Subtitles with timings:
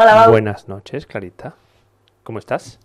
[0.00, 0.30] Hola, Bau.
[0.30, 1.54] Buenas noches, Clarita.
[2.22, 2.78] ¿Cómo estás?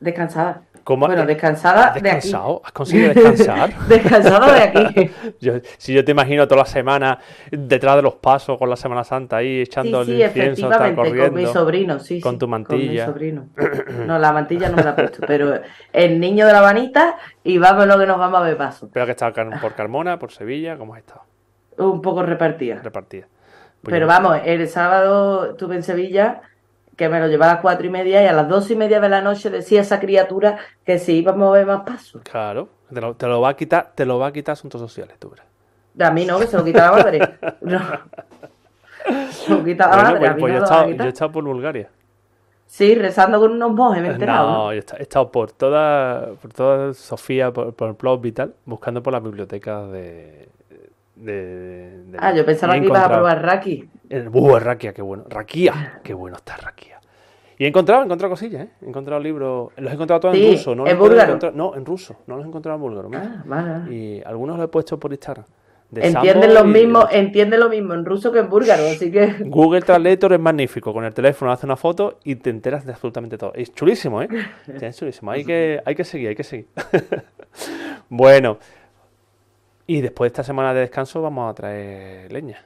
[0.00, 0.62] Descansada.
[0.82, 2.16] ¿Cómo- Bueno, descansada ¿Has de aquí.
[2.16, 2.60] descansado?
[2.64, 3.72] ¿Has conseguido descansar?
[3.88, 5.10] Descansada de aquí.
[5.40, 7.20] Yo- si yo te imagino toda la semana
[7.52, 10.96] detrás de los pasos con la Semana Santa ahí echando Sí, sí, el incienso, efectivamente,
[10.96, 11.52] con mi corriendo.
[11.52, 12.20] sobrino, sí.
[12.20, 13.06] con sí, tu mantilla.
[13.06, 13.48] Con mi sobrino.
[14.06, 15.60] No, la mantilla no me la he puesto, pero
[15.92, 18.90] el niño de la vanita y vámonos que nos vamos a ver paso.
[18.92, 21.22] Pero que car- por Carmona, por Sevilla, ¿cómo has estado?
[21.78, 22.80] Un poco repartida.
[22.82, 23.26] Repartida.
[23.84, 26.42] Pues Pero vamos, el sábado estuve en Sevilla,
[26.96, 29.00] que me lo llevaba a las cuatro y media, y a las dos y media
[29.00, 32.22] de la noche decía esa criatura que si íbamos a ver más pasos.
[32.22, 35.16] Claro, te lo, te lo va a quitar, te lo va a quitar Asuntos Sociales,
[35.18, 35.46] tú verás.
[36.00, 37.34] A mí no, que se lo quita la madre.
[37.62, 37.80] No.
[39.30, 40.90] Se lo quita la Bueno, madre, pues, a mí pues no yo, he estado, yo
[40.92, 41.06] quitar.
[41.06, 41.90] he estado por Bulgaria.
[42.66, 44.50] Sí, rezando con unos monjes, me he enterado.
[44.50, 44.64] No, ¿no?
[44.72, 48.54] yo he esta- he estado por toda, por toda Sofía, por, por Plov y tal,
[48.64, 50.48] buscando por las bibliotecas de...
[51.16, 53.88] de- de- Ah, yo pensaba que ibas a probar Raki.
[54.10, 55.24] Eh, Uh, Rakia, qué bueno.
[55.28, 57.00] Rakia, qué bueno está Rakia.
[57.56, 58.68] Y he encontrado, he encontrado cosillas, ¿eh?
[58.82, 60.86] He encontrado libros, los he encontrado todos Sí, en ruso, ¿no?
[60.88, 61.38] ¿en búlgaro?
[61.54, 63.10] no, en ruso, no los he encontrado en búlgaro.
[63.14, 63.94] Ah, vale.
[63.94, 65.44] Y algunos los he puesto por Instagram.
[65.90, 69.26] de Entienden lo de- mismo, entiende lo mismo en ruso que en búlgaro, así que
[69.46, 70.92] Google Translator es magnífico.
[70.92, 73.52] Con el teléfono hace una foto y te enteras de absolutamente todo.
[73.54, 74.28] Es chulísimo, ¿eh?
[74.80, 75.30] Es chulísimo.
[75.30, 76.66] Hay que, hay que seguir, hay que seguir.
[78.08, 78.58] bueno.
[79.86, 82.64] Y después de esta semana de descanso vamos a traer leña.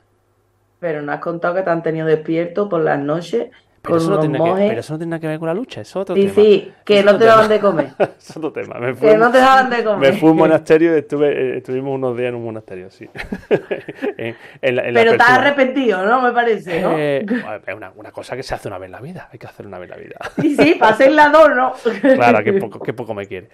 [0.79, 3.49] pero no has contado que te han tenido despierto por las noches
[3.83, 5.81] Pero eso, no tiene que, pero eso no tiene nada que ver con la lucha,
[5.81, 6.35] eso es otro Sí, tema.
[6.35, 7.89] sí, que no te daban de comer.
[8.19, 8.75] Es otro tema.
[8.79, 10.15] Me fui, Que no te daban de me comer.
[10.17, 13.09] fui a un monasterio y estuve, eh, estuvimos unos días en un monasterio, sí.
[14.19, 16.21] en, en la, en la Pero estás arrepentido, ¿no?
[16.21, 16.93] Me parece, ¿no?
[16.99, 17.25] Eh,
[17.67, 19.29] es una, una cosa que se hace una vez en la vida.
[19.33, 20.17] Hay que hacer una vez en la vida.
[20.41, 21.73] Sí, sí, para ser la dos, ¿no?
[22.15, 23.49] Claro, que poco, que poco me quiere.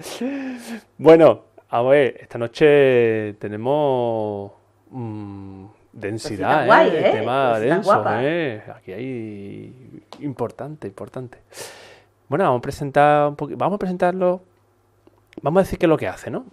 [0.99, 4.53] Bueno, a ver, esta noche tenemos
[4.91, 7.09] mm, densidad, guay, ¿eh?
[7.09, 7.13] ¿eh?
[7.13, 8.05] Tema Cositas denso.
[8.21, 8.63] ¿eh?
[8.77, 11.39] Aquí hay importante, importante.
[12.29, 14.41] Bueno, vamos a presentar un poquito, vamos a presentarlo.
[15.43, 16.47] Vamos a decir qué es lo que hace, ¿no?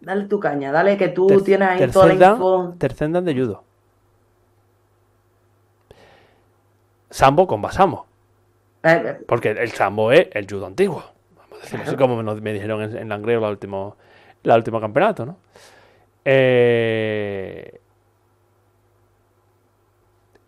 [0.00, 2.74] Dale tu caña, dale que tú Ter- tienes ahí toda la info.
[2.78, 3.64] tercer dan de judo.
[7.10, 8.06] Sambo con basamo.
[8.82, 11.04] Eh, eh, Porque el sambo es el judo antiguo.
[11.62, 13.96] Así como me, dijeron en, en Langreo la último,
[14.42, 15.38] la último campeonato, ¿no?
[16.24, 17.80] Eh,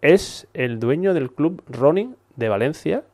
[0.01, 3.05] es el dueño del club Running de Valencia,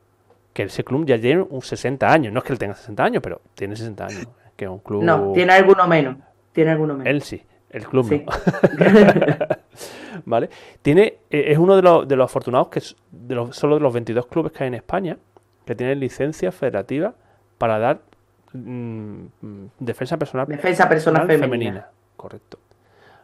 [0.52, 2.32] que ese club ya tiene un 60 años.
[2.32, 4.28] No es que él tenga 60 años, pero tiene 60 años.
[4.56, 5.02] Que es un club...
[5.02, 6.16] No, tiene alguno menos.
[6.52, 7.06] Tiene alguno menos.
[7.06, 8.24] Él sí, el club Sí.
[8.26, 9.46] no.
[10.24, 10.50] ¿Vale?
[10.82, 13.80] Tiene, eh, es uno de los, de los afortunados que es de los, solo de
[13.80, 15.16] los 22 clubes que hay en España
[15.64, 17.14] que tienen licencia federativa
[17.60, 18.00] para dar
[18.54, 19.26] mm,
[19.78, 21.88] defensa personal Defensa personal femenina.
[22.16, 22.58] Correcto.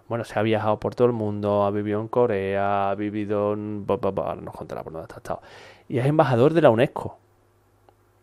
[0.09, 3.87] Bueno, se ha viajado por todo el mundo, ha vivido en Corea, ha vivido en...
[3.89, 5.41] ahora nos contará por dónde ha estado.
[5.89, 7.19] Y es embajador de la UNESCO.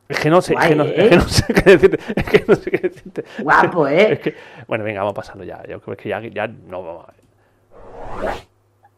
[0.07, 1.17] Es que no sé, es que no, es que ¿eh?
[1.17, 1.99] no sé qué decirte.
[2.15, 3.23] Es que no sé qué decirte.
[3.39, 4.19] Guapo, Es ¿eh?
[4.19, 4.35] que,
[4.67, 5.63] bueno, venga, vamos a pasarlo ya.
[5.67, 8.33] Yo creo que ya, ya no vamos a ver.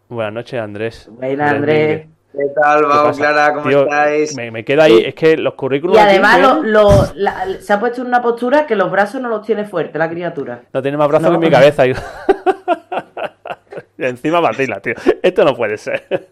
[0.09, 1.09] Buenas noches, Andrés.
[1.09, 2.07] Buena, Andrés.
[2.37, 3.19] ¿Qué tal, ¿Qué Bao, pasa?
[3.19, 3.53] Clara?
[3.53, 4.35] ¿Cómo Tío, estáis?
[4.35, 5.03] Me, me quedo ahí.
[5.05, 5.95] Es que los currículos.
[5.95, 9.29] Y además lo- lo- la- se ha puesto en una postura que los brazos no
[9.29, 10.63] los tiene fuerte la criatura.
[10.73, 11.39] No tiene más brazos No.
[11.39, 11.85] que mi cabeza.
[11.87, 11.91] Y...
[13.97, 14.93] y encima vacila, tío.
[15.21, 16.03] Esto no puede ser.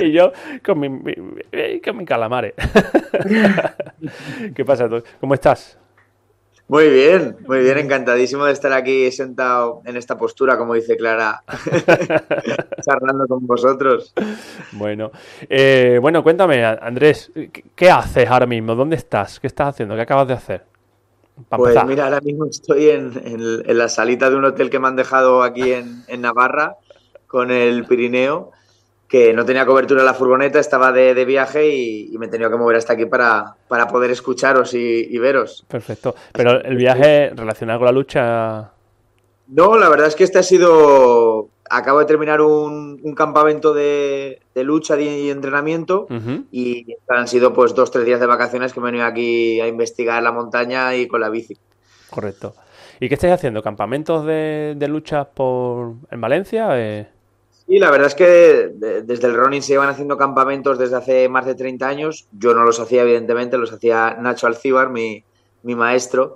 [0.00, 0.32] y yo
[0.64, 1.14] con mi, mi-
[1.84, 2.54] con mi calamare.
[4.54, 4.88] ¿Qué pasa?
[4.88, 5.02] tú?
[5.20, 5.78] ¿Cómo estás?
[6.70, 11.42] Muy bien, muy bien, encantadísimo de estar aquí sentado en esta postura, como dice Clara,
[12.86, 14.14] charlando con vosotros.
[14.70, 15.10] Bueno,
[15.48, 17.32] eh, bueno, cuéntame, Andrés,
[17.74, 18.76] ¿qué, haces ahora mismo?
[18.76, 19.40] ¿Dónde estás?
[19.40, 19.96] ¿Qué estás haciendo?
[19.96, 20.64] ¿Qué acabas de hacer?
[21.48, 21.86] Pues empezar.
[21.88, 24.94] mira, ahora mismo estoy en, en- en la salita de un hotel que me han
[24.94, 26.76] dejado aquí en, en Navarra,
[27.26, 28.52] con el Pirineo,
[29.10, 32.28] que no tenía cobertura en la furgoneta, estaba de, de viaje y, y me he
[32.28, 35.64] tenido que mover hasta aquí para, para poder escucharos y, y veros.
[35.66, 36.14] Perfecto.
[36.32, 38.70] Pero el viaje relacionado con la lucha.
[39.48, 41.48] No, la verdad es que este ha sido.
[41.68, 46.08] Acabo de terminar un, un campamento de, de lucha y entrenamiento
[46.50, 49.68] y han sido pues dos, tres días de vacaciones que me he venido aquí a
[49.68, 51.56] investigar la montaña y con la bici.
[52.10, 52.54] Correcto.
[52.98, 53.62] ¿Y qué estáis haciendo?
[53.62, 56.70] ¿Campamentos de, de luchas por, en Valencia?
[56.72, 57.08] Eh...
[57.70, 58.72] Sí, la verdad es que
[59.04, 62.26] desde el running se iban haciendo campamentos desde hace más de 30 años.
[62.32, 65.22] Yo no los hacía, evidentemente, los hacía Nacho Alcíbar, mi,
[65.62, 66.34] mi maestro.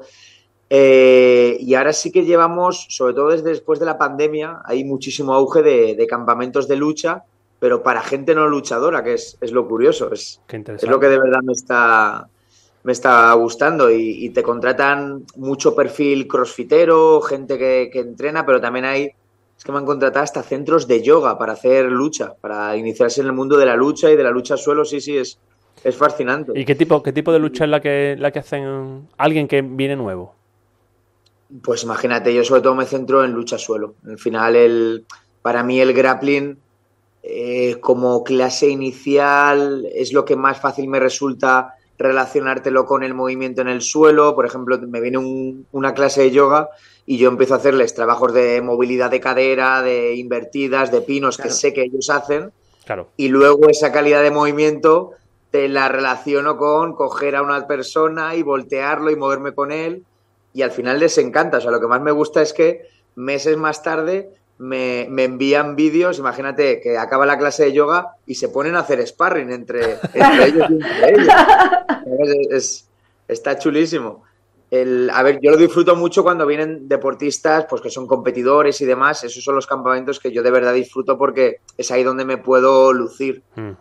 [0.70, 5.34] Eh, y ahora sí que llevamos, sobre todo desde después de la pandemia, hay muchísimo
[5.34, 7.25] auge de, campamentos de lucha,
[7.58, 11.40] pero para gente no luchadora, que es, lo curioso, es, es, lo que de verdad
[11.42, 12.28] me está,
[12.84, 13.90] me está gustando.
[13.90, 19.14] Y, te contratan mucho perfil crossfitero, gente que, entrena, pero también hay, es
[19.64, 23.32] que me han contratado hasta centros de yoga para hacer lucha, para iniciarse en el
[23.32, 25.38] mundo de la lucha y de la lucha suelo, sí, sí, es,
[25.82, 26.52] es fascinante.
[26.55, 29.62] ¿Y qué tipo, qué tipo de lucha es la que, la que hacen alguien que
[29.62, 30.34] viene nuevo?
[31.62, 33.94] Pues imagínate, yo sobre todo me centro en lucha suelo.
[34.06, 35.06] Al final, el,
[35.40, 36.58] para mí el grappling
[37.22, 43.62] eh, como clase inicial es lo que más fácil me resulta relacionártelo con el movimiento
[43.62, 44.34] en el suelo.
[44.34, 46.69] Por ejemplo, me viene una clase de yoga
[47.06, 51.50] y yo empiezo a hacerles trabajos de movilidad de cadera, de invertidas, de pinos que
[51.50, 52.52] sé que ellos hacen.
[52.84, 53.08] Claro.
[53.16, 55.12] Y luego esa calidad de movimiento
[55.50, 60.04] te la relaciono con coger a una persona y voltearlo y moverme con él
[60.52, 61.58] y al final les encanta.
[61.58, 66.18] O sea, lo que más me gusta es que meses más tarde me, envían vídeos,
[66.18, 70.70] imagínate que acaba la clase de yoga y se ponen a hacer sparring entre, ellos
[70.70, 72.88] y entre ellos.
[73.28, 74.24] está chulísimo.
[74.75, 78.85] El, a ver, yo lo disfruto mucho cuando vienen deportistas, pues que son competidores y
[78.85, 79.23] demás.
[79.23, 82.93] Esos son los campamentos que yo de verdad disfruto porque es ahí donde me puedo
[82.93, 83.43] lucir.
[83.55, 83.73] Hmm.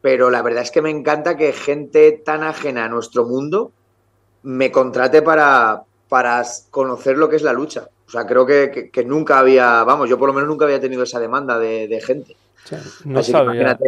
[0.00, 3.72] Pero la verdad es que me encanta que gente tan ajena a nuestro mundo
[4.42, 7.88] me contrate para, para conocer lo que es la lucha.
[8.06, 11.18] O sea, creo que, nunca había, vamos, yo por lo menos nunca había tenido esa
[11.18, 12.36] demanda de, gente.
[13.04, 13.78] No sabía.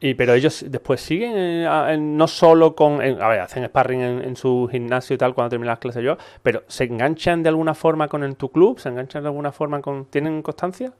[0.00, 4.68] y pero ellos después siguen eh, no solo con a ver hacen sparring en, su
[4.70, 8.34] gimnasio y tal cuando terminan las clases yo pero se enganchan de alguna forma con
[8.34, 10.92] tu club se enganchan de alguna forma con tienen constancia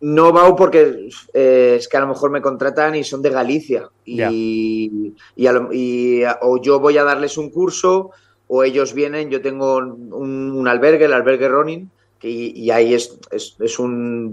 [0.00, 3.88] no va porque eh, es que a lo mejor me contratan y son de Galicia.
[4.04, 8.10] Y, y, o yo voy a darles un curso
[8.46, 11.90] o ellos vienen, yo tengo un, albergue, el albergue Ronin,
[12.26, 14.32] y, ahí es, es, un,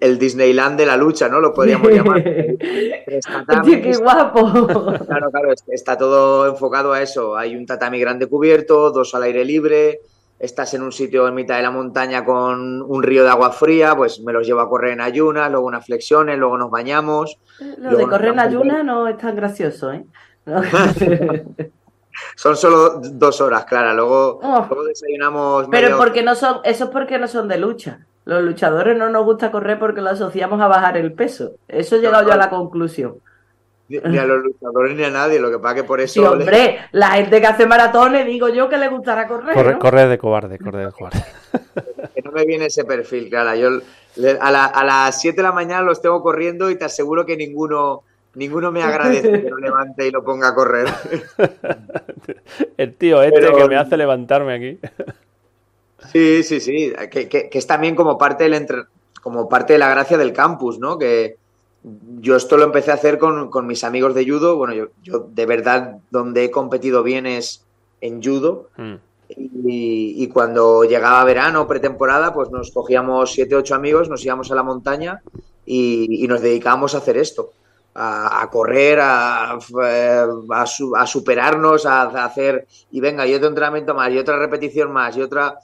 [0.00, 1.40] el, Disneyland de la lucha, ¿no?
[1.40, 2.22] Lo podríamos llamar.
[3.64, 4.46] ¡Qué guapo!
[5.06, 7.36] Claro, claro, está todo enfocado a eso.
[7.36, 10.00] Hay un tatami grande cubierto, dos al aire libre,
[10.38, 13.96] estás en un sitio en mitad de la montaña con un río de agua fría,
[13.96, 17.38] pues me los llevo a correr en ayunas, luego unas flexiones, luego nos bañamos.
[17.78, 20.04] Lo de correr en ayunas no es tan gracioso, ¿eh?
[22.34, 23.94] Son solo dos horas, Clara.
[23.94, 24.84] Luego, oh.
[24.84, 25.68] desayunamos.
[25.70, 28.00] Pero porque no son, eso es porque no son de lucha.
[28.24, 31.52] Los luchadores no nos gusta correr porque lo asociamos a bajar el peso.
[31.68, 33.16] Eso he llegado yo a la conclusión.
[33.88, 36.14] Ni, a los luchadores ni a nadie, lo que pasa que por eso.
[36.14, 39.78] Sí, hombre, la gente que hace maratones, digo yo que le gustará correr.
[39.78, 41.24] Corre, de cobarde, corre de cobarde.
[42.14, 43.54] que no me viene ese perfil, Clara.
[43.54, 43.68] Yo
[44.40, 48.02] a, a las 7 de la mañana los tengo corriendo y te aseguro que ninguno
[48.36, 50.86] Ninguno me agradece que lo levante y lo ponga a correr.
[52.76, 54.78] El tío este que me hace levantarme aquí.
[56.12, 56.92] Sí, sí, sí.
[57.10, 58.84] Que, es también como parte, del entre...
[59.22, 60.98] como parte de la gracia del campus, ¿no?
[60.98, 61.36] Que
[62.20, 64.56] yo esto lo empecé a hacer con, mis amigos de judo.
[64.56, 67.64] Bueno, yo, yo, de verdad donde he competido bien es
[68.00, 68.68] en judo.
[68.76, 68.96] Hmm.
[69.28, 74.62] Y, cuando llegaba verano, pretemporada, pues nos cogíamos siete, ocho amigos, nos íbamos a la
[74.62, 75.22] montaña
[75.64, 77.50] y, y nos dedicábamos a hacer esto
[77.98, 84.38] a, correr, a, a, superarnos, a, hacer, y venga, y otro entrenamiento más, y otra
[84.38, 85.58] repetición más, y otra...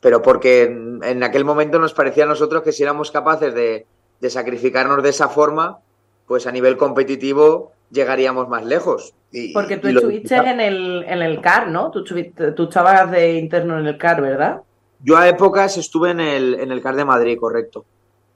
[0.00, 3.86] Pero porque en, aquel momento nos parecía a nosotros que si éramos capaces de,
[4.28, 5.78] sacrificarnos de esa forma,
[6.26, 9.14] pues a nivel competitivo llegaríamos más lejos.
[9.52, 11.90] porque tú estuviste en el, en el CAR, ¿no?
[11.90, 14.62] Tú, tú estabas de interno en el CAR, ¿verdad?
[15.00, 17.84] Yo a épocas estuve en el, en el CAR de Madrid, correcto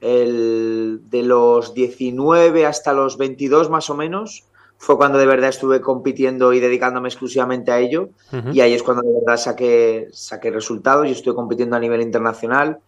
[0.01, 4.45] el, de los 19 hasta los 22 más o menos,
[4.77, 8.09] fue cuando de verdad estuve compitiendo y dedicándome exclusivamente a ello.
[8.51, 12.79] Y ahí es cuando de verdad saqué, saqué resultados y estoy compitiendo a nivel internacional.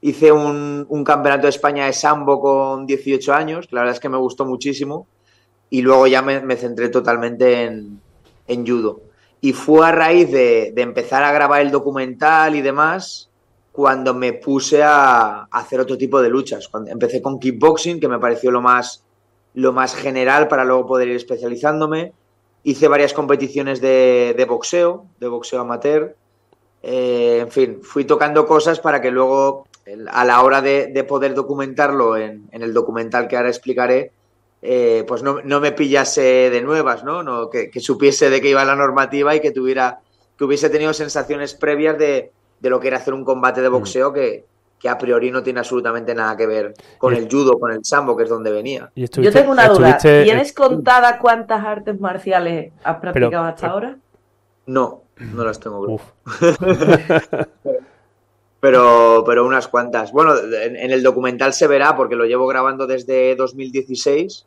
[0.00, 4.08] Hice un, campeonato de España de sambo con 18 años, que la verdad es que
[4.08, 5.08] me gustó muchísimo.
[5.70, 8.00] Y luego ya me, centré totalmente en,
[8.46, 9.00] en, judo.
[9.40, 13.29] Y fue a raíz de, de empezar a grabar el documental y demás
[13.72, 16.68] cuando me puse a, hacer otro tipo de luchas.
[16.68, 19.04] Cuando empecé con kickboxing, que me pareció lo más,
[19.54, 22.12] lo más general para luego poder ir especializándome.
[22.62, 26.16] Hice varias competiciones de, boxeo, de boxeo amateur.
[26.82, 29.66] Eh, en fin, fui tocando cosas para que luego,
[30.10, 34.12] a la hora de, poder documentarlo en, el documental que ahora explicaré,
[34.62, 37.22] eh, pues no, me pillase de nuevas, ¿no?
[37.22, 40.00] no que, que, supiese de qué iba la normativa y que tuviera,
[40.36, 43.72] que hubiese tenido sensaciones previas de, de lo que era hacer un combate de Mm.
[43.72, 44.44] boxeo que,
[44.78, 47.84] que a priori no tiene absolutamente nada que ver con Y- el judo, con el
[47.84, 48.90] sambo, que es donde venía.
[48.94, 49.98] Y Yo tengo una duda.
[49.98, 53.96] ¿Tienes contada cuántas artes marciales has practicado hasta eh, ahora?
[54.66, 55.80] No, no las tengo.
[55.80, 56.02] Uf,
[58.60, 60.12] Pero, pero unas cuantas.
[60.12, 64.46] Bueno, en, en el documental se verá porque lo llevo grabando desde 2016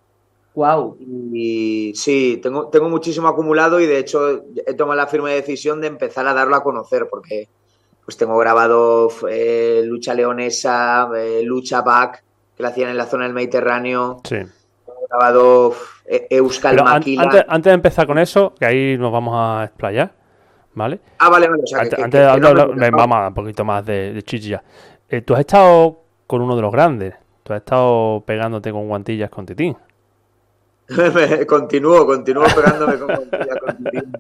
[0.55, 0.98] Wow.
[1.00, 5.88] y sí, tengo, tengo muchísimo acumulado y de hecho he tomado la firme decisión de
[5.88, 7.48] empezar a darlo a conocer porque
[8.05, 12.24] pues tengo grabado eh, lucha leonesa, eh, lucha back,
[12.55, 14.36] que la hacían en la zona del Mediterráneo, sí.
[14.36, 14.48] he
[15.10, 15.74] grabado
[16.05, 17.24] eh, Euskal Pero an- Maquila.
[17.24, 20.12] antes, antes de empezar con eso, que ahí nos vamos a explayar,
[20.74, 21.00] ¿vale?
[21.19, 21.63] Ah, vale, vale.
[21.63, 22.33] o sea, Antes, que- antes que-
[22.79, 24.63] que no vamos a un poquito más de, de chichilla.
[25.10, 27.13] Eh, tú has estado con uno de los grandes.
[27.43, 29.77] Tú has estado pegándote con guantillas con Titín.
[31.48, 33.30] continúo, continúo pegándome con.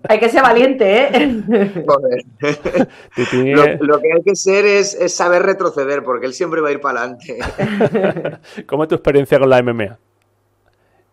[0.07, 1.43] Hay que ser valiente, ¿eh?
[3.33, 6.71] Lo, lo que hay que ser es, es saber retroceder, porque él siempre va a
[6.71, 7.37] ir para adelante.
[8.65, 9.97] ¿Cómo es tu experiencia con la MMA?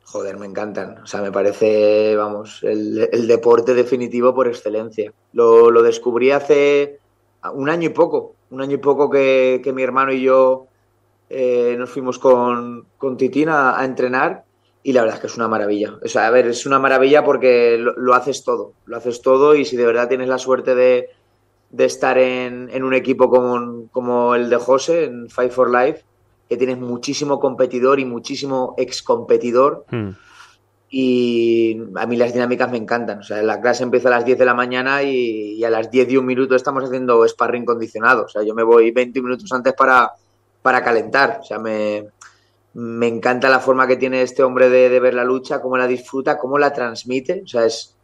[0.05, 0.99] Joder, me encantan.
[1.03, 5.13] O sea, me parece, vamos, el, el deporte definitivo por excelencia.
[5.33, 6.99] Lo, lo descubrí hace
[7.53, 8.35] un año y poco.
[8.51, 10.67] Un año y poco que, que mi hermano y yo
[11.29, 14.45] eh, nos fuimos con, con Titín a, a entrenar
[14.83, 15.99] y la verdad es que es una maravilla.
[16.03, 18.73] O sea, a ver, es una maravilla porque lo, lo haces todo.
[18.87, 21.11] Lo haces todo y si de verdad tienes la suerte de,
[21.71, 26.05] de estar en, en un equipo como, como el de José, en Fight for Life,
[26.49, 29.85] que tienes muchísimo competidor y muchísimo ex competidor.
[29.91, 30.11] Hmm.
[30.93, 33.21] Y a mí las dinámicas me encantan.
[33.21, 35.91] O sea, la clase empieza a las 10 de la mañana y, y a las
[35.91, 38.25] 10 y un minuto estamos haciendo sparring condicionado.
[38.25, 40.11] O sea, yo me voy 20 minutos antes para,
[40.63, 41.39] para calentar.
[41.41, 42.09] O sea, me,
[42.75, 46.39] me encanta la forma que tiene este hombre de, ver la lucha, cómo la disfruta,
[46.39, 47.43] cómo la transmite.
[47.45, 47.97] O sea, es,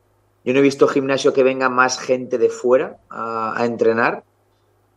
[0.45, 4.25] yo no he visto gimnasio que venga más gente de fuera a, entrenar.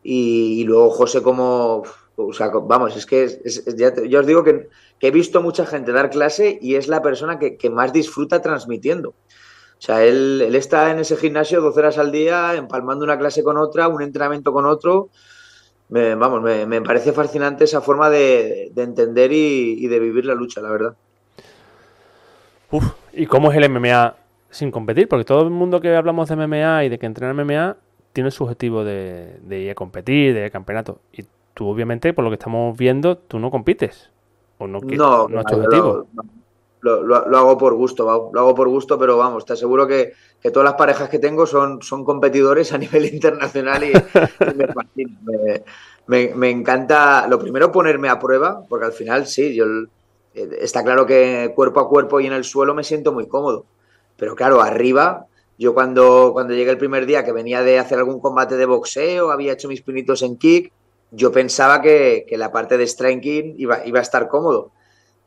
[0.03, 1.83] Y, luego José como...
[2.21, 3.39] O sea, vamos, es que
[3.77, 4.67] ya, yo os digo que,
[4.99, 9.11] he visto mucha gente dar clase y es la persona que, que más disfruta transmitiendo.
[9.11, 13.41] O sea, él, él, está en ese gimnasio 12 horas al día, empalmando una clase
[13.41, 15.09] con otra, un entrenamiento con otro.
[15.89, 20.25] Me, vamos, me, me, parece fascinante esa forma de, de entender y, y, de vivir
[20.25, 20.96] la lucha, la verdad.
[22.69, 24.15] Uf, ¿y cómo es el MMA
[24.51, 25.08] sin competir?
[25.08, 27.77] Porque todo el mundo que hablamos de MMA y de que entrena MMA
[28.13, 31.00] tiene su objetivo de, de ir a competir, de ir a campeonato.
[31.12, 31.24] Y
[31.55, 34.12] tú obviamente, por lo que estamos viendo, tú no compites.
[34.60, 36.08] ¿O no, no, no es tu objetivo?
[36.81, 40.50] Lo, lo, hago por gusto, lo hago por gusto, pero vamos, te aseguro que, que
[40.50, 43.91] todas las parejas que tengo son, son competidores a nivel internacional y,
[44.55, 45.19] me, fascina.
[46.07, 49.65] Me, encanta, lo primero, ponerme a prueba, porque al final sí, yo
[50.33, 53.65] está claro que cuerpo a cuerpo y en el suelo me siento muy cómodo,
[54.17, 58.19] pero claro, arriba, yo cuando, cuando llegué el primer día que venía de hacer algún
[58.19, 60.71] combate de boxeo, había hecho mis pinitos en kick,
[61.12, 64.71] yo pensaba que, que, la parte de striking iba, iba, a estar cómodo.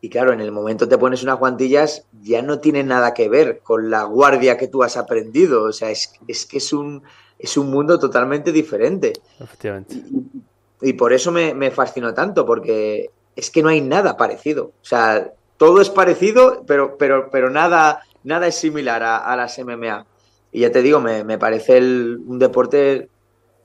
[0.04, 3.60] Y claro, en el momento te pones unas guantillas, ya no tiene nada que ver
[3.60, 5.62] con la guardia que tú has aprendido.
[5.62, 7.04] O sea, es, es que es un,
[7.38, 9.12] es un mundo totalmente diferente.
[9.38, 9.94] Efectivamente.
[9.94, 14.72] Y, y por eso me, me, fascinó tanto, porque es que no hay nada parecido.
[14.82, 19.56] O sea, todo es parecido, pero, pero, pero nada, nada es similar a, a las
[19.56, 20.04] MMA.
[20.50, 23.08] Y ya te digo, me, me parece el, un deporte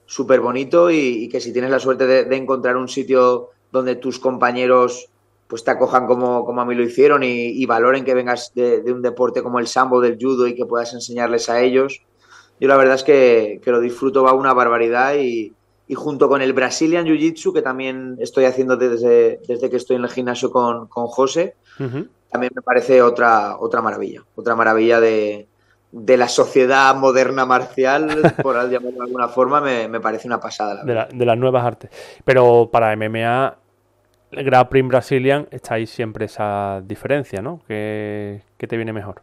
[0.06, 3.96] súper bonito y, y, que si tienes la suerte de, de, encontrar un sitio donde
[3.96, 5.10] tus compañeros
[5.48, 8.82] pues te acojan como, como a mí lo hicieron y, y valoren que vengas de,
[8.82, 12.02] de, un deporte como el sambo, del judo y que puedas enseñarles a ellos.
[12.60, 15.54] Yo la verdad es que, que lo disfruto va una barbaridad y,
[15.88, 20.04] y, junto con el Brazilian Jiu-Jitsu, que también estoy haciendo desde, desde que estoy en
[20.04, 22.10] el gimnasio con, con José, uh -huh.
[22.30, 25.48] también me parece otra, otra maravilla, otra maravilla de,
[25.92, 28.08] de la sociedad moderna marcial,
[28.44, 30.74] por llamarlo de alguna forma, me, me parece una pasada.
[30.74, 31.92] La de, la, de, las nuevas artes.
[32.26, 33.56] Pero para MMA,
[34.32, 37.62] el Grand Prix Brazilian, está ahí siempre esa diferencia, ¿no?
[37.68, 39.22] ¿Qué, ¿Qué, te viene mejor?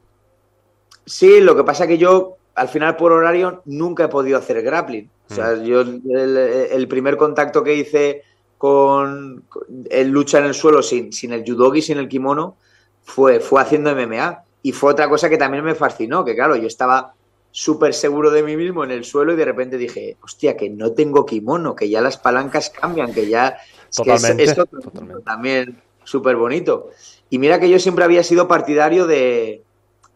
[1.07, 5.11] Sí, lo que pasa que yo, al final por horario, nunca he podido hacer grappling.
[5.31, 6.37] O sea, yo el,
[6.71, 8.23] el primer contacto que hice
[8.59, 12.57] con, con el lucha en el suelo sin, sin el judogi, sin el kimono,
[13.03, 14.43] fue, fue haciendo MMA.
[14.63, 17.15] Y fue otra cosa que también me fascinó, que claro, yo estaba
[17.51, 20.93] súper seguro de mí mismo en el suelo y de repente dije, hostia, que no
[20.93, 23.59] tengo kimono, que ya las palancas cambian, que ya...
[23.95, 25.23] Totalmente, es, totalmente.
[25.25, 26.91] también súper bonito.
[27.31, 29.63] Y mira que yo siempre había sido partidario de,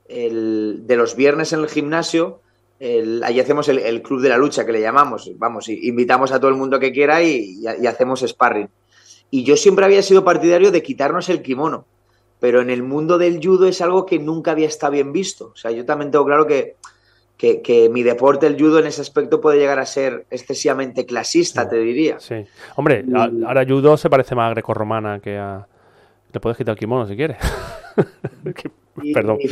[0.08, 2.40] el, de los viernes en el gimnasio,
[2.80, 6.38] el, allí hacemos el, el, club de la lucha, que le llamamos, vamos, invitamos a
[6.38, 8.68] todo el mundo que quiera y, y, y hacemos sparring.
[9.30, 11.86] Y yo siempre había sido partidario de quitarnos el kimono
[12.40, 15.50] pero en el mundo del judo es algo que nunca había estado bien visto.
[15.54, 16.76] O sea, yo también tengo claro que,
[17.38, 21.76] que, mi deporte, el judo, en ese aspecto puede llegar a ser excesivamente clasista, te
[21.76, 22.18] diría.
[22.18, 22.44] Sí.
[22.74, 23.04] Hombre,
[23.46, 25.66] ahora judo se parece más a grecorromana que a...
[26.32, 27.38] Te puedes quitar el kimono si quieres.
[29.14, 29.38] Perdón.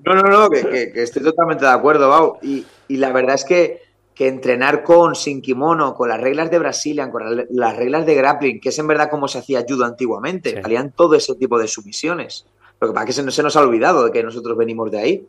[0.00, 2.38] No, no, no, que, estoy totalmente de acuerdo, Bau.
[2.40, 3.82] Y, la verdad es que,
[4.14, 8.58] que, entrenar con, sin kimono, con las reglas de Brazilian, con las reglas de grappling,
[8.58, 12.46] que es en verdad como se hacía judo antiguamente, salían todo ese tipo de sumisiones.
[12.80, 14.98] Lo que pasa es que se, se nos ha olvidado de que nosotros venimos de
[14.98, 15.28] ahí.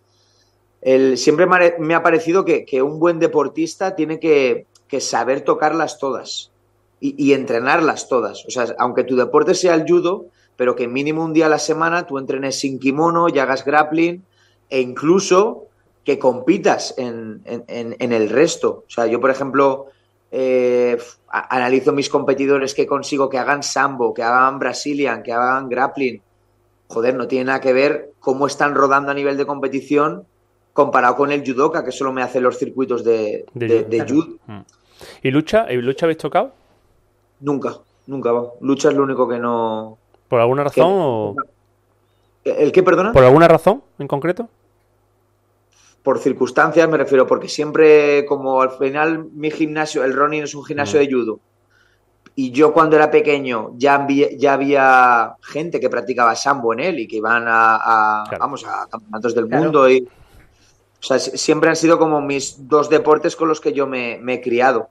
[0.81, 1.45] El, siempre
[1.79, 4.65] me ha parecido que, un buen deportista tiene que,
[4.99, 6.51] saber tocarlas todas
[6.99, 8.45] y, entrenarlas todas.
[8.45, 11.59] O sea, aunque tu deporte sea el judo, pero que mínimo un día a la
[11.59, 14.23] semana tú entrenes sin kimono y hagas grappling
[14.69, 15.65] e incluso
[16.03, 18.83] que compitas en, el resto.
[18.87, 19.87] O sea, yo, por ejemplo,
[20.31, 26.21] eh, analizo mis competidores que consigo que hagan sambo, que hagan brazilian, que hagan grappling.
[26.87, 30.25] Joder, no tiene nada que ver cómo están rodando a nivel de competición
[30.79, 34.37] comparado con el judoka, que solo me hace los circuitos de, de, judo.
[34.47, 34.59] Mm.
[35.23, 35.69] ¿Y lucha?
[35.69, 36.53] ¿Y lucha habéis tocado?
[37.41, 37.75] Nunca,
[38.07, 38.31] nunca.
[38.61, 39.97] Lucha es lo único que no...
[40.29, 41.35] ¿Por alguna razón o...?
[42.45, 43.11] ¿El qué, perdona?
[43.11, 44.47] ¿Por alguna razón en concreto?
[46.01, 50.63] Por circunstancias, me refiero, porque siempre, como al final mi gimnasio, el Ronin es un
[50.63, 51.03] gimnasio mm.
[51.03, 51.39] de judo,
[52.35, 54.07] y yo cuando era pequeño ya,
[54.37, 59.35] ya había gente que practicaba sambo en él y que iban a, vamos, a campeonatos
[59.35, 60.07] del mundo y
[61.01, 64.41] o sea, siempre han sido como mis dos deportes con los que yo me, he
[64.41, 64.89] criado.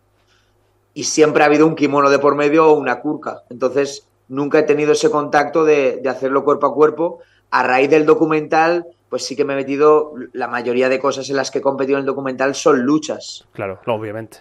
[0.94, 3.42] Y siempre ha habido un kimono de por medio o una curca.
[3.50, 7.18] Entonces, nunca he tenido ese contacto de, hacerlo cuerpo a cuerpo.
[7.50, 11.36] A raíz del documental, pues sí que me he metido, la mayoría de cosas en
[11.36, 13.46] las que he competido en el documental son luchas.
[13.52, 14.38] Claro, obviamente.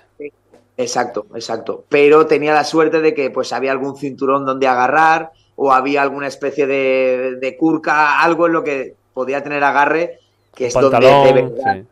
[0.78, 1.86] Exacto, exacto.
[1.90, 6.28] Pero tenía la suerte de que pues había algún cinturón donde agarrar o había alguna
[6.28, 10.20] especie de, de curca, algo en lo que podía tener agarre
[10.58, 11.84] que es donde de verdad,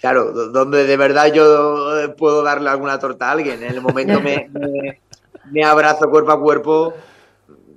[0.00, 3.60] claro, donde de verdad yo puedo darle alguna torta a alguien.
[3.60, 4.48] En el momento me,
[5.50, 6.94] me, abrazo cuerpo a cuerpo,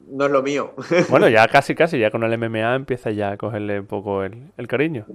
[0.08, 0.74] no es lo mío.
[1.10, 4.68] Bueno, ya casi, casi, ya con el MMA empieza ya a cogerle un poco el,
[4.68, 5.08] cariño.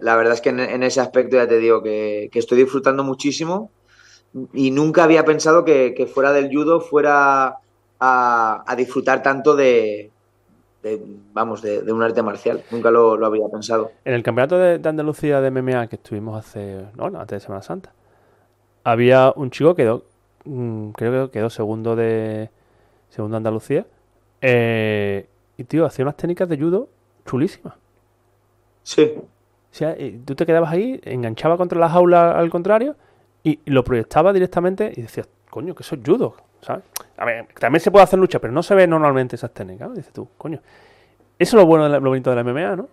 [0.00, 3.72] la verdad es que en, ese aspecto ya te digo que, estoy disfrutando muchísimo
[4.54, 7.56] y nunca había pensado que, fuera del judo fuera
[7.98, 10.12] a disfrutar tanto de,
[11.32, 12.62] vamos, de, un arte marcial.
[12.70, 13.92] Nunca lo, había pensado.
[14.04, 17.92] En el campeonato de, Andalucía de MMA que estuvimos hace, bueno, antes de Semana Santa,
[18.84, 20.04] había un chico que quedó,
[20.44, 22.50] mm, creo que quedó segundo de
[23.10, 23.86] segundo Andalucía.
[24.40, 26.88] Eh, y tío, hacía unas técnicas de judo
[27.24, 27.74] chulísimas.
[28.82, 29.14] Sí.
[29.16, 32.96] O sea, tú te quedabas ahí, enganchaba contra la jaula al contrario
[33.42, 36.34] y lo proyectaba directamente y decías, coño, que eso es judo.
[36.62, 36.84] ¿Sabes?
[37.16, 39.94] A ver, también se puede hacer lucha, pero no se ve normalmente esas técnicas, ¿no?
[39.94, 40.60] Dices tú, coño.
[41.38, 42.88] Eso es lo bueno, lo bonito de la MMA, ¿no?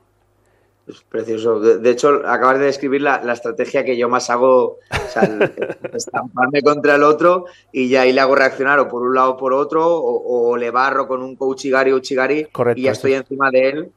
[0.88, 1.60] Es precioso.
[1.60, 5.22] De, hecho, acabas de describir la, estrategia que yo más hago, o sea,
[5.94, 9.38] estamparme contra el otro y ya ahí le hago reaccionar o por un lado o
[9.38, 13.70] por otro, o, le barro con un Kouchigari o Uchigari y ya estoy encima de
[13.70, 13.92] él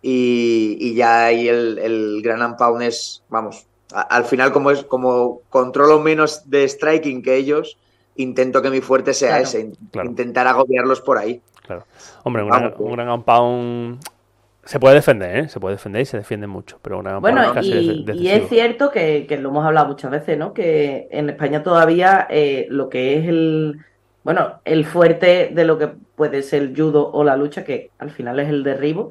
[0.00, 6.00] y, ya ahí el, el gran Unpound es, vamos, al final como es como controlo
[6.00, 7.76] menos de striking que ellos,
[8.16, 9.70] intento que mi fuerte sea ese,
[10.04, 11.40] intentar agobiarlos por ahí.
[11.66, 11.84] Claro.
[12.24, 14.00] Hombre, un gran compound
[14.64, 15.48] se puede defender, ¿eh?
[15.48, 19.26] Se puede defender y se defiende mucho, pero una bueno, y, y, es cierto que,
[19.40, 20.52] lo hemos hablado muchas veces, ¿no?
[20.52, 23.78] Que en España todavía eh, lo que es el,
[24.22, 28.10] bueno, el fuerte de lo que puede ser el judo o la lucha, que al
[28.10, 29.10] final es el derribo,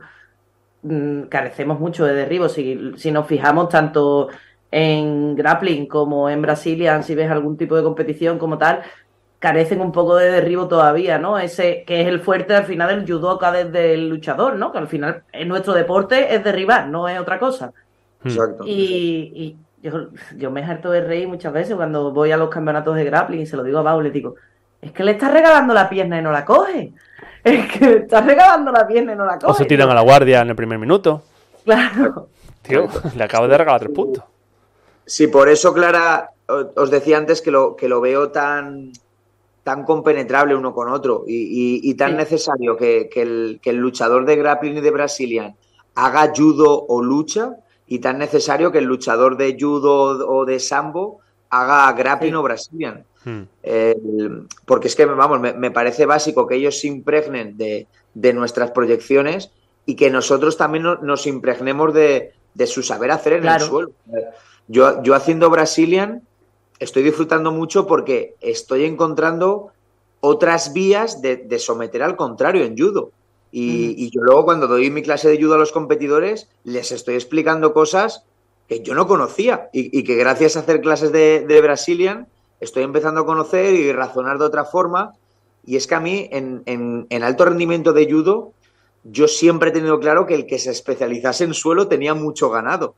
[0.83, 2.47] mm, carecemos mucho de derribo.
[2.47, 4.29] Si, si nos fijamos tanto
[4.71, 8.82] en grappling como en Brasilia, si ves algún tipo de competición como tal,
[9.39, 11.39] carecen un poco de derribo todavía, ¿no?
[11.39, 14.71] Ese que es el fuerte al final del judoka desde el luchador, ¿no?
[14.71, 17.71] Que al final en nuestro deporte es derribar, no es otra cosa.
[18.21, 18.27] Hmm.
[18.27, 18.63] Exacto.
[18.67, 23.41] Y, yo, me harto de reír muchas veces cuando voy a los campeonatos de grappling
[23.41, 24.36] y se lo digo a Pau, le digo,
[24.82, 26.93] es que le estás regalando la pierna y no la coge.
[27.41, 29.51] Es que le estás regalando la pierna y no la coge.
[29.51, 31.23] O se tiran a la guardia en el primer minuto.
[31.63, 32.27] Claro.
[32.62, 34.25] Tío, le acabo de regalar tres puntos.
[35.10, 36.34] Sí, por eso, Clara,
[36.76, 38.91] os decía antes que lo, que lo veo tan,
[39.63, 44.91] tan compenetrable uno con otro y, tan necesario que, el, luchador de grappling y de
[44.91, 45.56] Brazilian
[45.95, 47.56] haga judo o lucha
[47.88, 53.04] y tan necesario que el luchador de judo o de sambo haga grappling o Brazilian.
[53.26, 53.45] Hmm.
[54.65, 57.88] porque es que, vamos, me, parece básico que ellos se impregnen de,
[58.34, 59.52] nuestras proyecciones
[59.88, 62.32] y que nosotros también nos impregnemos de,
[62.67, 63.91] su saber hacer en el suelo.
[64.69, 66.23] Yo, yo haciendo Brazilian
[66.79, 69.71] estoy disfrutando mucho porque estoy encontrando
[70.21, 73.12] otras vías de, someter al contrario en judo.
[73.51, 77.73] Y, yo luego cuando doy mi clase de judo a los competidores, les estoy explicando
[77.73, 78.23] cosas
[78.67, 82.27] que yo no conocía y, que gracias a hacer clases de, Brazilian
[82.60, 85.13] estoy empezando a conocer y razonar de otra forma.
[85.65, 88.53] Y es que a mí, en, en, alto rendimiento de judo,
[89.03, 92.95] yo siempre he tenido claro que el que se especializase en suelo tenía mucho ganado.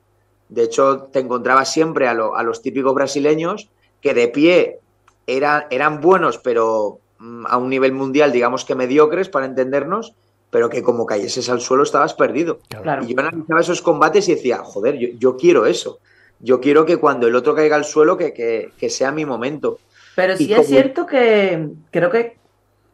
[0.51, 3.69] De hecho, te encontrabas siempre a, a los típicos brasileños
[4.01, 4.79] que de pie
[5.25, 10.13] eran buenos, pero mm, a un nivel mundial, digamos que mediocres para entendernos,
[10.49, 12.59] pero que como cayeses al suelo estabas perdido.
[12.69, 15.99] Y yo analizaba esos combates y decía, joder, yo, quiero eso.
[16.41, 19.79] Yo quiero que cuando el otro caiga al suelo, que, sea mi momento.
[20.17, 22.35] Pero sí es cierto que creo que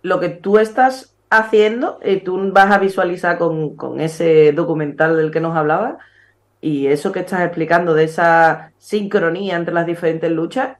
[0.04, 5.32] lo que tú estás haciendo, y tú vas a visualizar con, con ese documental del
[5.32, 5.98] que nos hablaba,
[6.62, 10.78] y eso que estás explicando de esa sincronía entre las diferentes luchas,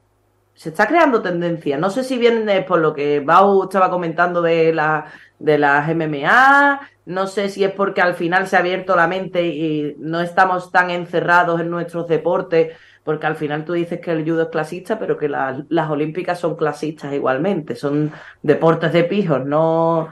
[0.54, 1.78] se está creando tendencia.
[1.78, 5.06] No sé si viene por lo que Bau estaba comentando de, la,
[5.38, 9.46] de las MMA, no sé si es porque al final se ha abierto la mente
[9.46, 14.28] y no estamos tan encerrados en nuestros deportes, porque al final tú dices que el
[14.28, 18.12] judo es clasista, pero que las olímpicas son clasistas igualmente, son
[18.42, 20.08] deportes de pijos, no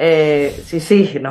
[0.00, 1.30] eh, sí, sí, no.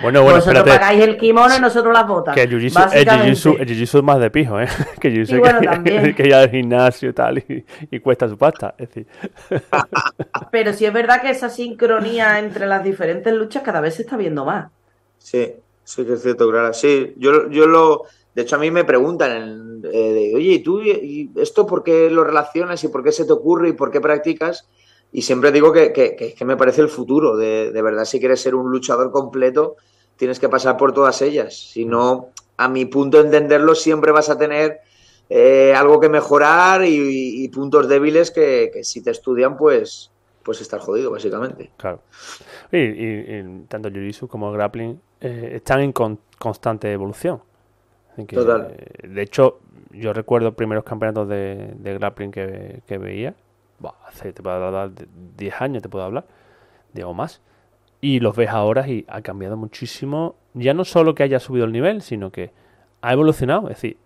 [0.00, 2.34] Bueno, bueno, Vosotros pagáis el kimono y nosotros las botas.
[2.34, 4.68] Que el jiu-jitsu es más de pijo, ¿eh?
[5.00, 7.44] Que el jiu que, que, ya al gimnasio y tal
[7.90, 8.74] y, cuesta su pasta.
[8.78, 9.06] Es decir.
[10.50, 14.16] Pero sí es verdad que esa sincronía entre las diferentes luchas cada vez se está
[14.16, 14.70] viendo más.
[15.18, 15.52] Sí,
[15.84, 16.72] sí que es cierto, claro.
[16.72, 18.04] Sí, yo, yo lo...
[18.34, 22.24] De hecho, a mí me preguntan, eh, oye, ¿y tú y esto por qué lo
[22.24, 24.66] relacionas y por qué se te ocurre y por qué practicas?
[25.12, 27.36] Y siempre digo que, que, me parece el futuro.
[27.36, 29.76] De, verdad, si quieres ser un luchador completo,
[30.16, 31.54] tienes que pasar por todas ellas.
[31.54, 34.80] Si no, a mi punto de entenderlo, siempre vas a tener
[35.30, 40.10] eh, algo que mejorar y, puntos débiles que, si te estudian, pues,
[40.42, 41.70] pues estar jodido, básicamente.
[41.76, 42.02] Claro.
[42.70, 47.40] Y, tanto Jiu-Jitsu como grappling eh, están en constante evolución.
[48.28, 48.74] Total.
[48.76, 49.60] Eh, de hecho,
[49.92, 53.34] yo recuerdo primeros campeonatos de, de grappling que, que veía
[54.06, 54.90] hace, te puedo hablar,
[55.36, 56.26] 10 años te puedo hablar,
[56.92, 57.40] digo más.
[58.00, 61.72] Y los ves ahora y ha cambiado muchísimo, ya no solo que haya subido el
[61.72, 62.52] nivel, sino que
[63.02, 63.96] ha evolucionado, es decir,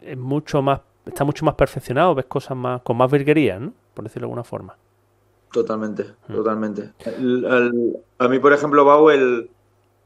[0.00, 3.72] es mucho más, está mucho más perfeccionado, ves cosas más, con más virguería, ¿no?
[3.94, 4.76] Por decirlo de alguna forma.
[5.52, 6.34] Totalmente, mm.
[6.34, 6.92] totalmente.
[8.18, 9.50] a mí, por ejemplo, Bau, el,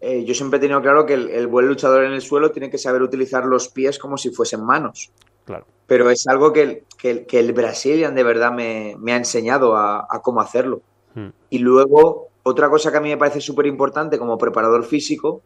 [0.00, 2.78] eh, yo siempre he tenido claro que el, buen luchador en el suelo tiene que
[2.78, 5.10] saber utilizar los pies como si fuesen manos.
[5.50, 5.66] Claro.
[5.88, 10.40] Pero es algo que, que, que el Brazilian de verdad me, ha enseñado a, cómo
[10.40, 10.82] hacerlo.
[11.14, 11.30] Hmm.
[11.48, 15.42] Y luego, otra cosa que a mí me parece súper importante como preparador físico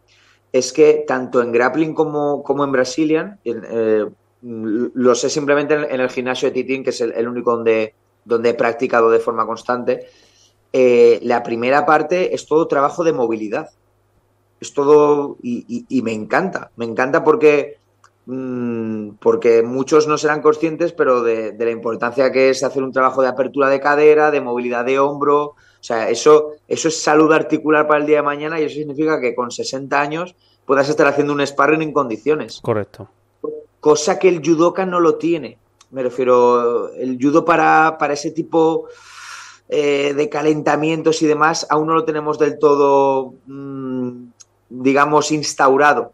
[0.52, 4.06] es que tanto en grappling como, como en Brazilian, eh,
[4.42, 7.94] lo sé simplemente en, el gimnasio de Titín, que es el, único donde,
[8.26, 10.06] donde he practicado de forma constante,
[10.74, 13.70] eh, la primera parte es todo trabajo de movilidad.
[14.60, 17.78] Es todo, y, y me encanta, me encanta porque
[18.26, 23.28] porque muchos no serán conscientes, pero de, la importancia que es hacer un trabajo de
[23.28, 25.42] apertura de cadera, de movilidad de hombro.
[25.44, 29.20] O sea, eso, eso es salud articular para el día de mañana y eso significa
[29.20, 30.34] que con 60 años
[30.64, 32.60] puedas estar haciendo un sparring en condiciones.
[32.62, 33.08] Correcto.
[33.80, 35.58] Cosa que el judoka no lo tiene.
[35.90, 38.88] Me refiero, el judo para, para ese tipo
[39.68, 44.26] eh, de calentamientos y demás aún no lo tenemos del todo, mm,
[44.70, 46.12] digamos, instaurado.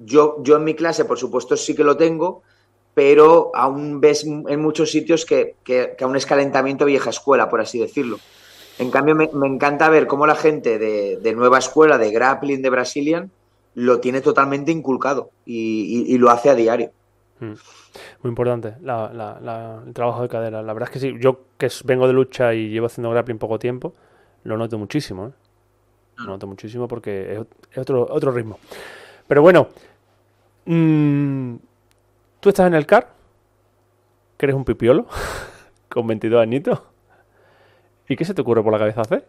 [0.00, 2.42] Yo, yo en mi clase, por supuesto, sí que lo tengo,
[2.94, 7.78] pero aún ves en muchos sitios que, que, aún es calentamiento vieja escuela, por así
[7.78, 8.18] decirlo.
[8.78, 13.30] En cambio, me, encanta ver cómo la gente de, nueva escuela, de grappling, de Brazilian,
[13.74, 16.90] lo tiene totalmente inculcado y, lo hace a diario.
[17.40, 17.52] Mm.
[18.22, 20.62] Muy importante el trabajo de cadera.
[20.62, 23.58] La verdad es que sí, yo que vengo de lucha y llevo haciendo grappling poco
[23.58, 23.94] tiempo,
[24.44, 25.26] lo noto muchísimo.
[25.26, 25.32] ¿eh?
[26.16, 27.40] Lo noto muchísimo porque es,
[27.72, 28.58] es otro, otro ritmo.
[29.26, 29.68] Pero bueno,
[30.64, 31.56] Mm,
[32.40, 33.12] tú estás en el CAR,
[34.36, 35.06] que eres un pipiolo,
[35.88, 36.80] con 22 añitos.
[38.08, 39.26] ¿Y qué se te ocurre por la cabeza hacer?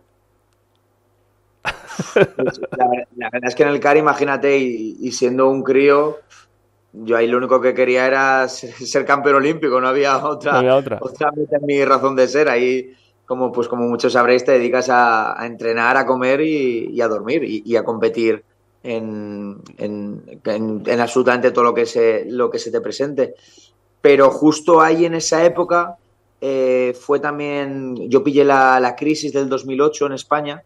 [2.14, 2.62] Pues,
[3.16, 6.18] la, verdad es que en el CAR, imagínate, y, siendo un crío,
[6.94, 11.00] yo ahí lo único que quería era ser, campeón olímpico, no había otra, otra.
[11.02, 12.50] otra mi razón de ser.
[12.50, 12.94] Ahí,
[13.26, 17.76] como, pues, como muchos sabréis, te dedicas a, entrenar, a comer y, a dormir y,
[17.76, 18.44] a competir
[18.84, 23.36] en, en, absolutamente todo lo que, se, lo que se te presente.
[24.02, 25.98] Pero justo ahí en esa época
[26.40, 30.64] eh, fue también, yo pillé la, la, crisis del 2008 en España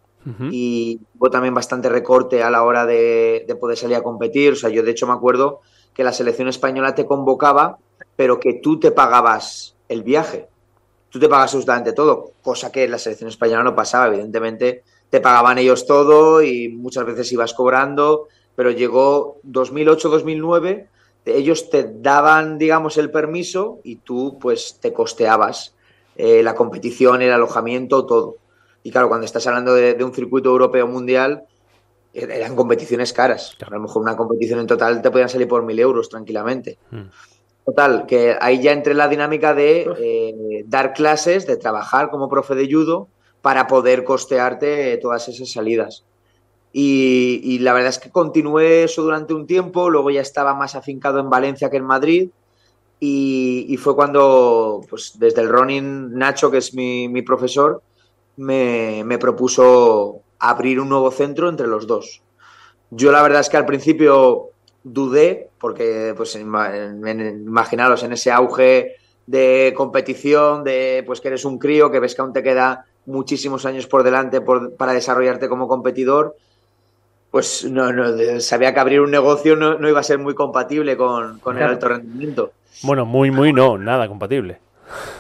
[0.50, 4.54] y hubo también bastante recorte a la hora de, de, poder salir a competir.
[4.54, 5.62] O sea, yo de hecho me acuerdo
[5.94, 7.78] que la selección española te convocaba,
[8.16, 10.48] pero que tú te pagabas el viaje.
[11.10, 15.22] Tú te pagas absolutamente todo, cosa que en la selección española no pasaba, evidentemente te
[15.22, 20.88] pagaban ellos todo y muchas veces ibas cobrando, pero llegó 2008-2009
[21.26, 25.74] ellos te daban, digamos, el permiso y tú pues te costeabas
[26.16, 28.38] eh, la competición, el alojamiento, todo.
[28.84, 31.44] Y claro, cuando estás hablando de, un circuito europeo mundial,
[32.14, 33.58] er, eran competiciones caras.
[33.66, 36.78] A lo mejor una competición en total te podían salir por mil euros tranquilamente.
[36.92, 37.06] Hmm.
[37.66, 42.30] Total, que ahí ya entré en la dinámica de eh, dar clases, de trabajar como
[42.30, 43.08] profe de judo
[43.46, 46.04] para poder costearte todas esas salidas.
[46.74, 51.20] Y, la verdad es que continué eso durante un tiempo, luego ya estaba más afincado
[51.20, 52.32] en Valencia que en Madrid.
[53.00, 57.84] Y, fue cuando, pues desde el running, Nacho, que es mi, profesor,
[58.38, 62.24] me, propuso abrir un nuevo centro entre los dos.
[62.90, 64.50] Yo la verdad es que al principio
[64.84, 68.96] dudé, porque pues imaginaros en ese auge
[69.28, 73.66] de competición, de pues que eres un crío, que ves que aún te queda muchísimos
[73.66, 76.36] años por delante para desarrollarte como competidor
[77.36, 81.42] pues no, no, sabía que abrir un negocio no, iba a ser muy compatible con,
[81.58, 82.54] el alto rendimiento.
[82.82, 84.60] Bueno, muy, muy no, nada compatible.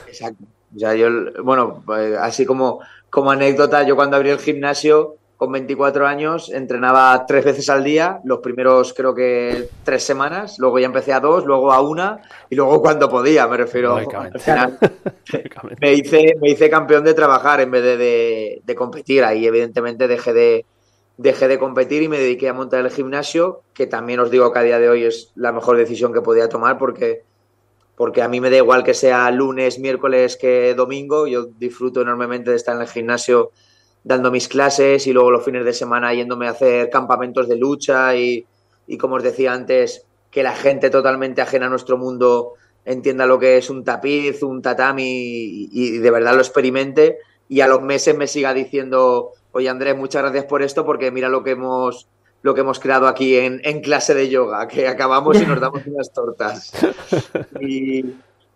[0.07, 0.45] Exacto.
[0.73, 1.09] O sea, yo,
[1.43, 7.25] bueno, pues, así como, como anécdota, yo cuando abrí el gimnasio con 24 años entrenaba
[7.25, 11.45] tres veces al día, los primeros creo que tres semanas, luego ya empecé a dos,
[11.45, 13.95] luego a una y luego cuando podía, me refiero.
[13.95, 14.77] Al final,
[15.81, 19.25] me, hice, me hice campeón de trabajar en vez de, de competir.
[19.25, 20.65] Ahí evidentemente dejé de,
[21.17, 24.59] dejé de competir y me dediqué a montar el gimnasio, que también os digo que
[24.59, 27.23] a día de hoy es la mejor decisión que podía tomar porque,
[27.95, 32.51] porque a mí me da igual que sea lunes, miércoles que domingo, yo disfruto enormemente
[32.51, 33.51] de estar en el gimnasio
[34.05, 38.15] dando mis clases y luego los fines de semana yéndome a hacer campamentos de lucha
[38.15, 38.45] y,
[38.87, 42.53] y como os decía antes, que la gente totalmente ajena a nuestro mundo
[42.85, 47.17] entienda lo que es un tapiz, un tatami y, y de verdad lo experimente
[47.49, 51.29] y a los meses me siga diciendo Oye, Andrés, muchas gracias por esto, porque mira
[51.29, 52.09] lo que hemos,
[52.41, 56.11] lo que hemos creado aquí en, clase de yoga, que acabamos y nos damos unas
[56.11, 56.73] tortas.
[57.61, 58.03] Y,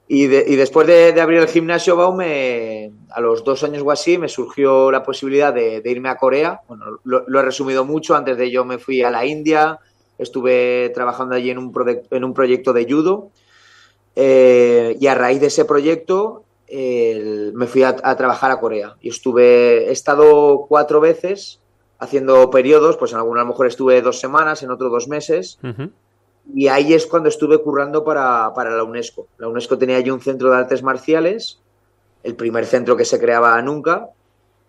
[0.10, 4.92] después de, abrir el gimnasio Baume, me, a los dos años o así, me surgió
[4.92, 6.62] la posibilidad de, irme a Corea.
[6.68, 8.16] Bueno, lo, he resumido mucho.
[8.16, 9.80] Antes de ello me fui a la India,
[10.18, 11.74] estuve trabajando allí en un,
[12.10, 13.30] en un proyecto de judo.
[14.16, 19.90] Eh, y a raíz de ese proyecto me fui a, trabajar a Corea y estuve,
[19.90, 21.60] he estado cuatro veces
[22.00, 25.60] haciendo periodos, pues en alguna a lo mejor estuve dos semanas, en otro dos meses.
[26.54, 29.28] Y ahí es cuando estuve currando para, la UNESCO.
[29.38, 31.60] La UNESCO tenía allí un centro de artes marciales,
[32.24, 34.10] el primer centro que se creaba nunca,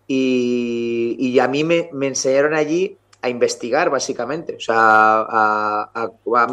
[0.07, 4.55] y, a mí me, enseñaron allí a investigar, básicamente.
[4.57, 5.89] O sea,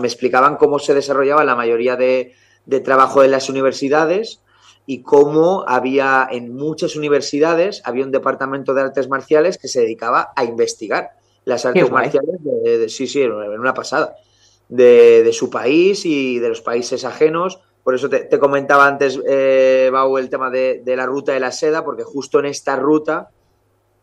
[0.01, 2.35] me explicaban cómo se desarrollaba la mayoría de,
[2.67, 4.41] de trabajo de las universidades
[4.87, 10.33] y cómo había en muchas universidades, había un departamento de artes marciales que se dedicaba
[10.35, 11.11] a investigar
[11.45, 14.17] las artes marciales, de, sí, sí, en una pasada,
[14.69, 17.61] de, su país y de los países ajenos.
[17.83, 21.85] Por eso te, comentaba antes, eh, Bau, el tema de, la ruta de la seda,
[21.85, 23.31] porque justo en esta ruta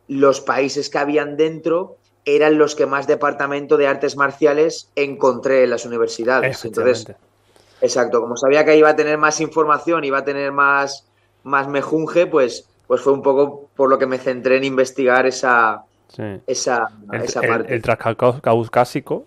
[0.08, 5.69] los países que habían dentro eran los que más departamento de artes marciales encontré en
[5.69, 6.65] las universidades.
[6.65, 7.08] Entonces,
[7.82, 11.08] Exacto, como sabía que iba a tener más información, iba a tener más,
[11.43, 15.84] más mejunje, pues, pues fue un poco por lo que me centré en investigar esa,
[16.47, 17.73] esa, esa parte.
[17.73, 19.25] El, transcaucásico,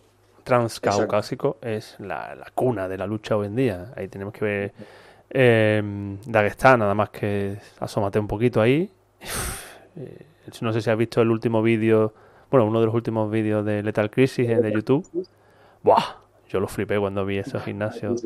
[0.49, 3.93] transcaucásico es la, cuna de la lucha hoy en día.
[3.97, 4.73] Ahí tenemos que ver
[5.31, 5.83] eh,
[6.27, 8.91] Dagestán, nada más que asómate un poquito ahí.
[10.01, 10.27] Eh,
[10.61, 12.15] no sé si has visto el último vídeo,
[12.53, 15.05] bueno, uno de los últimos vídeos de Lethal Crisis de YouTube.
[15.83, 16.05] ¡Buah!
[16.49, 18.23] Yo lo flipé cuando vi esos gimnasios.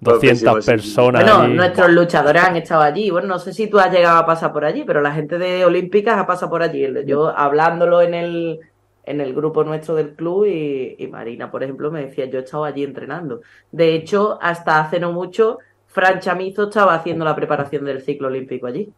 [0.00, 1.22] 200 personas.
[1.22, 3.10] Bueno, nuestros luchadores han estado allí.
[3.10, 5.66] Bueno, no sé si tú has llegado a pasar por allí, pero la gente de
[5.66, 6.86] Olímpicas ha pasado por allí.
[7.04, 8.60] Yo hablándolo en el,
[9.04, 12.64] en el grupo nuestro del club y, Marina, por ejemplo, me decía, yo he estado
[12.64, 13.40] allí entrenando.
[13.72, 18.66] De hecho, hasta hace no mucho, Fran Chamizo estaba haciendo la preparación del ciclo olímpico
[18.66, 18.92] allí.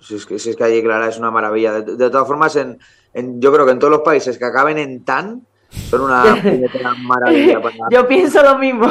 [0.00, 1.80] Si es que, si es que allí, Clara, es una maravilla.
[1.80, 2.78] De, todas formas, en,
[3.40, 6.24] yo creo que en todos los países que acaben en tan, son una
[7.02, 7.60] maravilla.
[7.90, 8.86] Yo pienso lo mismo.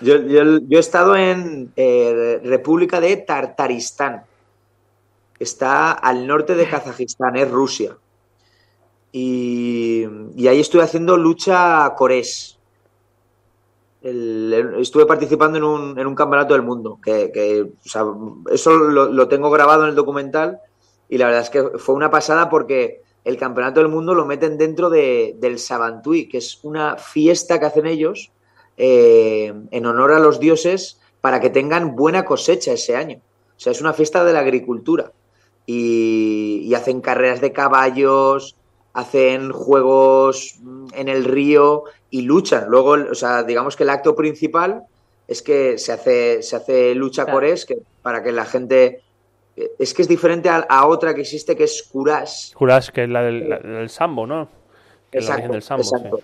[0.00, 4.24] Yo, he estado en eh, República de Tartaristán.
[5.38, 7.96] Está al norte de Kazajistán, es Rusia.
[9.12, 10.04] Y,
[10.46, 12.58] ahí estuve haciendo lucha corés.
[14.02, 16.98] estuve participando en un, en un, campeonato del mundo.
[17.02, 20.60] Que, eso lo, lo tengo grabado en el documental.
[21.08, 24.56] Y la verdad es que fue una pasada porque el Campeonato del Mundo lo meten
[24.56, 28.30] dentro de, del Sabantui, que es una fiesta que hacen ellos
[28.76, 33.20] eh, en honor a los dioses para que tengan buena cosecha ese año.
[33.56, 35.10] O sea, es una fiesta de la agricultura.
[35.66, 38.54] Y, hacen carreras de caballos,
[38.96, 40.56] hacen juegos
[40.92, 42.64] en el río y luchan.
[42.68, 44.82] Luego, o sea, digamos que el acto principal
[45.28, 47.36] es que se hace, se hace lucha Claro.
[47.36, 49.02] corés que, para que la gente...
[49.78, 52.52] Es que es diferente a, a otra que existe que es curás.
[52.54, 54.48] Jurás que es la del, la del sambo, ¿no?
[55.10, 55.94] Que es la origen Exacto, del sambo, sí.
[55.96, 56.20] exacto.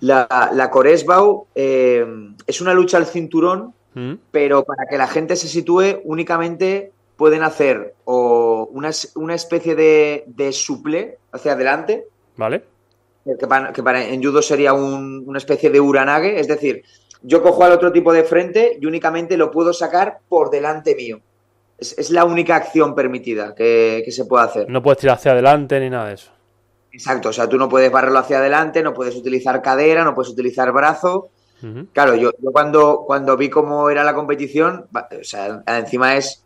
[0.00, 2.06] La, la, la Coresbau eh,
[2.46, 7.42] es una lucha al cinturón, Mm, pero para que la gente se sitúe únicamente pueden
[7.42, 12.64] hacer o una, una especie de, de suple hacia adelante, ¿Vale?
[13.38, 16.82] que para, que para- en judo sería un- una especie de uranage, es decir,
[17.22, 21.20] yo cojo al otro tipo de frente y únicamente lo puedo sacar por delante mío.
[21.76, 24.70] Es, es la única acción permitida que, que se puede hacer.
[24.70, 26.30] No puedes tirar hacia adelante ni nada de eso.
[26.92, 30.30] Exacto, o sea, tú no puedes barrerlo hacia adelante, no puedes utilizar cadera, no puedes
[30.32, 31.28] utilizar brazo.
[31.92, 36.44] Claro, yo, yo cuando, cuando vi cómo era la competición, o sea, encima es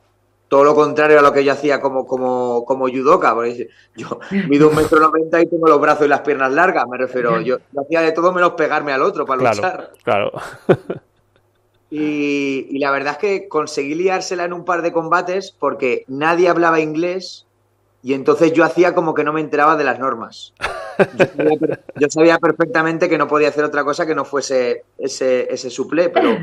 [0.53, 4.69] todo lo contrario a lo que yo hacía como, como, como judoka, porque yo mido
[4.69, 7.81] un metro noventa y tengo los brazos y las piernas largas, me refiero, yo, yo
[7.81, 9.93] hacía de todo menos pegarme al otro para Claro, luchar.
[10.05, 10.33] claro.
[11.91, 16.51] Y, y la verdad es que conseguí liársela en un par de combates porque nadie
[16.51, 17.47] hablaba inglés
[18.03, 20.53] y entonces yo hacía como que no me enteraba de las normas.
[20.99, 25.51] Yo sabía, yo sabía perfectamente que no podía hacer otra cosa que no fuese ese,
[25.51, 26.37] ese suple, pero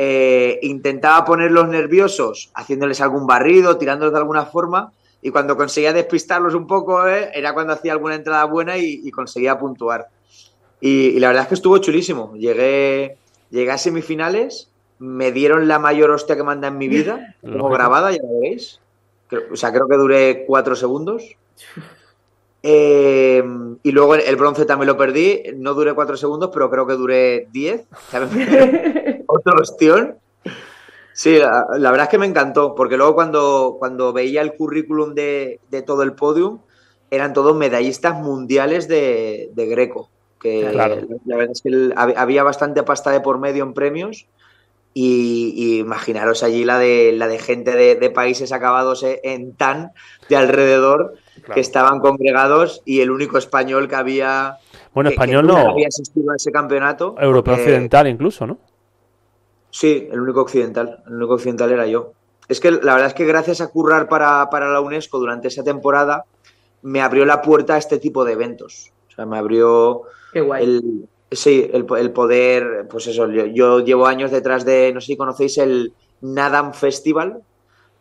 [0.00, 6.54] eh, intentaba ponerlos nerviosos, haciéndoles algún barrido, tirándolos de alguna forma, y cuando conseguía despistarlos
[6.54, 10.06] un poco, eh, era cuando hacía alguna entrada buena y, y conseguía puntuar.
[10.80, 12.32] Y, y la verdad es que estuvo chulísimo.
[12.36, 13.16] Llegué,
[13.50, 18.12] llegué a semifinales, me dieron la mayor hostia que manda en mi vida, como grabada,
[18.12, 18.80] ya lo veréis.
[19.26, 21.24] Creo- o sea, creo que duré cuatro segundos.
[22.70, 23.42] Eh,
[23.82, 25.42] y luego el bronce también lo perdí.
[25.56, 27.86] No duré cuatro segundos, pero creo que duré diez.
[29.26, 30.16] Otro ostión.
[31.14, 35.14] Sí, la, la verdad es que me encantó, porque luego cuando, cuando veía el currículum
[35.14, 36.58] de, de todo el podium,
[37.10, 40.10] eran todos medallistas mundiales de, de Greco.
[40.40, 40.96] Que Claro.
[40.96, 44.26] la, la verdad es que el- hab- había bastante pasta de por medio en premios.
[45.00, 49.54] Y, y imaginaros allí la de, la de gente de, de países acabados e- en
[49.54, 49.92] tan
[50.28, 51.54] de alrededor Claro.
[51.54, 54.56] que estaban congregados y el único español que había
[54.92, 55.56] Bueno, que- que español no.
[55.56, 57.14] había asistido a ese campeonato.
[57.20, 58.58] Europeo porque- occidental incluso, ¿no?
[59.70, 61.00] Sí, el único occidental.
[61.06, 62.12] El único occidental era yo.
[62.48, 65.62] Es que la verdad es que gracias a currar para, para la UNESCO durante esa
[65.62, 66.24] temporada,
[66.82, 68.90] me abrió la puerta a este tipo de eventos.
[69.10, 70.64] O sea, me abrió Qué guay.
[70.64, 75.08] el, sí, el, el poder, pues eso, yo, yo llevo años detrás de, no sé
[75.08, 77.38] si conocéis el Nadam Festival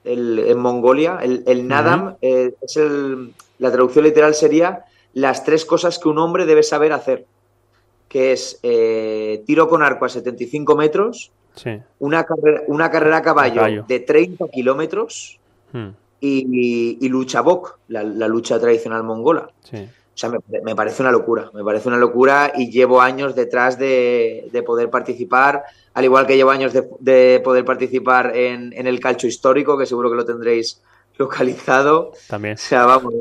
[0.03, 1.19] el- en Mongolia.
[1.21, 6.17] El, el Nadam eh, es el, la traducción literal sería las tres cosas que un
[6.19, 7.25] hombre debe saber hacer,
[8.07, 11.71] que es eh, tiro con arco a 75 metros, Sí.
[11.99, 13.85] una carrera, una carrera a caballo, Caballo.
[13.87, 15.39] de 30 kilómetros
[15.73, 15.89] Mm,
[16.21, 19.49] y, y lucha bok, la, la lucha tradicional mongola.
[19.63, 19.85] sí.
[20.17, 23.77] O sea, me, me parece una locura, me parece una locura y llevo años detrás
[23.77, 28.87] de, de poder participar, al igual que llevo años de, de poder participar en, en
[28.87, 30.81] el calcio histórico, que seguro que lo tendréis
[31.17, 32.13] localizado.
[32.27, 32.55] También.
[32.55, 33.13] O sea, vamos,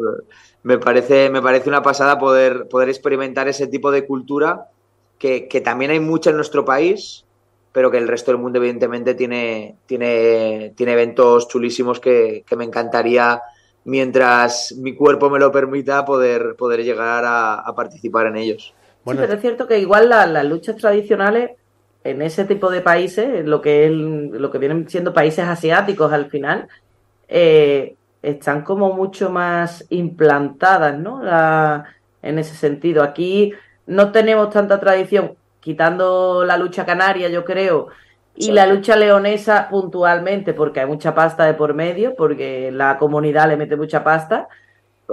[0.63, 4.71] me parece, me parece una pasada poder, poder experimentar ese tipo de cultura
[5.19, 7.27] que, que también hay mucha en nuestro país,
[7.73, 12.65] pero que el resto del mundo evidentemente tiene, tiene, tiene eventos chulísimos que, que me
[12.65, 13.43] encantaría,
[13.87, 18.75] mientras mi cuerpo me lo permita, poder, poder llegar a, a participar en ellos.
[19.05, 21.53] Bueno, sí, pero es cierto que igual la- las luchas tradicionales
[22.05, 26.31] en ese tipo de países, lo que es lo que vienen siendo países asiáticos al
[26.31, 26.69] final,
[27.29, 31.23] eh, están como mucho más implantadas, ¿no?
[31.23, 31.85] La-
[32.23, 33.03] en ese sentido.
[33.03, 33.53] Aquí
[33.87, 37.89] no tenemos tanta tradición, quitando la lucha canaria, yo creo,
[38.37, 38.53] y Sí.
[38.53, 43.57] la lucha leonesa puntualmente, porque hay mucha pasta de por medio, porque la comunidad le
[43.57, 44.49] mete mucha pasta.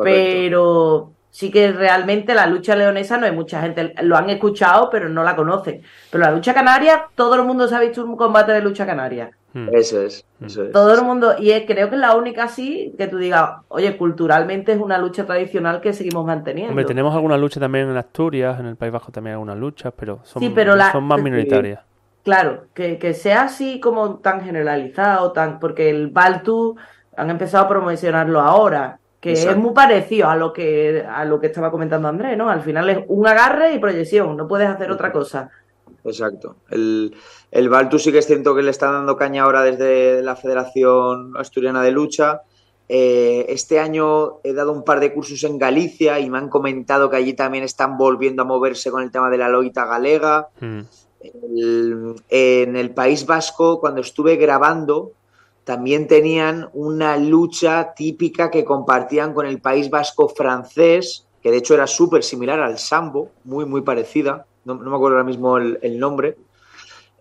[0.04, 5.10] Pero sí que realmente la lucha leonesa no hay mucha gente, lo han escuchado, pero
[5.10, 5.82] no la conocen.
[6.12, 9.32] Pero la lucha canaria, todo el mundo se ha visto un combate de lucha canaria.
[9.54, 10.72] mm, Eso es, eso es.
[10.72, 13.96] Todo el mundo, y es- creo que es la única así que tú digas, oye,
[13.98, 16.72] culturalmente es una lucha tradicional que seguimos manteniendo.
[16.72, 19.94] Hombre, tenemos alguna lucha también en Asturias, en el País Bajo también hay algunas luchas,
[19.96, 21.82] pero son, Sí, pero la- son más minoritarias.
[22.24, 26.78] Claro, que, que sea así como tan generalizado, tan porque el Baltu
[27.18, 29.52] han empezado a promocionarlo ahora, que Exacto.
[29.52, 32.50] es muy parecido a lo que a lo que estaba comentando Andrés, ¿no?
[32.50, 35.50] Al final es un agarre y proyección, no puedes hacer otra cosa.
[36.06, 36.58] Exacto.
[36.70, 37.16] El,
[37.52, 41.34] el Baltu sí que es cierto que le está dando caña ahora desde la Federación
[41.38, 42.42] Asturiana de Lucha.
[42.90, 47.10] Eh, este año he dado un par de cursos en Galicia y me han comentado
[47.10, 50.50] que allí también están volviendo a moverse con el tema de la loita galega.
[50.60, 50.82] Mm,
[51.24, 55.14] El- en el País Vasco, cuando estuve grabando,
[55.64, 61.74] también tenían una lucha típica que compartían con el País Vasco francés, que de hecho
[61.74, 66.38] era súper similar al sambo, muy, muy parecida, no, me acuerdo ahora mismo el, nombre.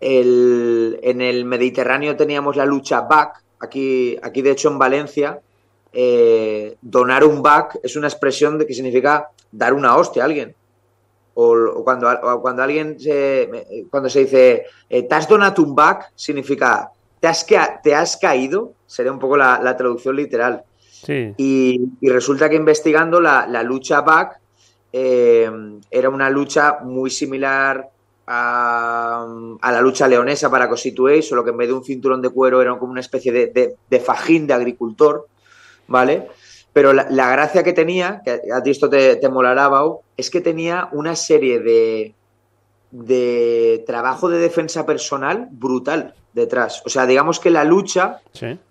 [0.00, 5.40] en el Mediterráneo teníamos la lucha back, aquí, aquí de hecho en Valencia,
[5.92, 10.54] eh, donar un back es una expresión de que significa dar una hostia a alguien.
[11.34, 12.08] O, cuando,
[12.42, 17.46] cuando alguien se, cuando se dice eh, te has donado un back, significa te has,
[17.82, 20.64] te has caído, sería un poco la, traducción literal.
[21.06, 24.40] Y, resulta que investigando la, lucha back
[24.92, 25.50] eh,
[25.90, 27.88] era una lucha muy similar
[28.26, 29.26] a,
[29.62, 32.76] la lucha leonesa para Constituéis, solo que en vez de un cinturón de cuero era
[32.78, 35.26] como una especie de fajín de agricultor,
[35.88, 36.28] ¿vale?
[36.72, 39.70] Pero la, gracia que tenía, que a ti esto te, te molará,
[40.16, 42.14] es que tenía una serie de,
[42.90, 46.82] de trabajo de defensa personal brutal detrás.
[46.86, 48.20] O sea, digamos que la lucha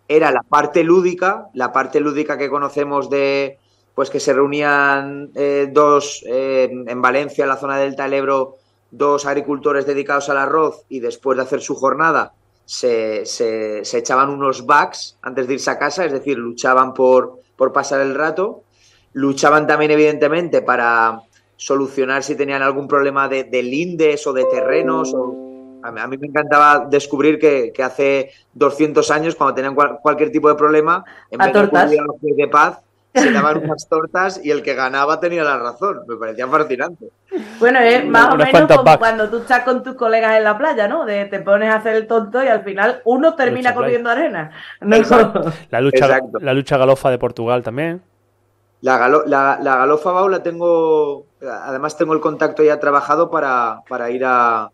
[0.07, 3.57] era la parte lúdica, la parte lúdica que conocemos de
[3.93, 8.55] pues que se reunían eh, dos eh, en Valencia, en la zona del Ebro,
[8.89, 12.33] dos agricultores dedicados al arroz y después de hacer su jornada
[12.65, 17.40] se, se, se echaban unos backs antes de irse a casa, es decir, luchaban por,
[17.61, 18.63] por pasar el rato.
[19.13, 21.21] Luchaban también, evidentemente, para
[21.57, 25.13] solucionar si tenían algún problema de, lindes o de terrenos.
[25.83, 31.05] A, mí, me encantaba descubrir que, hace 200 años, cuando tenían cualquier tipo de problema,
[31.29, 32.79] en vez de de paz,
[33.13, 36.01] se daban unas tortas y el que ganaba tenía la razón.
[36.07, 37.09] Me parecía fascinante.
[37.59, 40.87] Bueno, es más o menos como cuando tú estás con tus colegas en la playa,
[40.87, 41.05] ¿no?
[41.05, 44.51] De te pones a hacer el tonto y al final uno termina comiendo arena.
[44.81, 48.01] La, lucha, la lucha galofa de Portugal también.
[48.81, 54.71] La, la, galofa Bau la tengo, además tengo el contacto ya trabajado para, ir a,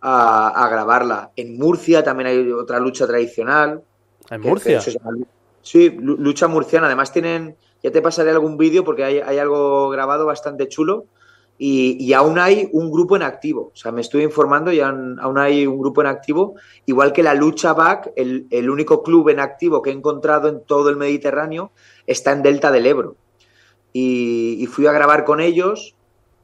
[0.00, 1.30] a, grabarla.
[1.36, 3.82] En Murcia también hay otra lucha tradicional.
[4.30, 4.80] ¿En Murcia?
[5.68, 6.86] Sí, lucha murciana.
[6.86, 11.04] Además tienen, ya te pasaré algún vídeo porque hay, algo grabado bastante chulo
[11.58, 13.70] y, aún hay un grupo en activo.
[13.74, 16.54] O sea, me estoy informando y aún, hay un grupo en activo,
[16.86, 20.88] igual que la lucha back, el, único club en activo que he encontrado en todo
[20.88, 21.72] el Mediterráneo
[22.06, 23.16] está en Delta del Ebro.
[23.92, 25.96] Y, fui a grabar con ellos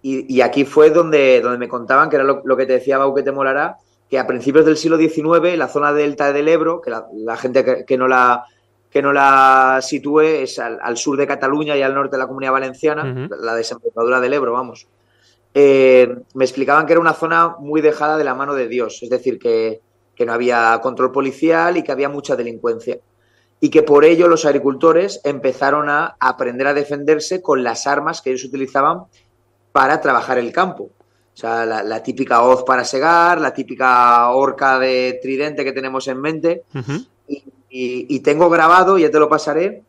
[0.02, 3.22] y, aquí fue donde, donde me contaban, que era lo, que te decía Bau que
[3.22, 3.78] te molará,
[4.10, 7.96] que a principios del siglo XIX, la zona Delta del Ebro, que la, gente que,
[7.96, 8.44] no la
[8.94, 12.52] que no la sitúe es al, sur de Cataluña y al norte de la Comunidad
[12.52, 14.86] Valenciana, la desembocadura del Ebro, vamos.
[15.52, 19.10] Eh, me explicaban que era una zona muy dejada de la mano de Dios, es
[19.10, 19.80] decir, que,
[20.24, 23.00] no había control policial y que había mucha delincuencia.
[23.58, 28.30] Y que por ello los agricultores empezaron a aprender a defenderse con las armas que
[28.30, 29.06] ellos utilizaban
[29.72, 30.84] para trabajar el campo.
[30.84, 36.20] O sea, la, típica hoz para segar, la típica horca de tridente que tenemos en
[36.20, 36.62] mente.
[37.26, 37.42] y,
[37.76, 39.82] y, tengo grabado, ya te lo pasaré,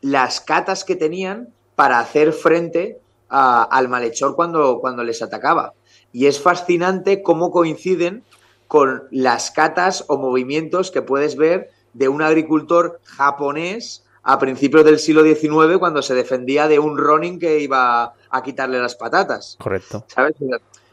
[0.00, 5.74] las catas que tenían para hacer frente al malhechor cuando, cuando les atacaba.
[6.10, 8.24] Y es fascinante cómo coinciden
[8.66, 14.98] con las catas o movimientos que puedes ver de un agricultor japonés a principios del
[14.98, 19.58] siglo XIX cuando se defendía de un Ronin que iba a quitarle las patatas.
[19.60, 20.06] Correcto.
[20.06, 20.34] ¿Sabes?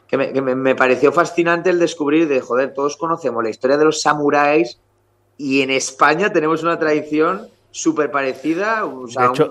[0.06, 4.02] Que, me, me, pareció fascinante el descubrir de, joder, todos conocemos la historia de los
[4.02, 4.78] samuráis
[5.40, 8.82] y en España tenemos una tradición súper parecida.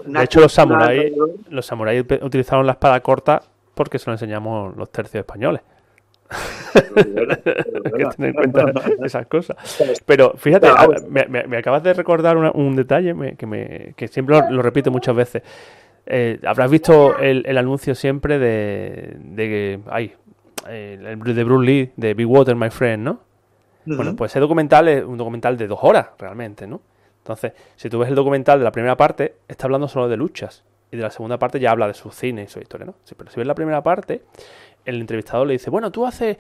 [0.06, 1.14] de hecho, los samuráis
[1.50, 3.42] los samuráis utilizaron la espada corta
[3.74, 5.62] porque se lo enseñamos los tercios españoles.
[6.94, 8.72] que tener en cuenta
[9.04, 9.58] esas cosas.
[10.06, 10.68] Pero fíjate,
[11.10, 15.42] me, acabas de recordar un detalle que, me, que siempre lo, repito muchas veces.
[16.06, 20.14] Eh, habrás visto el, anuncio siempre de, de ay,
[20.68, 23.29] el, de Bruce Lee, de Big Water, My Friend, ¿no?
[23.96, 26.82] Bueno, pues ese documental es un documental de dos horas, realmente, ¿no?
[27.20, 30.64] Entonces, si tú ves el documental de la primera parte, está hablando solo de luchas.
[30.92, 32.96] Y de la segunda parte ya habla de su cine y su historia, ¿no?
[33.16, 34.24] pero si ves la primera parte,
[34.86, 36.38] el entrevistador le dice, bueno, tú haces...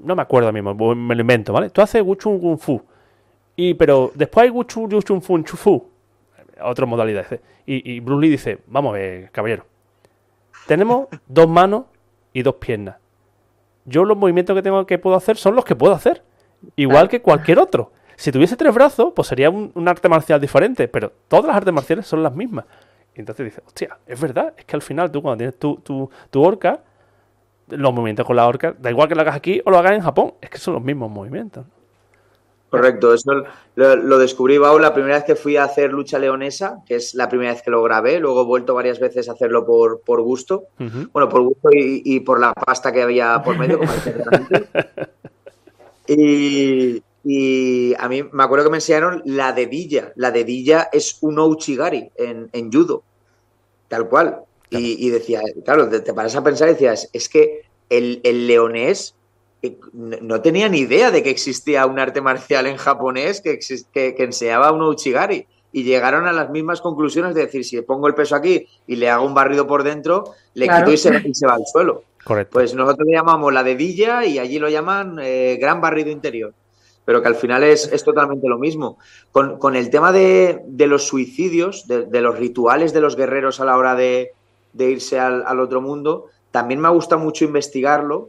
[0.00, 1.70] No me acuerdo mismo, me lo invento, ¿vale?
[1.70, 2.80] Tú haces Wuchun Kung Fu.
[3.56, 5.88] Y, pero después hay Wuchun Wuchun Fun Chufu.
[6.62, 7.26] Otra modalidad.
[7.66, 9.66] Y, y Bruce Lee dice, vamos a ver, caballero.
[10.68, 11.86] Tenemos dos manos
[12.32, 12.96] y dos piernas.
[13.84, 16.22] Yo los movimientos que tengo que puedo hacer son los que puedo hacer.
[16.76, 17.92] Igual que cualquier otro.
[18.16, 22.06] Si tuviese tres brazos, pues sería un, arte marcial diferente, pero todas las artes marciales
[22.06, 22.64] son las mismas.
[23.14, 26.10] Y entonces dices, hostia, es verdad, es que al final tú cuando tienes tu, tu,
[26.30, 26.80] tu orca,
[27.68, 30.00] los movimientos con la orca, da igual que lo hagas aquí o lo hagas en
[30.00, 31.64] Japón, es que son los mismos movimientos.
[32.70, 33.32] Correcto, eso
[33.76, 37.26] lo, descubrí, Bau, la primera vez que fui a hacer lucha leonesa, que es la
[37.28, 40.64] primera vez que lo grabé, luego he vuelto varias veces a hacerlo por, por gusto,
[41.12, 43.90] bueno, por gusto y, por la pasta que había por medio, como
[46.08, 50.12] y, y a mí me acuerdo que me enseñaron la dedilla.
[50.16, 53.02] La dedilla es un ouchigari en, en judo.
[53.88, 54.40] Tal cual.
[54.70, 59.14] Y, decía, claro, te, paras a pensar y decías, es que el, leonés
[59.62, 63.58] eh, no tenía ni idea de que existía un arte marcial en japonés que,
[63.92, 68.08] que, que enseñaba un Uchigari y llegaron a las mismas conclusiones de decir, si pongo
[68.08, 71.10] el peso aquí y le hago un barrido por dentro, le quito y se,
[71.46, 72.04] va al suelo.
[72.28, 72.52] Correcto.
[72.52, 76.52] Pues nosotros le llamamos la dedilla y allí lo llaman eh, gran barrido interior,
[77.06, 78.98] pero que al final es, totalmente lo mismo.
[79.32, 83.94] Con, el tema de, los suicidios, de, los rituales de los guerreros a la hora
[83.94, 84.32] de,
[84.78, 88.28] irse al, otro mundo, también me gusta mucho investigarlo,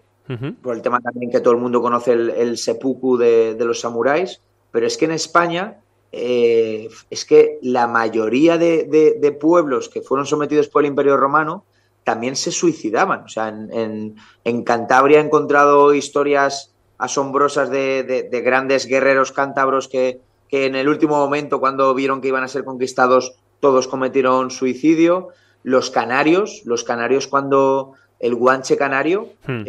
[0.61, 3.81] por el tema también que todo el mundo conoce el, el seppuku de, de los
[3.81, 4.39] samuráis,
[4.71, 5.79] pero es que en España
[6.11, 11.65] eh, es que la mayoría de, pueblos que fueron sometidos por el Imperio Romano
[12.09, 13.25] también se suicidaban.
[13.25, 20.89] O sea, en, Cantabria he encontrado historias asombrosas de, grandes guerreros cántabros que, en el
[20.89, 25.27] último momento, cuando vieron que iban a ser conquistados, todos cometieron suicidio.
[25.61, 29.65] Los canarios, los canarios cuando el guanche canario, hmm.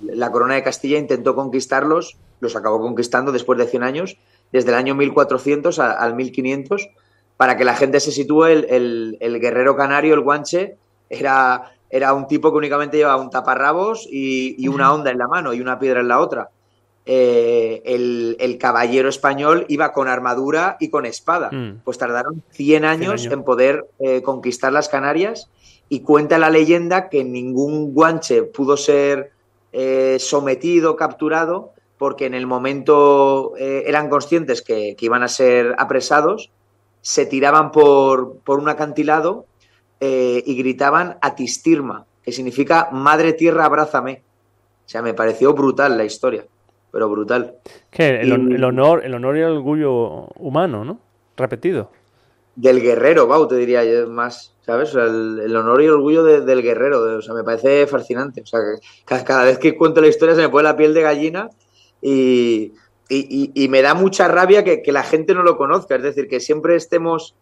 [0.00, 4.16] la corona de Castilla intentó conquistarlos, los acabó conquistando después de 100 años,
[4.50, 6.88] desde el año 1400 al 1500,
[7.36, 10.78] para que la gente se sitúe, el, guerrero canario, el guanche,
[11.08, 15.54] era, era, un tipo que únicamente llevaba un taparrabos y, una onda en la mano
[15.54, 16.50] y una piedra en la otra.
[17.08, 21.50] Eh, el, caballero español iba con armadura y con espada.
[21.52, 21.82] Mm.
[21.84, 25.48] Pues tardaron 100 años, en poder eh, conquistar las Canarias
[25.88, 29.30] y cuenta la leyenda que ningún guanche pudo ser
[29.72, 36.50] eh, sometido, capturado, porque en el momento eran conscientes que, iban a ser apresados,
[37.00, 39.46] se tiraban por, un acantilado
[40.00, 44.22] eh, y gritaban Atistirma, que significa Madre Tierra, abrázame.
[44.84, 46.44] O sea, me pareció brutal la historia,
[46.92, 47.56] pero brutal.
[47.90, 48.32] Que el,
[48.62, 51.00] honor, el honor y el orgullo humano, ¿no?
[51.36, 51.90] Repetido.
[52.54, 54.94] Del guerrero, Bau, te diría yo más, ¿sabes?
[54.94, 58.40] el, honor y el orgullo del guerrero, o sea, me parece fascinante.
[58.42, 61.02] O sea, que cada vez que cuento la historia se me pone la piel de
[61.02, 61.50] gallina
[62.00, 62.72] y,
[63.68, 67.34] me da mucha rabia que, la gente no lo conozca, es decir, que siempre estemos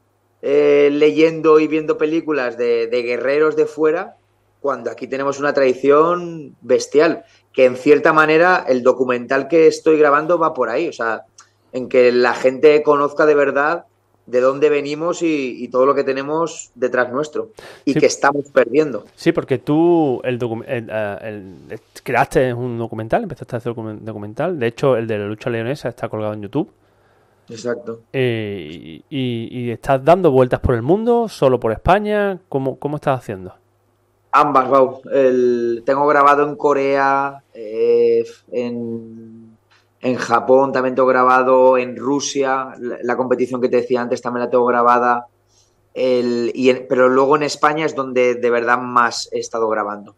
[0.46, 4.16] eh, leyendo y viendo películas de, guerreros de fuera,
[4.60, 10.38] cuando aquí tenemos una tradición bestial, que en cierta manera el documental que estoy grabando
[10.38, 11.22] va por ahí, o sea,
[11.72, 13.86] en que la gente conozca de verdad
[14.26, 17.52] de dónde venimos y, todo lo que tenemos detrás nuestro
[17.86, 19.06] y que estamos perdiendo.
[19.14, 24.98] Sí, porque tú el, eh, creaste un documental, empezaste a hacer un documental, de hecho
[24.98, 26.70] el de la lucha leonesa está colgado en YouTube.
[27.48, 28.02] Exacto.
[28.12, 32.40] Eh, y, estás dando vueltas por el mundo, solo por España?
[32.48, 33.54] ¿Cómo, cómo estás haciendo?
[34.32, 35.02] Ambas, Wow.
[35.84, 39.44] tengo grabado en Corea, eh, en
[40.04, 44.50] en Japón también tengo grabado, en Rusia, la, competición que te decía antes también la
[44.50, 45.28] tengo grabada.
[45.94, 50.14] y pero luego en España es donde de verdad más he estado grabando.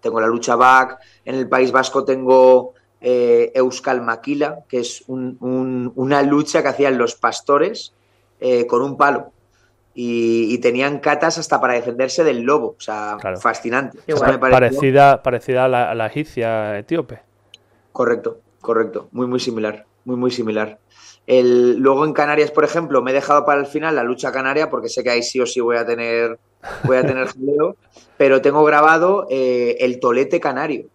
[0.00, 2.72] tengo la lucha back, en el País Vasco tengo
[3.08, 7.92] eh, Euskal Maquila, que es una lucha que hacían los pastores
[8.40, 9.32] eh, con un palo.
[9.94, 12.74] Y, tenían catas hasta para defenderse del lobo.
[12.76, 13.98] O sea, fascinante.
[14.40, 17.20] parecida, parecida a la, a la egipcia etíope.
[17.92, 20.78] Correcto correcto, muy, muy similar, muy, muy similar.
[21.26, 24.68] El, luego en Canarias, por ejemplo, me he dejado para el final la lucha canaria
[24.68, 26.38] porque sé que ahí sí o sí voy a tener,
[26.84, 27.76] voy a tener jaleo,
[28.16, 30.86] pero tengo grabado eh, el tolete canario,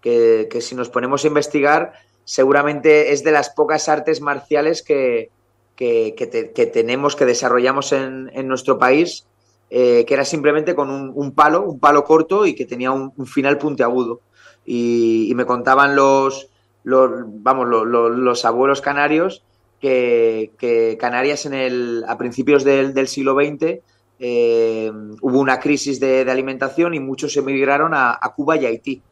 [0.00, 1.92] que, si nos ponemos a investigar,
[2.24, 5.30] seguramente es de las pocas artes marciales que,
[5.76, 9.26] que, tenemos, que desarrollamos en, nuestro país,
[9.70, 13.58] eh, que era simplemente con un, palo, un palo corto y que tenía un, final
[13.58, 14.20] puntiagudo.
[14.64, 16.48] y me contaban los,
[16.84, 19.42] los, vamos, los abuelos canarios
[19.80, 23.80] que, Canarias en el, a principios del, siglo XX
[24.20, 24.90] eh,
[25.20, 29.02] hubo una crisis de, alimentación y muchos emigraron a, Cuba y Haití.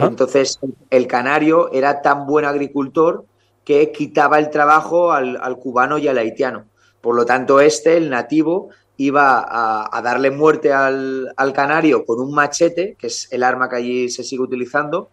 [0.00, 0.58] Entonces,
[0.90, 3.24] el canario era tan buen agricultor
[3.64, 6.66] que quitaba el trabajo al, cubano y al haitiano.
[7.00, 12.96] Por lo tanto, este, el nativo, iba a, darle muerte al, canario con un machete,
[12.98, 15.10] que es el arma que allí se sigue utilizando,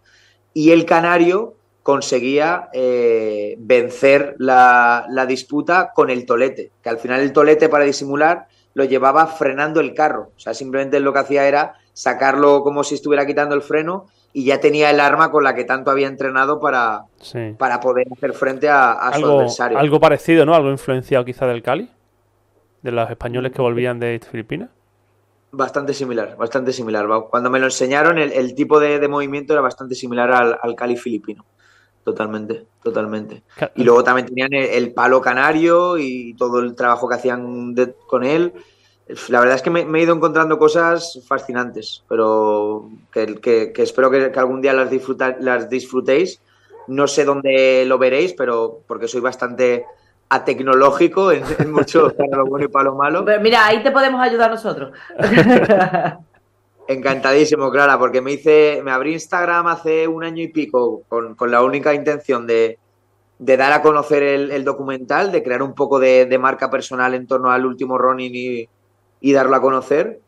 [0.54, 7.34] y el canario conseguía eh, vencer la, disputa con el tolete, que al final el
[7.34, 11.76] tolete para disimular lo llevaba frenando el carro, o sea, simplemente lo que hacía era
[11.94, 15.64] sacarlo como si estuviera quitando el freno y ya tenía el arma con la que
[15.64, 17.06] tanto había entrenado para,
[17.58, 19.78] para poder hacer frente a, su adversario.
[19.78, 20.56] Algo parecido, ¿no?
[20.56, 21.90] Algo influenciado quizá del Cali,
[22.82, 24.70] de los españoles que volvían de Filipinas.
[25.52, 27.08] Bastante similar, bastante similar.
[27.30, 31.46] Cuando me lo enseñaron, el, tipo de, movimiento era bastante similar al, al Cali filipino.
[32.04, 33.44] Totalmente, totalmente.
[33.76, 37.74] Y luego también tenían el, palo canario y todo el trabajo que hacían
[38.08, 38.54] con él.
[39.30, 44.62] La verdad es que me, he ido encontrando cosas fascinantes, pero que, espero que, algún
[44.62, 44.90] día las,
[45.40, 46.42] las disfrutéis.
[46.88, 49.86] No sé dónde lo veréis, pero porque soy bastante
[50.46, 53.24] tecnológico en, en mucho para lo bueno y para lo malo.
[53.24, 54.92] Pero mira, ahí te podemos ayudar nosotros.
[56.88, 61.64] Encantadísimo, Clara, porque me hice, me abrí Instagram hace un año y pico con, la
[61.64, 62.78] única intención de,
[63.40, 67.66] dar a conocer el, documental, de crear un poco de, marca personal en torno al
[67.66, 68.68] último Ronin y,
[69.32, 70.20] darlo a conocer.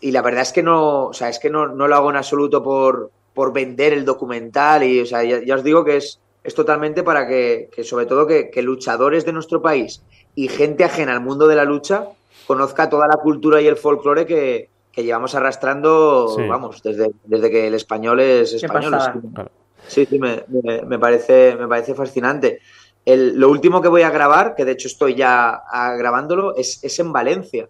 [0.00, 2.62] Y la verdad es que no, o sea, es que no, lo hago en absoluto
[2.62, 4.84] por, por vender el documental.
[4.84, 8.62] Y, o sea, ya os digo que es, es totalmente para que, sobre todo, que,
[8.62, 10.02] luchadores de nuestro país
[10.34, 12.08] y gente ajena al mundo de la lucha
[12.46, 17.74] conozca toda la cultura y el folclore que, llevamos arrastrando, vamos, desde, desde que el
[17.74, 18.98] español es español.
[19.86, 22.60] Sí, sí, me, parece, me parece fascinante.
[23.04, 25.62] lo último que voy a grabar, que de hecho estoy ya
[25.98, 27.68] grabándolo, es, en Valencia.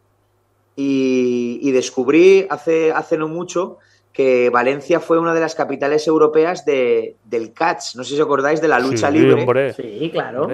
[0.80, 3.78] Y, y, descubrí hace, hace no mucho
[4.18, 7.94] que Valencia fue una de las capitales europeas de, del catch.
[7.94, 9.72] No sé si os acordáis de la lucha libre.
[9.74, 10.48] Sí, claro.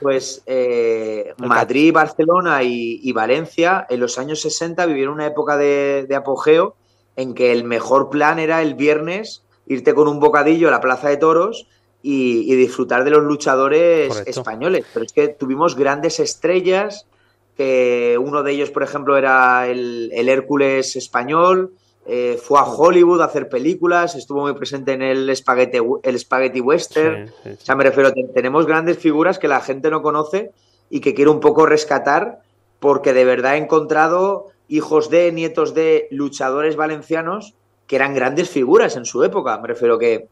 [0.00, 6.76] Pues eh, Madrid, Barcelona y, Valencia en los años 60 vivieron una época de, apogeo
[7.16, 11.08] en que el mejor plan era el viernes irte con un bocadillo a la Plaza
[11.08, 11.66] de Toros
[12.00, 14.84] y, disfrutar de los luchadores españoles.
[14.94, 17.08] Pero es que tuvimos grandes estrellas,
[17.56, 21.72] que uno de ellos, por ejemplo, era el, el Hércules español,
[22.06, 26.60] eh, fue a Hollywood a hacer películas, estuvo muy presente en el Spaghetti, el spaghetti
[26.60, 27.30] Western.
[27.30, 30.50] O sea, me refiero, tenemos grandes figuras que la gente no conoce
[30.90, 32.40] y que quiero un poco rescatar
[32.78, 37.54] porque de verdad he encontrado hijos de, nietos de luchadores valencianos
[37.86, 39.58] que eran grandes figuras en su época.
[39.58, 40.28] Me refiero que,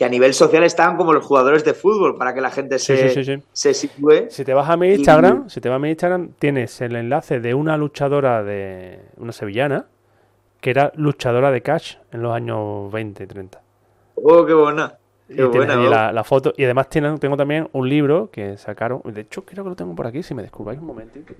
[0.00, 3.42] que a nivel social estaban como los jugadores de fútbol para que la gente se,
[3.52, 4.30] se sitúe.
[4.30, 7.38] Si te vas a mi Instagram, si te vas a mi Instagram, tienes el enlace
[7.38, 9.84] de una luchadora de una sevillana
[10.62, 13.60] que era luchadora de Cash en los años 20 y 30.
[14.14, 14.94] ¡Oh, qué buena!
[15.28, 16.54] Qué buena, la, foto.
[16.56, 19.02] Y además tienen, tengo también un libro que sacaron.
[19.04, 21.34] De hecho, creo que lo tengo por aquí, si me descubráis un momentito.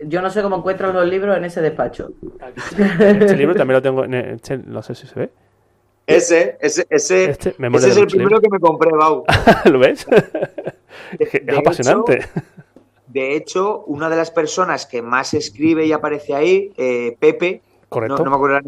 [0.00, 2.10] Yo no sé cómo encuentran los libros en ese despacho.
[2.76, 4.02] Este libro también lo tengo.
[4.04, 5.30] En este, no sé si se ve.
[6.08, 9.24] Ese, ese, ese, este, ese es el primero que me compré, Bau.
[9.66, 10.06] ¿Lo ves?
[11.18, 12.26] es, apasionante.
[13.06, 18.22] De hecho, una de las personas que más escribe y aparece ahí, eh, Pepe, Correcto.
[18.22, 18.58] No, me acuerdo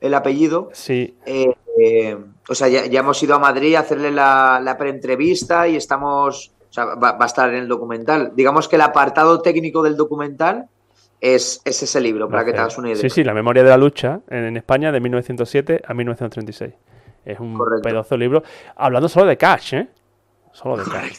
[0.00, 0.70] el, apellido.
[0.72, 1.14] Sí.
[1.24, 2.16] Eh, eh,
[2.48, 6.52] o sea, ya, hemos ido a Madrid a hacerle la, la preentrevista y estamos.
[6.68, 8.32] O sea, va, a estar en el documental.
[8.34, 10.68] Digamos que el apartado técnico del documental
[11.20, 13.00] es, ese libro, para que te hagas una idea.
[13.00, 16.74] Sí, sí, La memoria de la lucha en, España de 1907 a 1936.
[17.24, 18.42] Es un pedazo de libro.
[18.76, 19.88] Hablando solo de cash, ¿eh?
[20.52, 21.16] Solo de cash.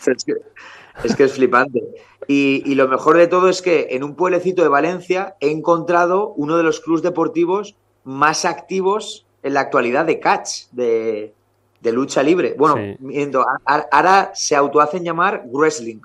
[1.04, 1.84] Es que es flipante.
[2.28, 6.58] Y, lo mejor de todo es que en un pueblecito de Valencia he encontrado uno
[6.58, 11.34] de los clubes deportivos más activos en la actualidad de catch, de,
[11.84, 12.56] lucha libre.
[12.58, 12.76] Bueno,
[13.66, 16.02] ahora se autohacen llamar wrestling.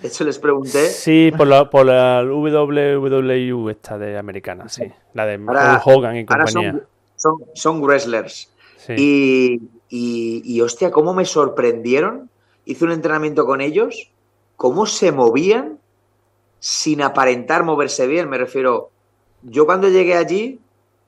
[0.00, 0.86] De hecho, les pregunté.
[0.90, 4.84] Sí, por la, por la WWU esta de americana, sí.
[5.14, 5.38] La de
[5.84, 6.80] Hogan y compañía.
[7.16, 8.50] Son, son, wrestlers.
[8.96, 12.30] Y, y, y, hostia, cómo me sorprendieron.
[12.64, 14.10] Hice un entrenamiento con ellos
[14.58, 15.78] cómo se movían
[16.58, 18.28] sin aparentar moverse bien.
[18.28, 18.90] Me refiero,
[19.42, 20.58] yo cuando llegué allí,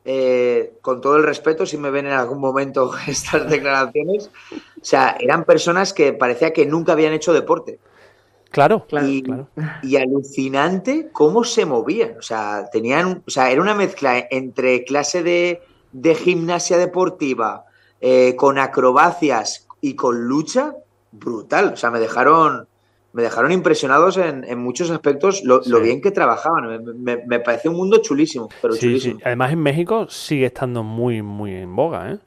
[0.05, 5.17] eh, con todo el respeto, si me ven en algún momento estas declaraciones, o sea,
[5.21, 7.79] eran personas que parecía que nunca habían hecho deporte.
[8.51, 9.23] Claro, y,
[9.83, 12.17] y alucinante cómo se movían.
[12.19, 17.65] O sea, tenían, o sea, era una mezcla entre clase de, gimnasia deportiva,
[18.01, 20.75] eh, con acrobacias y con lucha,
[21.13, 21.75] brutal.
[21.75, 22.67] O sea, me dejaron,
[23.13, 26.85] me dejaron impresionados en, muchos aspectos lo, bien que trabajaban.
[27.01, 29.21] Me, me, parece un mundo chulísimo, pero chulísimo.
[29.25, 32.19] Además, en México sigue estando muy, muy en boga, ¿eh?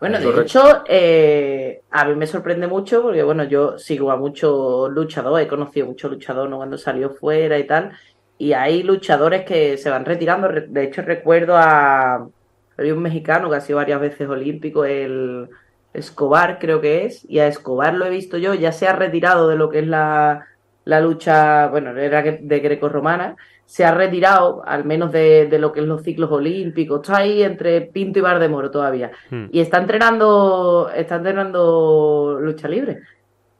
[0.00, 4.90] Bueno, de hecho, eh, a mí me sorprende mucho porque, bueno, yo sigo a muchos
[4.90, 7.92] luchadores, he conocido muchos luchadores cuando salió fuera y tal,
[8.38, 10.48] y hay luchadores que se van retirando.
[10.48, 12.28] De hecho, recuerdo a.
[12.76, 15.48] Hay un mexicano que ha sido varias veces olímpico, el
[15.92, 19.48] Escobar creo que es, y a Escobar lo he visto yo, ya se ha retirado
[19.48, 20.46] de lo que es la,
[20.84, 23.36] lucha, bueno, era de greco-romana,
[23.68, 27.82] se ha retirado al menos de, lo que es los ciclos olímpicos, está ahí entre
[27.82, 29.48] Pinto y Bar de Moro todavía, hmm.
[29.52, 33.02] y está entrenando, está entrenando lucha libre.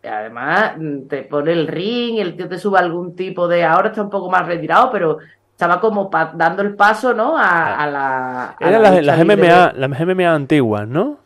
[0.02, 0.76] Y además
[1.10, 4.30] te pone el ring, el tío te sube algún tipo de, ahora está un poco
[4.30, 5.18] más retirado, pero
[5.50, 7.36] estaba como dando el paso, ¿no?
[7.36, 8.56] A, la...
[8.60, 11.18] Eran las, MMA, las MMA antiguas, ¿no?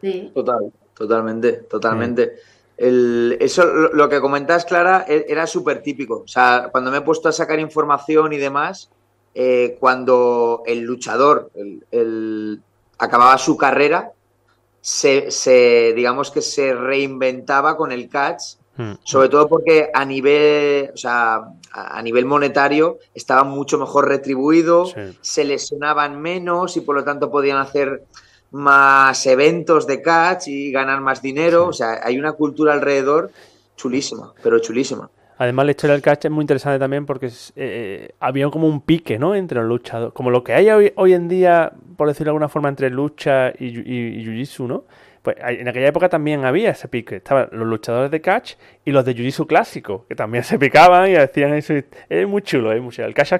[0.00, 0.30] Sí.
[0.32, 2.34] Total, totalmente, totalmente.
[2.78, 6.22] Eso, lo, que comentas, Clara, e, era súper típico.
[6.24, 8.90] O sea, cuando me he puesto a sacar información y demás,
[9.34, 11.50] eh, cuando el luchador
[11.90, 12.62] el,
[12.98, 14.12] acababa su carrera,
[14.80, 18.92] se, digamos que se reinventaba con el catch, hmm.
[19.02, 24.86] sobre todo porque a nivel, o sea, a nivel monetario estaba mucho mejor retribuido,
[25.20, 28.04] se lesionaban menos y por lo tanto podían hacer
[28.50, 31.66] más eventos de catch y ganar más dinero.
[31.66, 33.30] O sea, hay una cultura alrededor
[33.76, 35.10] chulísima, pero chulísima.
[35.38, 38.80] Además, la historia del catch es muy interesante también porque eh, eh, había como un
[38.80, 39.36] pique, ¿no?
[39.36, 40.12] Entre los luchadores.
[40.12, 43.66] Como lo que hay hoy, en día, por decirlo de alguna forma, entre lucha y,
[43.66, 44.84] y, y jiu-jitsu, ¿no?
[45.22, 47.16] Pues en aquella época también había ese pique.
[47.16, 48.54] Estaban los luchadores de catch
[48.84, 51.74] y los de jiu-jitsu clásico, que también se picaban y decían eso.
[52.08, 53.08] Es muy chulo, es muy chulo.
[53.08, 53.32] El catch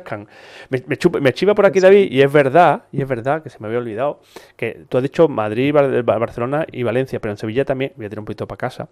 [0.71, 0.83] Me,
[1.21, 3.79] me, chiva por aquí, David, y es verdad, y es verdad que se me había
[3.79, 4.21] olvidado,
[4.57, 8.21] que tú has dicho Madrid, Barcelona y Valencia, pero en Sevilla también, voy a tirar
[8.21, 8.89] un poquito para casa.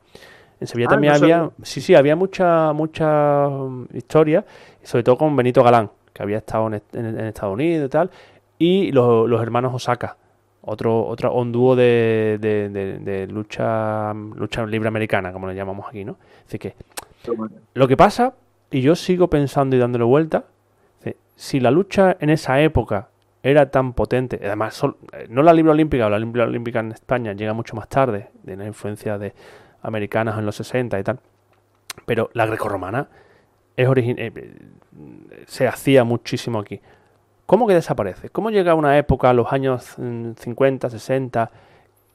[0.61, 4.45] En Sevilla ah, también había, sí, sí, había mucha, mucha um, historia,
[4.83, 6.75] sobre todo con Benito Galán, que había estado en,
[7.19, 8.11] Estados Unidos y tal,
[8.59, 10.17] y los, los hermanos Osaka
[10.67, 16.19] otro, otro un dúo de, de, lucha, lucha libre americana, como le llamamos aquí, ¿no?
[16.47, 16.75] Así que
[17.75, 18.35] lo que pasa,
[18.71, 20.45] y yo sigo pensando y dándole vuelta,
[21.37, 23.09] si la lucha en esa época
[23.43, 24.83] era tan potente, además
[25.29, 28.67] no la libre olímpica, la libre olímpica en España llega mucho más tarde, de la
[28.67, 29.35] influencia de
[29.83, 31.21] americanas en los 60 y tal,
[32.07, 33.09] pero la grecorromana
[33.77, 34.57] es eh,
[35.47, 36.81] se hacía muchísimo aquí.
[37.47, 38.29] ¿Cómo que desaparece?
[38.29, 41.51] ¿Cómo llega una época, a los años 50, mm, 60,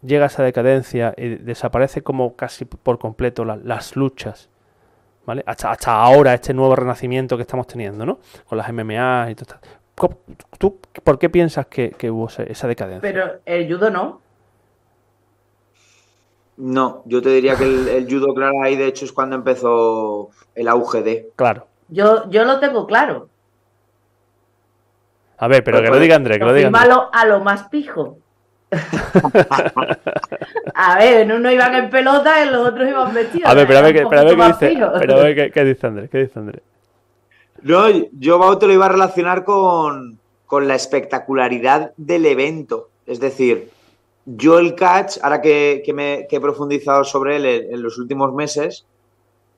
[0.01, 4.49] llega esa decadencia y desaparece como casi por completo las luchas?
[5.25, 5.43] ¿Vale?
[5.45, 8.19] Hasta, hasta ahora, este nuevo renacimiento que estamos teniendo, ¿no?
[8.47, 9.67] Con las MMA y todo esto.
[10.57, 13.01] ¿Tú por qué piensas que, hubo esa decadencia?
[13.01, 14.21] Pero el judo no.
[16.57, 20.67] No, yo te diría que el, judo, claro, ahí de hecho es cuando empezó el
[20.67, 21.32] auge de.
[21.36, 21.67] Claro.
[21.89, 23.29] Yo, yo lo tengo claro.
[25.41, 26.95] A ver, pero pues que lo diga Andrés, que lo diga Andrés.
[27.11, 28.19] a lo más pijo.
[30.75, 33.49] a ver, en uno iban en pelota y los otros iban vestidos.
[33.49, 35.87] A ver, pero a ver, pero a ver qué dice, pero a ver qué, dice
[35.87, 36.61] Andrés, qué dice Andrés.
[37.63, 37.87] No,
[38.19, 40.19] yo Bauto lo iba a relacionar con,
[40.51, 42.89] la espectacularidad del evento.
[43.07, 43.71] Es decir,
[44.27, 48.85] yo el catch, ahora que, me, he profundizado sobre él en, los últimos meses,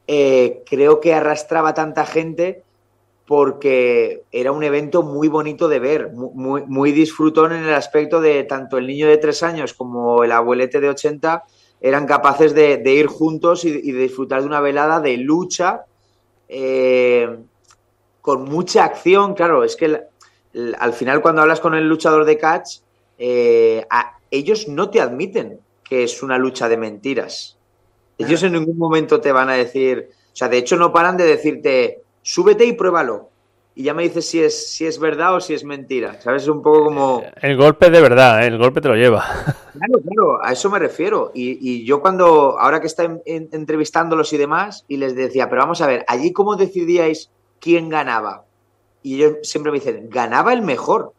[0.08, 2.64] eh, creo que arrastraba tanta gente
[3.26, 8.44] porque era un evento muy bonito de ver, muy, muy disfrutón en el aspecto de
[8.44, 11.44] tanto el niño de tres años como el abuelete de 80
[11.84, 15.84] eran capaces de, ir juntos y, de disfrutar de una velada de lucha
[16.48, 17.38] eh,
[18.22, 19.34] con mucha acción.
[19.34, 20.02] Claro, es que
[20.80, 22.78] al final cuando hablas con el luchador de catch,
[23.18, 23.86] eh,
[24.32, 27.58] ellos no te admiten que es una lucha de mentiras.
[28.18, 31.26] Ellos en ningún momento te van a decir, o sea, de hecho no paran de
[31.26, 33.30] decirte, súbete y pruébalo.
[33.76, 36.22] Y ya me dices si es, si es verdad o si es mentira.
[36.22, 36.44] ¿Sabes?
[36.44, 37.24] Es un poco como.
[37.42, 38.48] El golpe de verdad, ¿eh?
[38.48, 39.24] el golpe te lo lleva.
[39.74, 41.32] Claro, claro, a eso me refiero.
[41.34, 45.88] Y, yo cuando, ahora que está entrevistándolos y demás, y les decía, pero vamos a
[45.88, 48.46] ver, allí cómo decidíais quién ganaba.
[49.02, 51.14] Y ellos siempre me dicen, ganaba el mejor.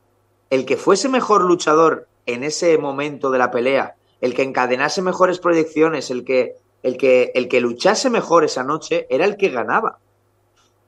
[0.51, 5.41] El que fuese mejor luchador en ese momento de la pelea, el que encadenase mejores
[5.41, 9.99] proyecciones, el que, el que, el que luchase mejor esa noche, era el que ganaba.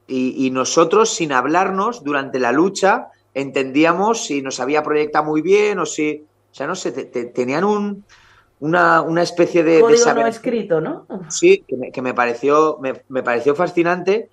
[0.09, 5.87] Y, nosotros, sin hablarnos, durante la lucha, entendíamos si nos había proyectado muy bien o
[5.87, 6.25] si.
[6.53, 8.05] O sea, no sé, tenían un,
[8.61, 9.81] una, una, especie de.
[9.81, 11.07] Código no escrito, ¿no?
[11.29, 14.31] Sí, que me, pareció, me, pareció fascinante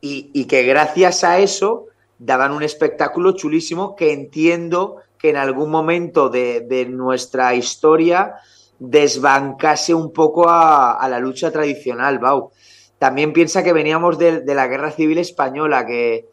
[0.00, 1.86] y, que gracias a eso
[2.18, 8.36] daban un espectáculo chulísimo que entiendo que en algún momento de, nuestra historia
[8.78, 12.52] desbancase un poco a, a la lucha tradicional, Bau
[12.98, 16.28] también piensa que veníamos de, la guerra civil española, que,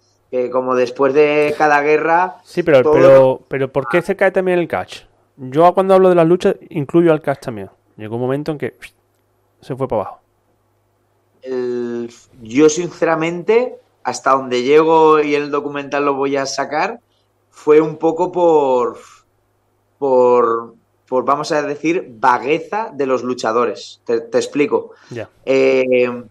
[0.52, 2.38] como después de cada guerra...
[2.44, 5.02] Sí, pero, pero, pero ¿por qué se cae también el catch?
[5.38, 7.70] Yo cuando hablo de las luchas incluyo al catch también.
[7.98, 8.76] Llegó un momento en que
[9.62, 10.22] se fue para abajo.
[12.42, 17.00] yo sinceramente, hasta donde llego y el documental lo voy a sacar,
[17.50, 18.98] fue un poco por,
[20.00, 20.76] por,
[21.08, 24.02] por vamos a decir, vagueza de los luchadores.
[24.06, 24.92] Te, explico.
[25.10, 25.30] Ya.
[25.46, 26.24] Eh,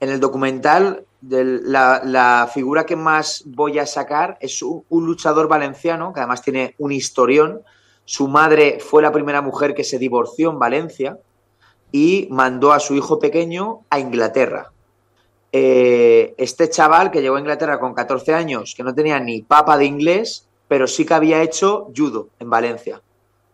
[0.00, 6.20] en el documental, la, figura que más voy a sacar es un, luchador valenciano, que
[6.20, 7.62] además tiene un historión.
[8.04, 11.18] Su madre fue la primera mujer que se divorció en Valencia
[11.90, 14.72] y mandó a su hijo pequeño a Inglaterra.
[15.50, 19.78] Eh, este chaval que llegó a Inglaterra con 14 años, que no tenía ni papa
[19.78, 23.02] de inglés, pero sí que había hecho judo en Valencia.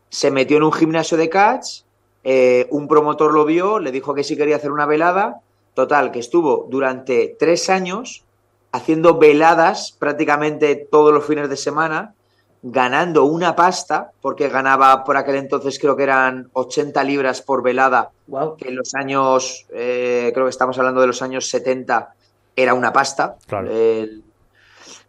[0.08, 1.84] Se metió en un gimnasio de catch
[2.26, 5.42] eh, un promotor lo vio, le dijo que sí quería hacer una velada,
[5.74, 8.24] total, que estuvo durante tres años
[8.72, 12.14] haciendo veladas prácticamente todos los fines de semana,
[12.62, 18.10] ganando una pasta, porque ganaba por aquel entonces creo que eran 80 libras por velada,
[18.26, 18.56] Wow.
[18.56, 22.14] que en los años, eh, creo que estamos hablando de los años 70,
[22.56, 23.36] era una pasta.
[23.46, 23.70] Claro.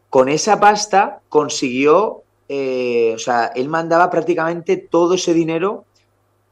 [0.09, 5.86] Con esa pasta consiguió, eh, o sea, él mandaba prácticamente todo ese dinero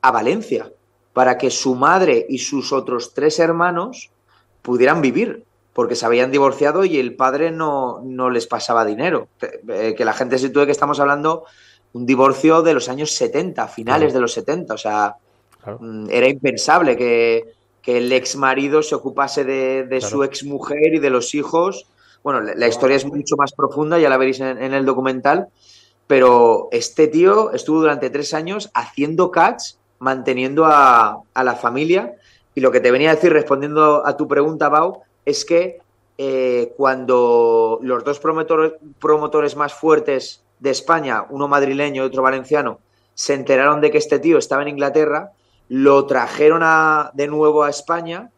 [0.01, 0.69] a Valencia
[1.13, 4.09] para que su madre y sus otros tres hermanos
[4.61, 5.43] pudieran vivir,
[5.73, 9.27] porque se habían divorciado y el padre no, no les pasaba dinero.
[9.39, 11.45] Que, eh, que la gente se sitúe que estamos hablando
[11.93, 14.13] un divorcio de los años 70, finales Claro.
[14.13, 15.15] de los 70, o sea,
[15.63, 15.77] Claro.
[15.81, 20.07] Mm, era impensable que, que el ex marido se ocupase de, de Claro.
[20.09, 21.85] su ex mujer y de los hijos.
[22.23, 25.47] Bueno, la, la historia es mucho más profunda, ya la veréis en, en el documental,
[26.07, 32.15] pero este tío estuvo durante tres años haciendo catch, manteniendo a, a la familia.
[32.53, 35.79] Y lo que te venía a decir, respondiendo a tu pregunta, Bau, es que
[36.17, 42.79] eh, cuando los dos promotores, más fuertes de España, uno madrileño y otro valenciano,
[43.15, 45.31] se enteraron de que este tío estaba en Inglaterra,
[45.69, 48.29] lo trajeron a- de nuevo a España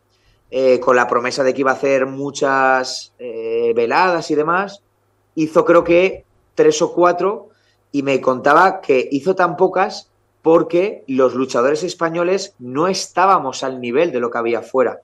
[0.51, 4.81] eh, con la promesa de que iba a hacer muchas eh, veladas y demás.
[5.33, 7.49] Hizo creo que tres o cuatro
[7.91, 10.09] y me contaba que hizo tan pocas
[10.45, 14.99] porque los luchadores españoles no estábamos al nivel de lo que había fuera.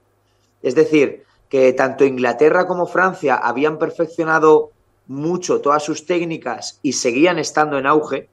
[0.61, 4.69] Es decir, que tanto Inglaterra como Francia habían perfeccionado
[5.07, 8.29] mucho todas sus técnicas y seguían estando en auge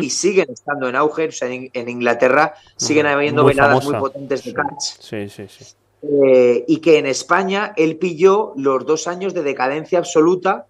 [0.00, 1.26] y siguen estando en auge.
[1.26, 3.98] O sea, en, en Inglaterra siguen habiendo Muy veladas famosa.
[3.98, 4.82] muy potentes de catch.
[5.00, 5.64] Sí, sí, sí.
[6.02, 10.66] Eh, y que en España él pilló los dos años de decadencia absoluta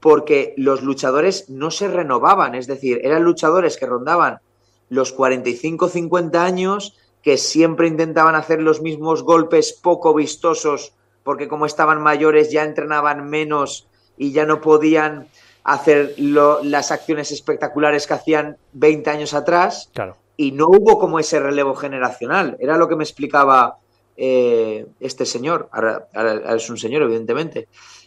[0.00, 4.40] porque los luchadores no se renovaban, es decir, eran luchadores que rondaban
[4.88, 10.92] los 45-50 años, que siempre intentaban hacer los mismos golpes poco vistosos
[11.24, 15.26] porque como estaban mayores ya entrenaban menos y ya no podían
[15.64, 20.16] hacer lo- las acciones espectaculares que hacían 20 años atrás Claro.
[20.36, 22.56] y no hubo como ese relevo generacional.
[22.60, 23.78] Era lo que me explicaba
[24.16, 27.66] eh, este señor, ahora, ahora- ahora es un señor, evidentemente,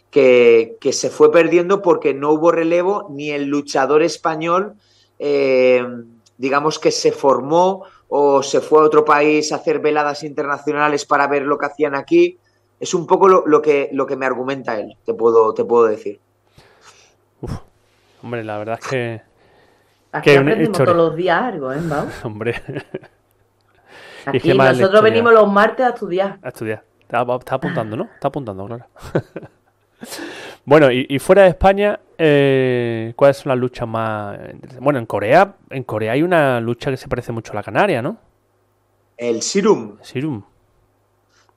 [0.09, 4.75] que, que se fue perdiendo porque no hubo relevo ni el luchador español,
[5.19, 5.85] eh,
[6.39, 11.27] digamos que se formó o se fue a otro país a hacer veladas internacionales para
[11.27, 12.39] ver lo que hacían aquí.
[12.79, 15.85] Es un poco lo, lo que, lo que me argumenta él, te puedo, te puedo
[15.85, 16.19] decir.
[18.23, 19.21] Hombre, la verdad es que.
[20.13, 20.93] Aquí aprendemos historia.
[20.93, 22.07] todos los días algo, ¿eh, Mau?
[22.23, 22.55] Hombre,
[24.25, 26.39] Aquí nosotros venimos los martes a estudiar.
[26.41, 26.83] a estudiar.
[27.01, 28.03] Está, está apuntando, ¿no?
[28.05, 28.85] Está apuntando, claro.
[30.65, 34.37] bueno, y, y fuera de España, eh, ¿cuáles son las luchas más?
[34.81, 38.01] Bueno, en Corea, en Corea hay una lucha que se parece mucho a la canaria,
[38.01, 38.17] ¿no?
[39.15, 40.43] El Sirum, Sirum.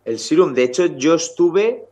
[0.04, 1.84] El Sirum, de hecho, yo estuve,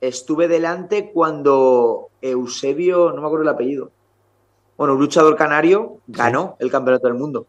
[0.00, 3.90] estuve delante cuando Eusebio, no me acuerdo el apellido,
[4.76, 7.46] bueno, un luchador canario ganó el campeonato del mundo.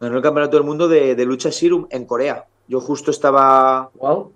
[0.00, 2.46] Ganó el campeonato del mundo de, de lucha Sirum en Corea.
[2.68, 4.32] Yo justo estaba, Wow.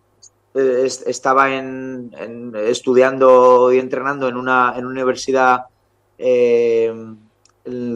[0.54, 5.64] Eh, es- estaba en, en- estudiando y entrenando en una, en una universidad
[6.18, 6.92] eh,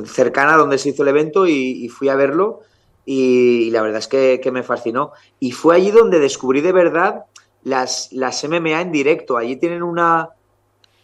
[0.06, 2.60] cercana donde se hizo el evento y, y fui a verlo
[3.04, 5.12] y, la verdad es que, que me fascinó.
[5.40, 7.24] Y fue allí donde descubrí de verdad
[7.64, 9.36] las, las MMA en directo.
[9.36, 10.28] Allí tienen una,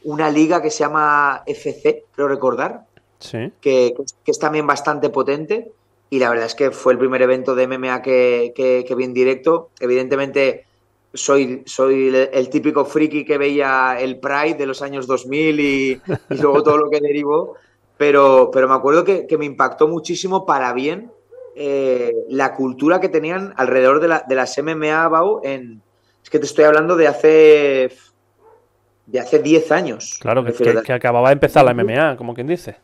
[0.04, 2.84] una liga que se llama FC, creo recordar,
[3.18, 3.50] Sí.
[3.60, 3.94] que,
[4.24, 5.72] que es también bastante potente.
[6.08, 9.02] Y la verdad es que fue el primer evento de MMA que, que, que vi
[9.04, 9.70] en directo.
[9.80, 10.66] Evidentemente,
[11.14, 16.00] soy, soy el, típico friki que veía el Pride de los años 2000 y,
[16.30, 17.56] y luego todo lo que derivó.
[17.96, 21.10] Pero, pero me acuerdo que, que me impactó muchísimo para bien
[21.56, 25.82] eh, la cultura que tenían alrededor de, la, de las MMA, Bau, en,
[26.22, 27.90] es que te estoy hablando de hace
[29.06, 30.18] de hace 10 años.
[30.20, 32.76] Claro, que, acababa de empezar la MMA, como quien dice.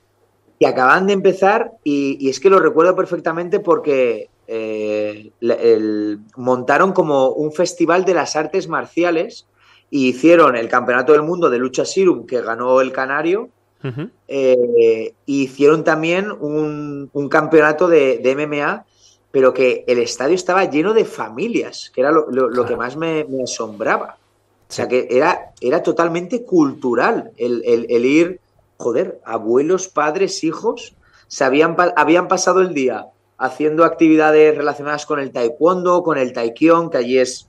[0.58, 6.92] que acaban de empezar y, y es que lo recuerdo perfectamente porque eh, el- montaron
[6.92, 9.46] como un festival de las artes marciales
[9.90, 13.48] y hicieron el Campeonato del Mundo de Lucha Sirum que ganó el Canario
[14.28, 18.84] eh, y hicieron también un, un campeonato de, de MMA
[19.30, 22.96] pero que el estadio estaba lleno de familias, que era lo, lo- lo que más
[22.96, 24.16] me, me asombraba.
[24.68, 28.40] O sea, que era, era totalmente cultural el, el- el ir,
[28.78, 30.94] joder, abuelos, padres, hijos,
[31.26, 33.06] se habían, habían pasado el día
[33.44, 37.46] haciendo actividades relacionadas con el taekwondo, con el taekyon, que allí es,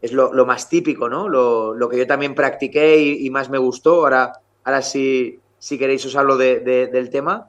[0.00, 1.28] es lo, más típico, ¿no?
[1.28, 3.96] Lo, lo que yo también practiqué y, más me gustó.
[3.96, 7.48] Ahora, ahora sí, si queréis os hablo de- de- del tema.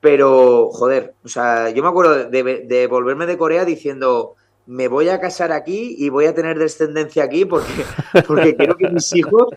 [0.00, 4.34] Pero, joder, o sea, yo me acuerdo de, volverme de Corea diciendo,
[4.66, 7.84] me voy a casar aquí y voy a tener descendencia aquí porque,
[8.26, 9.48] porque quiero que mis hijos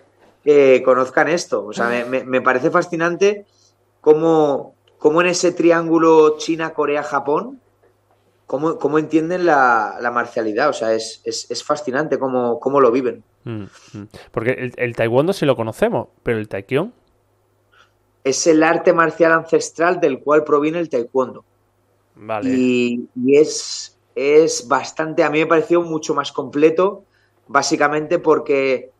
[0.45, 1.65] eh, conozcan esto.
[1.65, 3.45] O sea, me, me parece fascinante
[3.99, 7.61] cómo, cómo, en ese triángulo China-Corea-Japón,
[8.47, 10.69] cómo, cómo, entienden la, la, marcialidad.
[10.69, 13.23] O sea, es, es, es fascinante cómo, cómo, lo viven.
[13.43, 13.63] Mm,
[13.93, 14.07] mm.
[14.31, 16.93] Porque el, el taekwondo sí lo conocemos, pero el taekwondo
[18.23, 21.43] es el arte marcial ancestral del cual proviene el taekwondo.
[22.15, 22.49] Vale.
[22.49, 27.03] Y, y, es, es bastante, a mí me pareció mucho más completo,
[27.47, 28.91] básicamente porque,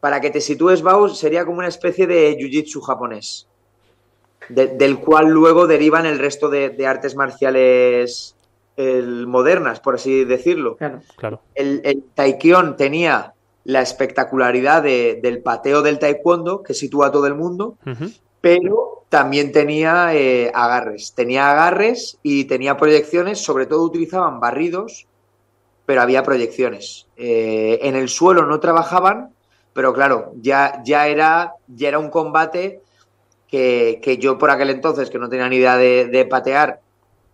[0.00, 3.48] para que te sitúes, Bau, sería como una especie de jiu-jitsu japonés,
[4.48, 8.34] de, del cual luego derivan el resto de, de artes marciales
[8.78, 10.76] el, modernas, por así decirlo.
[10.76, 11.00] Claro.
[11.16, 11.42] claro.
[11.54, 17.26] El, el taekwondo tenía la espectacularidad de, del pateo del taekwondo, que sitúa a todo
[17.26, 21.12] el mundo, Uh -huh pero también tenía eh, agarres.
[21.14, 25.06] Tenía agarres y tenía proyecciones, sobre todo utilizaban barridos,
[25.86, 27.06] pero había proyecciones.
[27.16, 29.30] Eh, en el suelo no trabajaban,
[29.72, 32.80] pero claro, ya, ya, era, ya era un combate
[33.48, 36.80] que, que, yo por aquel entonces, que no tenía ni idea de, de, patear,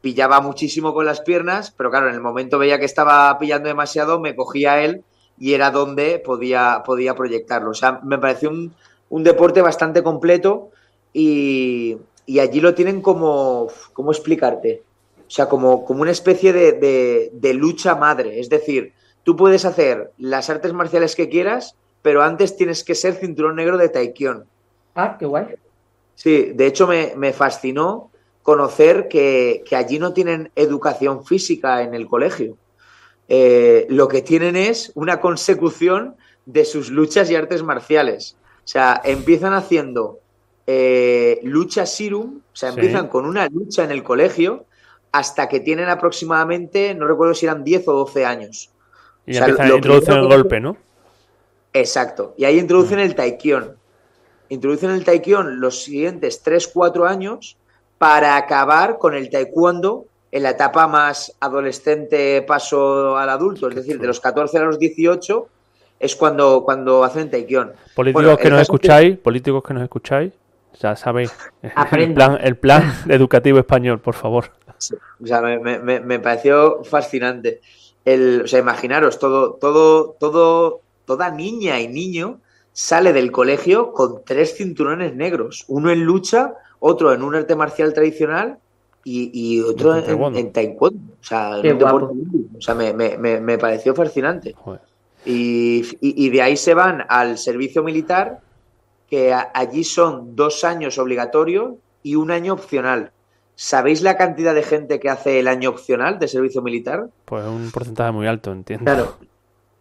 [0.04, 4.20] pillaba muchísimo con las piernas, pero claro, en el momento veía que estaba pillando demasiado,
[4.20, 5.02] me cogía él
[5.38, 7.70] y era donde podía, podía proyectarlo.
[7.70, 8.74] O sea, me pareció un,
[9.08, 10.68] un deporte bastante completo
[11.14, 11.96] y,
[12.26, 14.82] y, allí lo tienen como, ¿cómo explicarte?
[15.26, 18.40] O sea, como, como una especie de, de, de, lucha madre.
[18.40, 18.92] Es decir,
[19.22, 23.78] tú puedes hacer las artes marciales que quieras, pero antes tienes que ser cinturón negro
[23.78, 24.44] de Taekwondo.
[24.94, 25.46] Ah, qué guay.
[26.14, 28.10] Sí, de hecho me, me fascinó
[28.44, 32.58] conocer que, que, allí no tienen educación física en el colegio.
[33.26, 36.14] Eh, lo que tienen es una consecución
[36.44, 38.36] de sus luchas y artes marciales.
[38.58, 40.20] O sea, empiezan haciendo
[40.66, 43.08] eh, lucha Sirum, o sea, empiezan sí.
[43.08, 44.66] con una lucha en el colegio
[45.10, 48.70] hasta que tienen aproximadamente, no recuerdo si eran 10 o 12 años.
[49.24, 50.76] Y o sea, empiezan a introducir el golpe, ¿no?
[51.72, 52.34] Exacto.
[52.36, 53.74] Y ahí introducen el Taekyon.
[54.50, 57.56] Introducen el Taekyon los siguientes 3, 4 años
[57.98, 64.00] para acabar con el Taekwondo en la etapa más adolescente paso al adulto, es decir,
[64.00, 65.48] de los 14 a los 18
[66.00, 67.72] es cuando, cuando hacen Taekyon.
[67.94, 69.22] Políticos bueno, que nos escucháis, que...
[69.22, 70.32] políticos que nos escucháis,
[70.80, 71.32] ya sabéis,
[71.92, 74.50] el plan, el plan educativo español, por favor.
[74.78, 77.60] Sí, o sea, me, me, me, pareció fascinante.
[78.04, 82.40] El, o sea, imaginaros, todo, todo, todo, toda niña y niño
[82.72, 86.54] sale del colegio con tres cinturones negros, uno en lucha,
[86.86, 88.58] otro en un arte marcial tradicional
[89.04, 91.14] y, y otro en, en, en, taekwondo.
[91.18, 92.14] O sea, en un deporte,
[92.58, 94.52] o sea me, me, me, pareció fascinante.
[94.52, 94.82] Joder.
[95.24, 98.40] Y, y, y, de ahí se van al servicio militar,
[99.08, 103.12] que a, allí son dos años obligatorios y un año opcional.
[103.54, 107.08] ¿Sabéis la cantidad de gente que hace el año opcional de servicio militar?
[107.24, 108.84] Pues un porcentaje muy alto, entiendo.
[108.84, 109.16] Claro,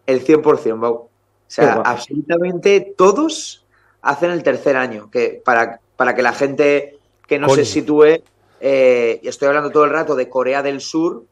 [0.05, 0.93] el 100%, Bau.
[0.93, 1.09] O
[1.47, 3.65] sea, absolutamente todos
[4.01, 7.57] hacen el tercer año, que para, para que la gente que no Coño.
[7.57, 8.23] se sitúe,
[8.59, 11.23] eh, estoy hablando todo el rato de Corea del Sur,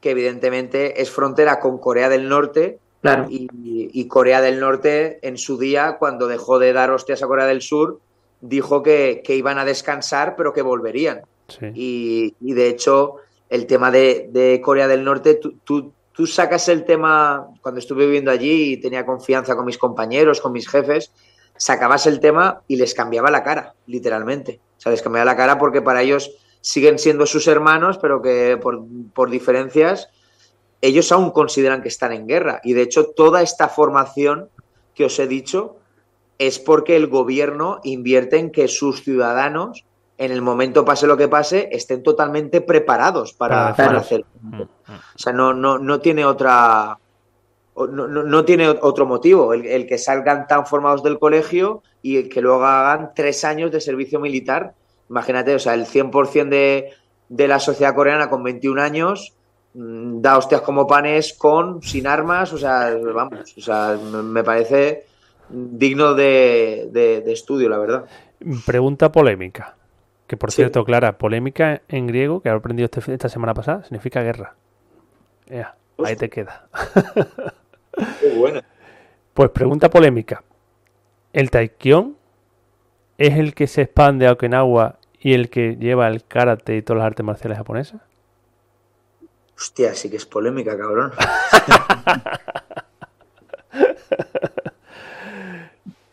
[0.00, 3.26] que evidentemente es frontera con Corea del Norte, Claro.
[3.30, 3.48] Y,
[3.92, 7.62] y, Corea del Norte, en su día, cuando dejó de dar hostias a Corea del
[7.62, 8.00] Sur,
[8.40, 11.22] dijo que, que iban a descansar, pero que volverían.
[11.48, 11.66] Sí.
[11.74, 13.16] Y, y, de hecho,
[13.48, 18.06] el tema de, de Corea del Norte, tú, tú, tú, sacas el tema, cuando estuve
[18.06, 21.12] viviendo allí y tenía confianza con mis compañeros, con mis jefes,
[21.58, 24.60] sacabas el tema y les cambiaba la cara, literalmente.
[24.76, 26.30] O sea, les cambiaba la cara porque para ellos
[26.60, 28.84] siguen siendo sus hermanos, pero que por,
[29.14, 30.08] por diferencias
[30.80, 32.60] ellos aún consideran que están en guerra.
[32.62, 34.48] Y de hecho, toda esta formación
[34.94, 35.76] que os he dicho
[36.38, 39.84] es porque el gobierno invierte en que sus ciudadanos,
[40.18, 44.24] en el momento pase lo que pase, estén totalmente preparados para, para hacer.
[44.52, 46.98] O sea, no, no, no tiene otra.
[47.76, 52.16] No, no, no tiene otro motivo el, el, que salgan tan formados del colegio y
[52.16, 54.74] el que luego hagan tres años de servicio militar.
[55.10, 56.90] Imagínate, o sea, el 100% de,
[57.28, 59.36] de la sociedad coreana con 21 años
[59.78, 65.04] da hostias como panes con, sin armas, o sea, vamos, o sea, me parece
[65.50, 68.04] digno de, de, de estudio, la verdad.
[68.64, 69.76] Pregunta polémica,
[70.26, 70.56] que por sí.
[70.56, 74.54] cierto, Clara, polémica en griego, que he aprendido este, esta semana pasada, significa guerra.
[75.48, 76.68] Yeah, ahí te queda.
[78.20, 78.64] Qué buena.
[79.34, 80.42] Pues pregunta polémica.
[81.32, 82.16] ¿El Taekyon
[83.18, 86.98] es el que se expande a Okinawa y el que lleva el karate y todas
[86.98, 88.00] las artes marciales japonesas?
[89.56, 91.12] Hostia, sí que es polémica, cabrón.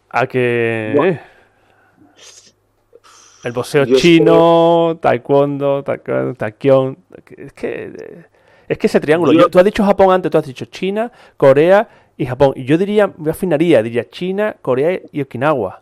[0.10, 1.20] a que.
[3.44, 6.98] El boxeo chino, taekwondo, taekwondo,
[7.36, 8.26] Es que,
[8.68, 9.49] es que ese triángulo.
[9.49, 11.88] tú has dicho Japón antes, tú has dicho China, Corea
[12.18, 12.53] y Japón.
[12.55, 15.82] Y yo diría, me afinaría, diría China, Corea y Okinawa.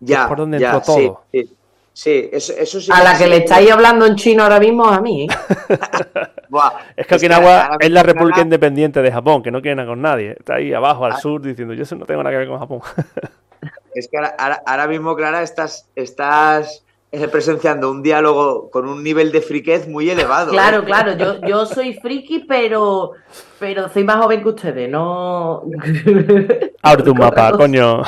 [0.00, 0.28] Ya.
[0.28, 1.24] por donde entró todo.
[1.92, 2.90] Sí, eso, sí.
[2.92, 5.28] A la que le estáis hablando en chino ahora mismo a mí.
[6.96, 10.32] es que Okinawa es, la República Independiente de Japón, que no quiere nada con nadie.
[10.32, 11.18] Está ahí abajo, al ah.
[11.18, 12.80] sur, diciendo, yo eso no tengo nada que ver con Japón.
[13.94, 14.18] es que
[14.66, 16.83] ahora, mismo, Clara, estás, estás eh,
[17.30, 20.50] presenciando un diálogo con un nivel de friquez muy elevado.
[20.50, 20.84] Claro, ¿eh?
[20.84, 23.12] claro, yo, yo soy friki, pero,
[23.58, 25.62] pero soy más joven que ustedes, no...
[26.82, 28.02] Abre tu mapa, coño.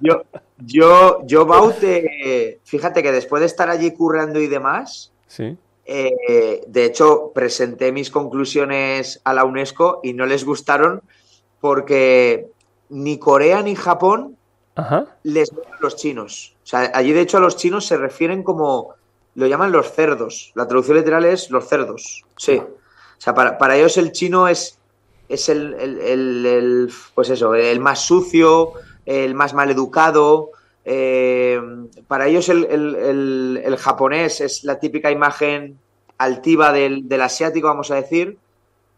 [0.00, 0.22] Yo,
[0.58, 5.56] yo, yo Baute, fíjate que después de estar allí currando y demás, sí.
[5.86, 11.02] Eh, de hecho, presenté mis conclusiones a la UNESCO y no les gustaron
[11.60, 12.46] porque
[12.88, 14.36] ni Corea ni Japón
[15.22, 16.54] les ven los chinos.
[16.62, 18.94] O sea, allí de hecho a los chinos se refieren como,
[19.34, 20.52] lo llaman los cerdos.
[20.54, 22.24] La traducción literal es los cerdos.
[22.36, 22.56] Sí.
[22.56, 24.78] O sea, para, ellos el chino es,
[25.28, 28.72] es el, el, pues eso, el más sucio,
[29.06, 30.50] el más mal educado.
[30.84, 31.60] Eh,
[32.06, 35.78] para ellos el, japonés es la típica imagen
[36.18, 38.38] altiva del, asiático, vamos a decir.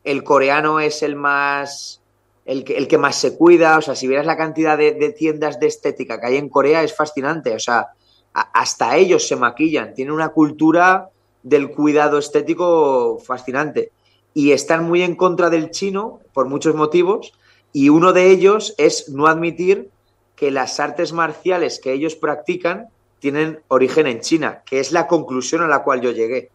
[0.04, 2.00] El coreano es el más.
[2.46, 3.76] El que, el que más se cuida.
[3.76, 6.94] O sea, si vieras la cantidad de, tiendas de estética que hay en Corea, es
[6.94, 7.54] fascinante.
[7.54, 7.88] O sea,
[8.32, 9.94] hasta ellos se maquillan.
[9.94, 11.10] Tienen una cultura
[11.42, 13.90] del cuidado estético fascinante.
[14.32, 17.32] Y están muy en contra del chino por muchos motivos.
[17.72, 19.90] Y uno de ellos es no admitir
[20.36, 22.88] que las artes marciales que ellos practican
[23.18, 26.50] tienen origen en China, que es la conclusión a la cual yo llegué.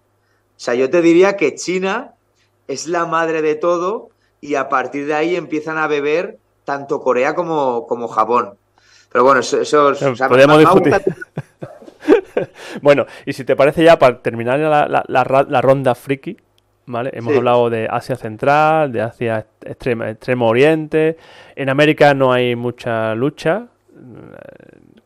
[0.55, 2.13] O sea, yo te diría que China
[2.67, 4.09] es la madre de todo
[4.41, 8.57] y a partir de ahí empiezan a beber tanto Corea como, como Japón.
[9.11, 9.93] Pero bueno, eso, eso
[10.27, 10.93] podemos discutir.
[12.81, 16.37] bueno, y si te parece ya para terminar la, ronda friki,
[16.85, 17.11] ¿vale?
[17.13, 21.17] Hemos hablado de Asia Central, de Asia Extremo, Extremo Oriente.
[21.55, 23.67] En América no hay mucha lucha,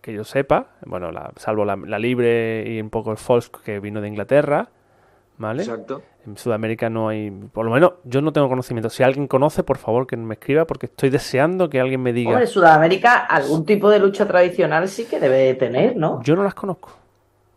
[0.01, 4.07] que yo sepa, bueno, salvo la, libre y un poco el folk que vino de
[4.07, 4.69] Inglaterra,
[5.39, 5.63] ¿vale?
[5.63, 6.03] Exacto.
[6.25, 8.89] En Sudamérica no hay, por lo menos yo no tengo conocimiento.
[8.89, 12.39] Si alguien conoce, por favor que me escriba porque estoy deseando que alguien me diga.
[12.39, 16.21] en Sudamérica algún tipo de lucha tradicional sí que debe tener, ¿no?
[16.23, 16.89] Yo no las conozco.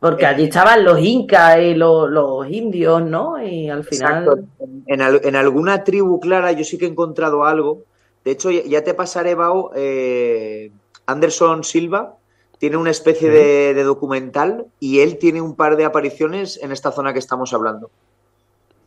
[0.00, 3.42] Porque allí estaban los incas y los, indios, ¿no?
[3.42, 4.46] Y al final...
[4.86, 7.82] En, en, alguna tribu clara yo sí que he encontrado algo.
[8.24, 10.70] De hecho, ya te pasaré, Bao, eh,
[11.06, 12.14] Anderson Silva
[12.58, 17.12] tiene una especie de, documental y él tiene un par de apariciones en esta zona
[17.12, 17.90] que estamos hablando.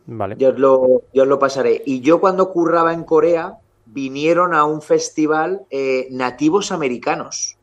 [0.06, 0.36] Vale.
[0.38, 1.82] Yo os lo, lo pasaré.
[1.86, 7.58] Y yo cuando curraba en Corea, vinieron a un festival eh, nativos americanos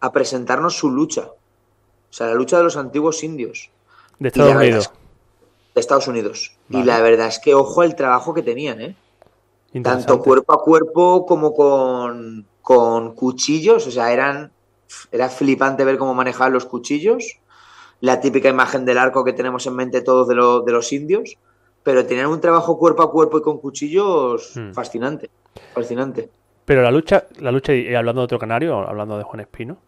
[0.00, 1.30] a presentarnos su lucha.
[2.10, 3.70] O sea, la lucha de los antiguos indios.
[4.18, 4.90] De Estados Unidos.
[5.74, 6.56] de Estados Unidos.
[6.70, 8.96] Y la verdad es que ojo al trabajo que tenían, ¿eh?
[9.82, 14.50] Tanto cuerpo a cuerpo como con, con cuchillos, o sea, eran
[15.12, 17.38] era flipante ver cómo manejaban los cuchillos,
[18.00, 21.36] la típica imagen del arco que tenemos en mente todos de, de los indios,
[21.82, 24.72] pero tenían un trabajo cuerpo a cuerpo y con cuchillos hmm.
[24.72, 25.30] fascinante,
[25.72, 26.28] fascinante.
[26.64, 29.78] Pero la lucha, la lucha, y hablando de otro canario, hablando de Juan Espino,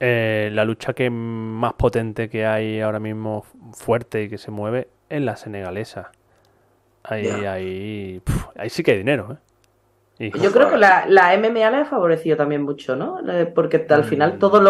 [0.00, 4.88] eh, la lucha que más potente que hay ahora mismo, fuerte y que se mueve,
[5.08, 6.12] es la senegalesa.
[7.02, 8.22] Ahí, ahí,
[8.56, 9.47] ahí sí que hay dinero, ¿eh?
[10.18, 13.20] Yo creo que la, la, MMA le ha favorecido también mucho, ¿no?
[13.54, 14.38] Porque al final mm.
[14.40, 14.60] todos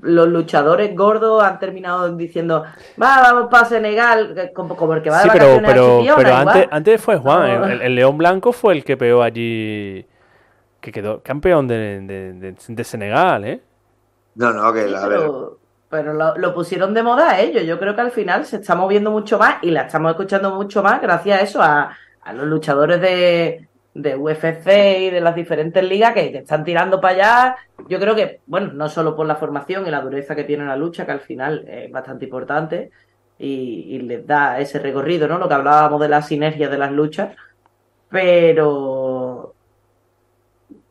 [0.00, 2.64] los, luchadores gordos han terminado diciendo,
[3.00, 7.00] va, vamos para Senegal, como, como el que va sí, pero, pero, pero antes, antes,
[7.02, 10.06] fue Juan, el, León Blanco fue el que peó allí,
[10.80, 13.60] que quedó campeón de, de, Senegal, ¿eh?
[14.36, 15.58] No, no, que la pero,
[15.90, 17.64] pero lo, lo, pusieron de moda ellos.
[17.64, 20.82] Yo creo que al final se está moviendo mucho más y la estamos escuchando mucho
[20.82, 23.67] más gracias a eso, a, a los luchadores de
[23.98, 24.68] de UFC
[25.00, 27.56] y de las diferentes ligas que, están tirando para allá.
[27.88, 30.76] Yo creo que, bueno, no solo por la formación y la dureza que tiene la
[30.76, 32.90] lucha, que al final es bastante importante
[33.38, 35.38] y, les da ese recorrido, ¿no?
[35.38, 37.34] Lo que hablábamos de la sinergia de las luchas,
[38.08, 39.54] pero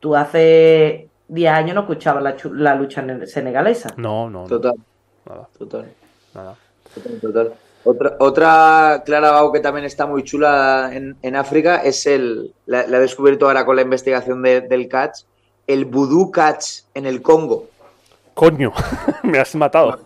[0.00, 3.94] tú hace 10 años no escuchabas la, la lucha senegalesa.
[3.96, 4.44] No, no.
[4.46, 4.74] Total.
[5.26, 5.48] Nada.
[5.58, 5.86] Total.
[6.34, 6.56] Nada.
[6.94, 7.52] Total, total.
[7.84, 13.46] Otra, otra Clara que también está muy chula en, África es el, la, he descubierto
[13.46, 15.20] ahora con la investigación del catch,
[15.66, 17.66] el vudú catch en el Congo.
[18.34, 18.72] Coño,
[19.22, 19.98] me has matado.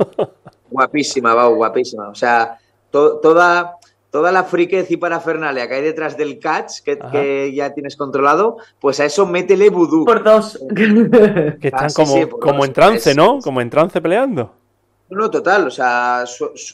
[0.70, 2.08] Guapísima, Bau, guapísima.
[2.08, 2.58] O sea,
[2.90, 3.76] toda,
[4.10, 8.58] toda la friquez y parafernalia que hay detrás del catch que, que, ya tienes controlado,
[8.80, 10.04] pues a eso métele vudú.
[10.04, 10.58] Por dos.
[10.74, 13.38] que están ah, como, como en trance, ¿no?
[13.40, 14.61] Como en trance peleando.
[15.12, 16.24] No, total, o sea,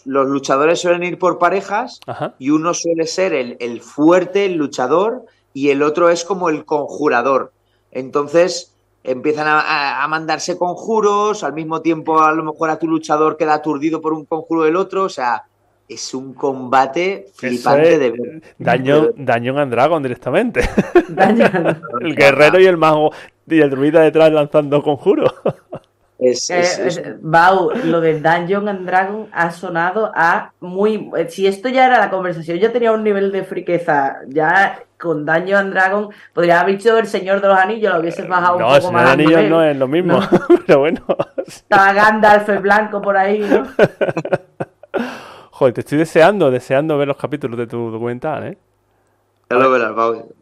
[0.04, 1.98] los luchadores suelen ir por parejas
[2.38, 7.52] y uno suele ser el, fuerte, el luchador, y el otro es como el conjurador.
[7.90, 13.54] Entonces empiezan a, mandarse conjuros, al mismo tiempo a lo mejor a tu luchador queda
[13.54, 15.42] aturdido por un conjuro del otro, o sea,
[15.88, 18.42] es un combate flipante de ver.
[18.56, 20.60] Daño, daño en Dragon directamente.
[22.00, 23.10] el guerrero y el mago
[23.48, 25.34] y el druida detrás lanzando conjuros.
[26.18, 31.10] Es, eh, Bau, lo de Dungeon and Dragon ha sonado a muy.
[31.16, 34.16] Eh, si esto ya era la conversación, ya tenía un nivel de friqueza.
[34.26, 38.26] Ya con Dungeon and Dragon podría haber dicho el Señor de los Anillos, lo hubieses
[38.26, 39.04] bajado un poco más.
[39.04, 40.20] No, Anillos no es lo mismo,
[40.66, 41.02] pero bueno.
[41.46, 43.68] Estaba Gandalf Blanco por ahí, ¿no?
[45.52, 48.58] Joder, te estoy deseando, deseando ver los capítulos de tu documental, ¿eh?
[49.50, 50.34] Ya lo verás, Bau.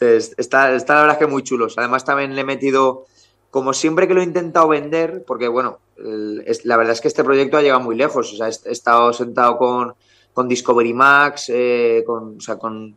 [0.00, 1.76] Está, está la verdad es que muy chulos.
[1.76, 3.04] Además, también le he metido
[3.50, 7.56] como siempre que lo he intentado vender, porque bueno, la verdad es que este proyecto
[7.56, 8.32] ha llegado muy lejos.
[8.32, 9.94] O sea, he, estado sentado con,
[10.48, 12.96] Discovery Max, eh, con, o sea, con,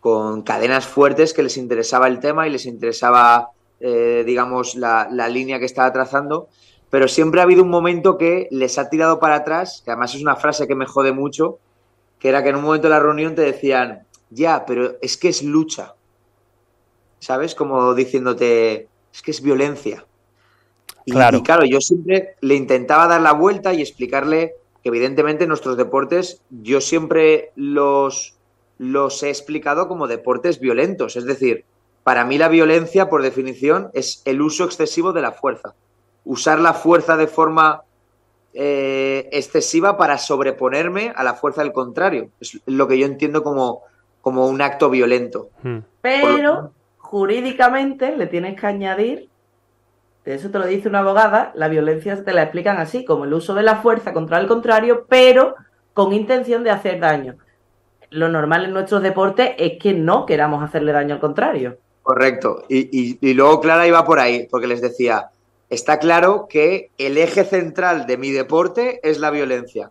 [0.00, 3.50] con, cadenas fuertes que les interesaba el tema y les interesaba,
[3.80, 6.48] eh, digamos, la, la, línea que estaba trazando.
[6.88, 10.22] Pero siempre ha habido un momento que les ha tirado para atrás, que además es
[10.22, 11.58] una frase que me jode mucho,
[12.20, 15.30] que era que en un momento de la reunión te decían, ya, pero es que
[15.30, 15.94] es lucha.
[17.18, 17.54] ¿Sabes?
[17.54, 20.04] Como diciéndote, es que es violencia.
[21.04, 21.42] Y claro.
[21.42, 26.80] claro, yo siempre le intentaba dar la vuelta y explicarle que evidentemente nuestros deportes yo
[26.80, 28.36] siempre los,
[28.78, 31.16] los he explicado como deportes violentos.
[31.16, 31.64] Es decir,
[32.04, 35.74] para mí la violencia, por definición, es el uso excesivo de la fuerza.
[36.24, 37.82] Usar la fuerza de forma
[38.54, 42.30] eh, excesiva para sobreponerme a la fuerza del contrario.
[42.40, 43.82] Es lo que yo entiendo como,
[44.20, 45.50] como un acto violento.
[45.62, 45.78] Hmm.
[46.00, 46.72] Pero
[47.12, 49.28] jurídicamente le tienes que añadir,
[50.24, 53.52] eso te lo dice una abogada, la violencia te la explican así, como el uso
[53.52, 55.54] de la fuerza contra el contrario, pero
[55.92, 57.34] con intención de hacer daño.
[58.08, 61.76] Lo normal en nuestros deportes es que no queramos hacerle daño al contrario.
[62.02, 62.64] Correcto.
[62.70, 65.28] Y, y luego Clara iba por ahí, porque les decía,
[65.68, 69.90] está claro que el eje central de mi deporte es la violencia.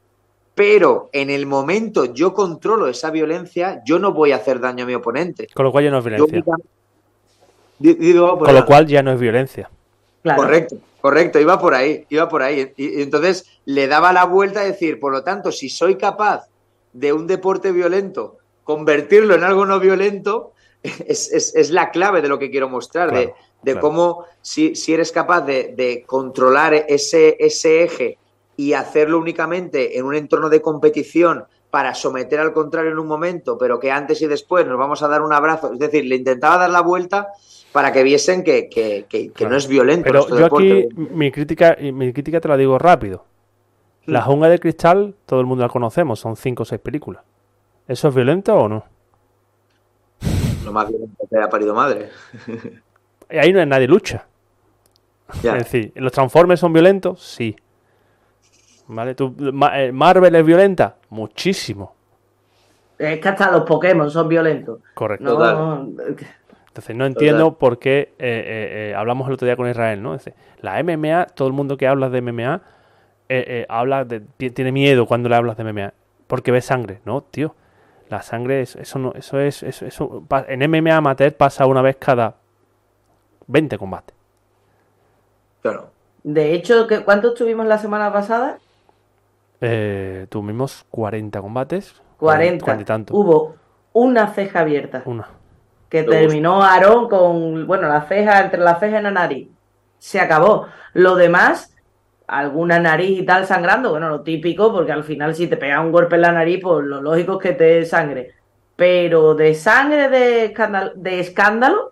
[0.56, 4.88] Pero en el momento yo controlo esa violencia, yo no voy a hacer daño a
[4.88, 5.46] mi oponente.
[5.54, 6.44] Con lo cual ya no es violencia.
[7.82, 9.70] Con lo cual ya no es violencia.
[10.24, 12.74] Correcto, correcto, iba por ahí, iba por ahí.
[12.78, 16.48] Y, entonces le daba la vuelta a decir, por lo tanto, si soy capaz
[16.94, 20.54] de un deporte violento convertirlo en algo no violento,
[20.84, 26.04] es, la clave de lo que quiero mostrar, de, cómo si, si, eres capaz de,
[26.06, 28.18] controlar ese, ese eje
[28.56, 33.58] y hacerlo únicamente en un entorno de competición para someter al contrario en un momento,
[33.58, 35.74] pero que antes y después nos vamos a dar un abrazo.
[35.74, 37.30] Es decir, le intentaba dar la vuelta
[37.72, 40.04] para que viesen que, no es violento.
[40.06, 43.26] Pero yo aquí mi crítica, mi crítica te la digo rápido.
[44.06, 44.24] La mm.
[44.24, 47.24] jungla de cristal, todo el mundo la conocemos, son cinco o seis películas.
[47.88, 48.84] ¿Eso es violento o no?
[50.66, 52.10] Lo más violento que haya parido madre.
[53.30, 54.28] Ahí no hay nadie lucha.
[55.36, 57.24] Es decir, ¿los Transformers son violentos?
[57.24, 57.56] Sí.
[58.88, 59.16] ¿Vale?
[59.16, 59.34] ¿Tú,
[59.74, 60.98] eh, ¿Marvel es violenta?
[61.10, 61.96] Muchísimo.
[62.98, 64.80] Es que hasta los Pokémon son violentos.
[64.94, 65.88] Correcto.
[66.72, 70.18] Entonces no entiendo por qué eh, eh, hablamos el otro día con Israel, ¿no?
[70.62, 72.62] la MMA, todo el mundo que habla de MMA
[73.70, 74.20] habla de,
[74.50, 75.94] tiene miedo cuando le hablas de MMA
[76.32, 77.56] porque ve sangre, ¿no, tío?
[78.08, 82.36] La sangre, eso no, eso es, eso, en MMA amateur pasa una vez cada
[83.48, 84.16] 20 combates.
[85.62, 85.90] Claro.
[86.24, 88.60] De hecho, ¿cuántos tuvimos la semana pasada?
[89.60, 92.02] Eh, tuvimos 40 combates.
[92.18, 92.80] 40.
[92.80, 93.14] y tanto.
[93.14, 93.56] Hubo
[93.92, 95.04] una ceja abierta.
[95.06, 95.28] Una.
[95.92, 99.50] Que terminó Aarón con, bueno, la ceja, entre la ceja y la nariz.
[100.00, 100.66] Se acabó.
[100.94, 101.76] Lo demás,
[102.26, 105.92] alguna nariz y tal sangrando, bueno, lo típico, porque al final si te pega un
[105.92, 108.32] golpe en la nariz, pues lo lógico es que te sangre.
[108.76, 111.92] Pero de sangre de escándalo, de escándalo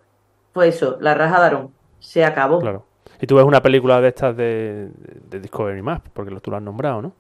[0.54, 1.72] pues eso, la raja de Aarón.
[2.00, 2.60] Se acabó.
[2.60, 2.86] Claro.
[3.22, 4.90] Y tú ves una película de estas de,
[5.30, 7.14] de Discovery Maps, porque tú lo has nombrado, ¿no?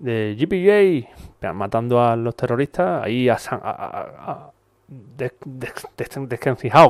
[0.00, 4.49] de GPJ matando a los terroristas, ahí a, a,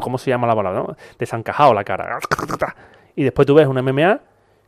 [0.01, 0.81] ¿cómo se llama la palabra?
[0.81, 0.97] ¿no?
[1.19, 2.19] Desancajado la cara.
[3.17, 4.21] Y después tú ves una MMA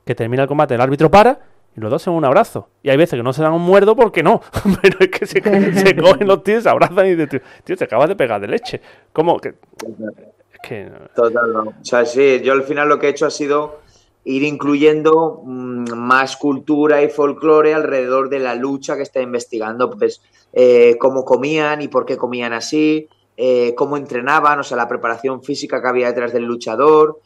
[0.05, 1.39] que termina el combate, el árbitro para
[1.77, 2.69] y los dos se dan un abrazo.
[2.83, 4.41] Y hay veces que no se dan un muerdo porque no.
[4.83, 5.41] Pero es que se,
[5.97, 8.81] cogen los tíos, se abrazan y dicen, tío, te acabas de pegar de leche.
[9.13, 9.39] ¿Cómo?
[9.39, 10.93] Que, es que...
[11.15, 11.61] Total, no.
[11.61, 13.81] O sea, sí, yo al final lo que he hecho ha sido
[14.25, 20.23] ir incluyendo mm, más cultura y folclore alrededor de la lucha que está investigando, pues
[20.53, 23.09] eh, cómo comían y por qué comían así,
[23.45, 27.19] eh, cómo entrenaban, o sea, la preparación física que había detrás del luchador,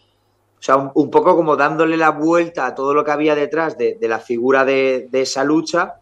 [0.58, 3.98] o sea, un, poco como dándole la vuelta a todo lo que había detrás de,
[4.00, 5.96] la figura de, esa lucha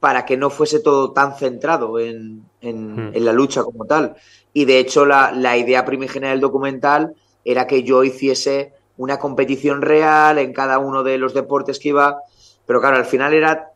[0.00, 3.14] para que no fuese todo tan centrado en, hmm.
[3.14, 4.16] la lucha como tal.
[4.52, 9.80] Y de hecho la, la idea primigenia del documental era que yo hiciese una competición
[9.80, 12.18] real en cada uno de los deportes que iba,
[12.66, 13.72] pero claro, al final era,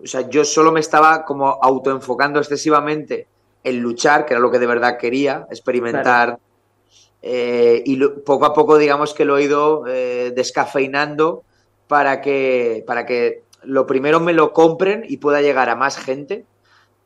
[0.00, 3.26] o sea, yo solo me estaba como autoenfocando excesivamente
[3.64, 6.38] en luchar, que era lo que de verdad quería, experimentar.
[7.22, 11.42] Eh, y poco a poco, digamos que lo he ido eh, descafeinando
[11.88, 16.44] para que, para que lo primero me lo compren y pueda llegar a más gente.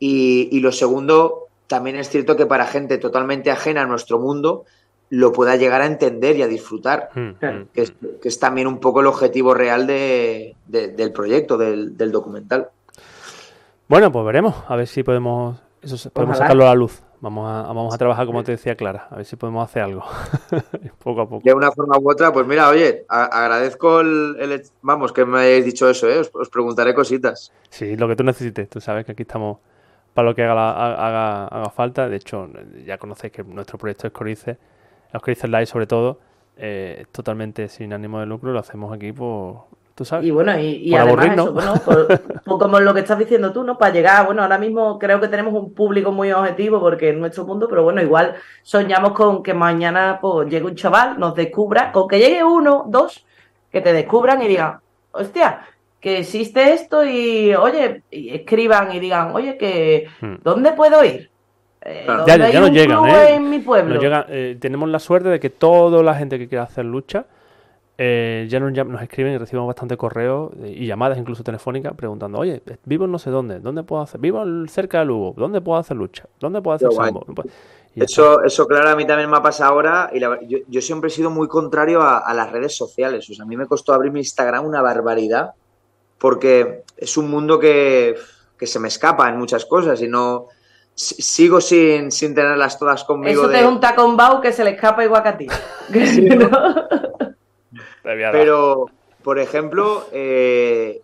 [0.01, 4.64] Y, y lo segundo, también es cierto que para gente totalmente ajena a nuestro mundo,
[5.10, 9.01] lo pueda llegar a entender y a disfrutar, hmm, hmm, que, es, también un poco
[9.01, 12.68] el objetivo real de, del proyecto, del, documental.
[13.89, 17.02] Bueno, pues veremos, a ver si podemos, eso, podemos sacarlo a la luz.
[17.20, 20.05] Vamos a, vamos a trabajar, como te decía Clara, a ver si podemos hacer algo,
[21.02, 21.42] poco a poco.
[21.44, 25.90] De una forma u otra, pues mira, oye, agradezco el, Vamos, que me hayáis dicho
[25.90, 26.20] eso, ¿eh?
[26.20, 27.52] os, preguntaré cositas.
[27.70, 29.59] Sí, lo que tú necesites, tú sabes que aquí estamos
[30.14, 32.09] para lo que haga, haga, haga falta.
[32.09, 32.48] De hecho,
[32.86, 34.59] ya conocéis que nuestro proyecto es Corice
[35.12, 36.20] los dicen live sobre todo,
[36.56, 39.64] eh, totalmente sin ánimo de lucro, lo hacemos aquí por,
[39.99, 40.27] tú sabes.
[40.27, 41.75] Y bueno, y, además eso, bueno,
[42.47, 43.77] como lo que estás diciendo tú, ¿no?
[43.77, 47.45] Para llegar, bueno, ahora mismo creo que tenemos un público muy objetivo porque es nuestro
[47.45, 52.07] mundo, pero bueno, igual soñamos con que mañana pues, llegue un chaval, nos descubra, con
[52.07, 53.27] que llegue uno, dos,
[53.73, 54.79] que te descubran y digan,
[55.11, 55.66] hostia,
[55.99, 60.37] que existe esto y, oye, y escriban y digan, oye, que, hmm.
[60.45, 61.29] ¿dónde puedo ir?
[61.83, 63.35] Eh, ya, ya no llegan, ¿eh?
[63.35, 64.01] En mi pueblo.
[64.29, 67.27] Eh, tenemos la suerte de que toda la gente que quiera hacer lucha
[68.01, 72.62] eh, ya nos, nos, escriben y recibimos bastante correos y llamadas incluso telefónicas preguntando, oye,
[72.85, 74.20] vivo no sé dónde, ¿dónde puedo hacer?
[74.20, 76.27] Vivo cerca de Lugo, ¿dónde puedo hacer lucha?
[76.39, 77.27] ¿Dónde puedo hacer sambo?
[77.97, 80.20] Eso, eso, claro, a mí también me ha pasado ahora y
[80.69, 83.29] yo, siempre he sido muy contrario a, las redes sociales.
[83.31, 85.55] O sea, a mí me costó abrir mi Instagram una barbaridad
[86.19, 88.15] porque es un mundo que,
[88.57, 90.47] que se me escapa en muchas cosas y no
[90.95, 93.43] sigo sin, sin tenerlas todas conmigo.
[93.43, 95.47] Eso te un con Bau que se le escapa igual que a ti.
[98.32, 98.86] Pero,
[99.22, 101.02] por ejemplo, eh,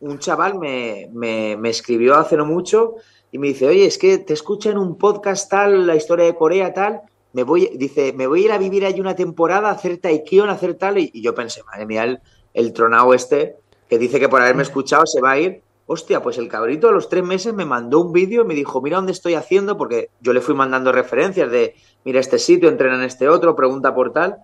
[0.00, 2.96] un chaval me, escribió hace no mucho
[3.30, 6.34] y me dice, oye, es que te escucha en un podcast tal, la historia de
[6.34, 7.02] Corea tal,
[7.32, 10.48] me voy, dice, me voy a ir a vivir allí una temporada, a hacer taikion,
[10.48, 12.20] a hacer tal, y, yo pensé, madre mía, el,
[12.54, 13.56] el tronado este,
[13.88, 16.92] que dice que por haberme escuchado se va a ir, Hostia, pues el cabrito a
[16.92, 20.10] los tres meses me mandó un vídeo y me dijo, mira dónde estoy haciendo, porque
[20.20, 24.12] yo le fui mandando referencias de, mira este sitio, entrena en este otro, pregunta por
[24.12, 24.36] tal.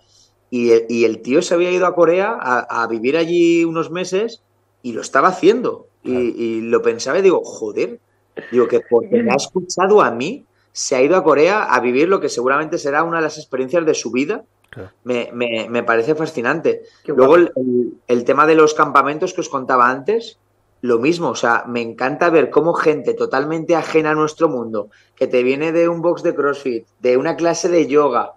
[0.51, 4.43] Y el, tío se había ido a Corea a, vivir allí unos meses
[4.83, 5.89] y lo estaba haciendo.
[6.05, 7.99] Y, lo pensaba y digo, joder,
[8.53, 12.09] digo que porque me ha escuchado a mí, se ha ido a Corea a vivir
[12.09, 14.45] lo que seguramente será una de las experiencias de su vida.
[15.03, 16.83] Me, parece fascinante.
[17.07, 20.39] Luego el tema de los campamentos que os contaba antes,
[20.85, 25.27] lo mismo, o sea, me encanta ver cómo gente totalmente ajena a nuestro mundo, que
[25.27, 28.35] te viene de un box de CrossFit, de una clase de yoga,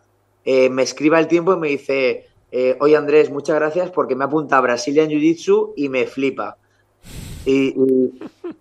[0.49, 4.23] eh, me escriba el tiempo y me dice, eh, oye Andrés, muchas gracias porque me
[4.23, 6.55] apunta a Brazilian Jiu-Jitsu y me flipa.
[7.45, 7.75] Y,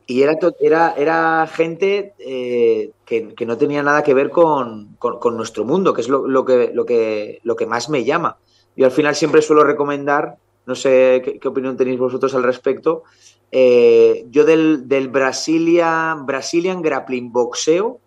[0.08, 4.96] era, era, era gente eh, que, no tenía nada que ver con,
[5.32, 8.36] nuestro mundo, que es lo, que, lo, que, lo que más me llama.
[8.76, 13.04] Yo al final siempre suelo recomendar, no sé qué, opinión tenéis vosotros al respecto,
[13.52, 18.00] eh, yo del, del Brazilian, Brazilian Grappling Boxeo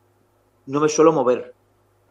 [0.66, 1.54] no me suelo mover.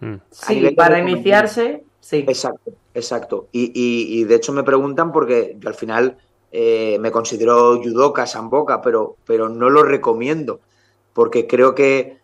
[0.01, 0.15] Mm.
[0.31, 2.25] Sí, para iniciarse, sí.
[2.29, 3.49] Exacto, exacto.
[3.53, 6.17] Y, de hecho me preguntan porque yo al final
[6.53, 10.61] eh, me considero judoka, samboka, pero, pero no lo recomiendo.
[11.13, 12.19] Porque creo que,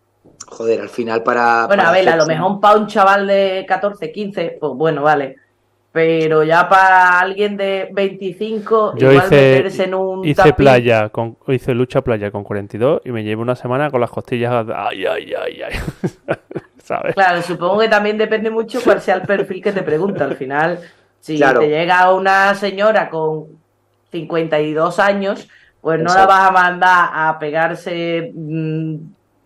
[0.47, 1.67] joder, al final para...
[1.67, 5.37] Bueno, a ver, a lo mejor para un chaval de 14, 15, pues bueno, vale
[5.95, 11.37] pero ya para alguien de 25 yo igual hice, meterse en un hice playa con
[11.47, 15.33] hice lucha playa con 42 y me llevo una semana con las costillas ay ay
[15.35, 15.73] ay ay
[16.85, 17.15] ¿sabes?
[17.15, 20.79] claro supongo que también depende mucho cuál sea el perfil que te pregunta al final
[21.21, 23.47] si te llega una señora con
[24.13, 25.49] 52 años
[25.81, 28.97] pues no la vas a mandar a pegarse mm,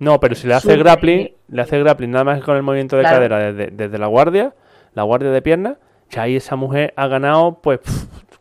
[0.00, 3.04] no pero si le hace grappling le hace grappling nada más con el movimiento de
[3.04, 4.52] cadera desde, desde la guardia
[4.94, 5.78] la guardia de pierna
[6.10, 7.80] ya ahí esa mujer ha ganado pues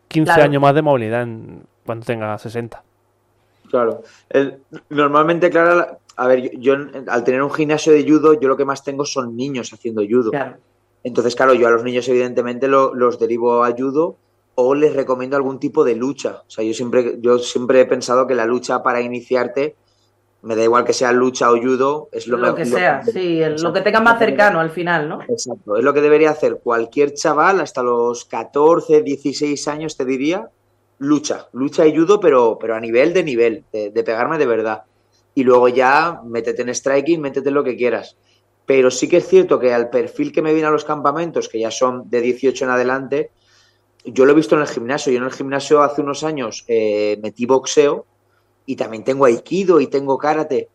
[0.08, 1.28] 15 años más de movilidad
[1.86, 2.84] cuando tenga 60.
[3.70, 4.04] Claro.
[4.90, 6.76] normalmente, claro, a ver, yo,
[7.08, 10.32] al tener un gimnasio de judo, yo lo que más tengo son niños haciendo judo.
[11.04, 14.18] Entonces, claro, yo a los niños evidentemente los derivo a judo
[14.56, 16.42] o les recomiendo algún tipo de lucha.
[16.48, 19.76] O sea, yo siempre, yo siempre he pensado que la lucha para iniciarte,
[20.42, 23.62] me da igual que sea lucha o judo, es lo, Lo que sea, sí, el-
[23.62, 25.22] lo que tengas más cercano al final, ¿no?
[25.22, 30.50] Exacto, es lo que debería hacer cualquier chaval hasta los 14, 16 años, te diría,
[31.00, 34.84] lucha, lucha y judo, pero, pero a nivel de nivel, de, de pegarme de verdad.
[35.38, 38.18] Y luego ya métete en striking, métete en lo que quieras.
[38.66, 41.60] Pero sí que es cierto que al perfil que me viene a los campamentos, que
[41.60, 43.30] ya son de 18 en adelante,
[44.04, 45.14] yo lo he visto en el gimnasio.
[45.14, 48.08] Yo en el gimnasio hace unos años eh, metí boxeo
[48.66, 50.70] y también tengo aikido y tengo karate,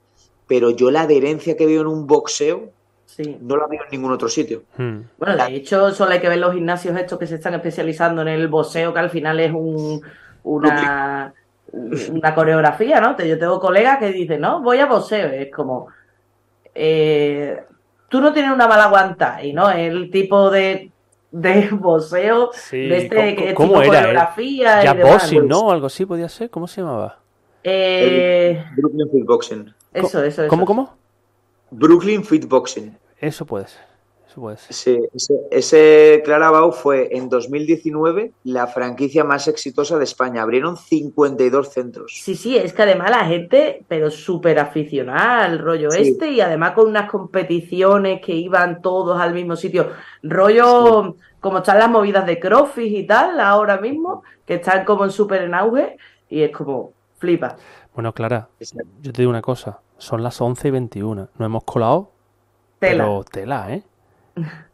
[0.46, 2.70] pero yo la adherencia que veo en un boxeo
[3.04, 3.36] Sí.
[3.42, 4.62] no la veo en ningún otro sitio.
[4.78, 5.00] Hmm.
[5.18, 8.28] Bueno, de hecho, solo hay que ver los gimnasios estos que se están especializando en
[8.28, 10.00] el boxeo, que al final es un,
[10.44, 11.34] una,
[11.72, 13.16] una coreografía, ¿no?
[13.18, 15.28] Yo tengo colegas que dicen, no, voy a boxeo.
[15.28, 15.88] Es como,
[16.74, 17.62] eh,
[18.08, 20.90] tú no tienes una mala guanta, y no, el tipo de,
[21.30, 23.96] de boxeo, Sí, de este ¿cómo- que es cómo tipo era, eh?
[24.02, 25.12] coreografía Ya y demás.
[25.12, 25.70] boxing, ¿no?
[25.70, 26.50] Algo así podía ser.
[26.50, 27.18] ¿Cómo se llamaba?
[27.64, 29.74] Eh, Brooklyn Fit Boxing.
[29.94, 30.48] eso, eso, eso.
[30.48, 30.96] ¿Cómo, cómo?
[31.70, 32.96] Brooklyn Fit Boxing.
[33.18, 33.80] Eso puede ser.
[34.70, 40.42] Sí, ese, ese Clarabau fue en 2019 la franquicia más exitosa de España.
[40.42, 42.12] Abrieron 52 centros.
[42.22, 46.02] Sí, sí, es que además la gente, pero súper aficionada al rollo Sí.
[46.02, 49.90] este y además con unas competiciones que iban todos al mismo sitio.
[50.22, 55.10] Rollo como están las movidas de CrossFit y tal ahora mismo, que están como en
[55.10, 55.96] súper en auge
[56.30, 57.56] y es como flipa.
[57.94, 58.48] Bueno, Clara,
[59.02, 59.80] yo te digo una cosa.
[59.98, 61.28] Son las 11 y 21.
[61.36, 62.10] Nos hemos colado,
[62.78, 63.04] Tela.
[63.04, 63.82] pero tela, ¿eh?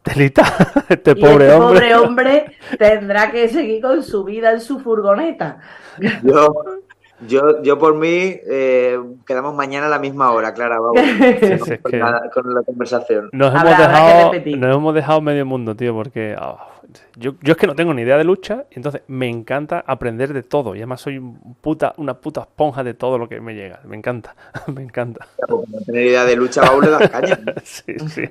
[0.02, 0.42] Telita.
[0.88, 1.80] Este y pobre este hombre.
[1.90, 2.44] pobre hombre
[2.78, 5.58] tendrá que seguir con su vida en su furgoneta.
[6.22, 6.54] Yo,
[7.26, 8.08] yo, yo por mí,
[8.48, 10.94] eh, quedamos mañana a la misma hora, Clarabau.
[10.96, 13.28] Sí, sí, es con, que la, con la conversación.
[13.32, 13.78] nos, Habrá- hemos
[14.32, 16.56] dejado, nos hemos dejado medio mundo, tío, porque ah,
[17.16, 20.32] yo, yo es que no tengo ni idea de lucha y entonces me encanta aprender
[20.32, 20.74] de todo.
[20.74, 23.80] Y además soy un puta, una puta esponja de todo lo que me llega.
[23.84, 24.34] Me encanta,
[24.72, 25.26] me encanta.
[25.48, 27.38] No tener idea de lucha, Bau le das caña.
[27.64, 28.22] Sí, sí.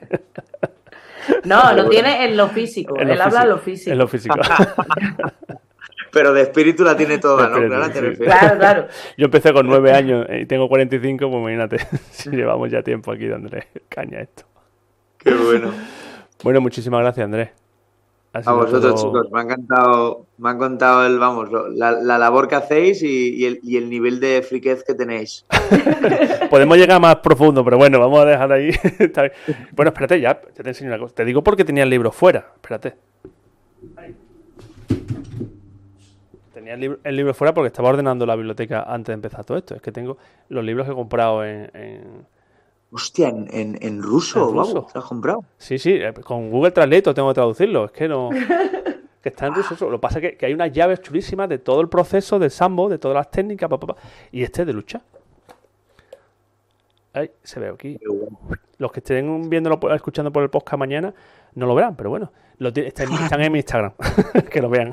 [1.44, 3.92] No, no tiene en lo físico, En lo él habla en lo físico.
[3.92, 4.36] En lo físico.
[6.12, 7.58] Pero de espíritu la tiene toda, ¿no?
[7.68, 8.34] Clara, te refieres.
[8.34, 8.88] Claro, claro.
[9.18, 11.78] Yo empecé con nueve años y tengo 45, pues imagínate
[12.12, 14.44] si llevamos ya tiempo aquí dándole caña a esto.
[15.18, 15.72] Qué bueno.
[16.44, 17.50] Bueno, muchísimas gracias, Andrés.
[18.46, 22.48] A vosotros, todo- chicos, me ha encantado, me ha encantado el, vamos, la, la labor
[22.48, 25.46] que hacéis y, y el, y el nivel de friquez que tenéis.
[26.50, 28.70] Podemos llegar más profundo, pero bueno, vamos a dejar ahí.
[29.76, 31.16] Bueno, espérate, ya, ya te enseño una cosa.
[31.16, 32.52] Te digo porque tenía el libro fuera.
[32.56, 32.96] Espérate.
[36.54, 39.58] Tenía el libro, el libro fuera porque estaba ordenando la biblioteca antes de empezar todo
[39.58, 39.76] esto.
[39.76, 40.18] Es que tengo
[40.50, 41.70] los libros que he comprado en...
[41.74, 42.37] en-
[42.92, 44.86] Hostia, en, en, en ruso, En vamos, ruso.
[44.88, 45.44] ¿te lo has comprado?
[45.58, 47.86] Sí, sí, eh, con Google Translate tengo que traducirlo.
[47.86, 48.30] Es que no...
[49.22, 49.74] Que está en ruso.
[49.74, 49.90] eso.
[49.90, 52.52] Lo que pasa es que, que hay unas llaves chulísimas de todo el proceso del
[52.52, 53.96] sambo, de todas las técnicas, pa, pa, pa.
[54.32, 55.02] y este es de lucha.
[57.14, 58.00] Ahí, se ve aquí.
[58.78, 61.14] Los que estén viéndolo, por- escuchando por el podcast mañana,
[61.56, 63.94] no lo verán, pero bueno, lo están en mi Instagram,
[64.52, 64.92] que lo vean.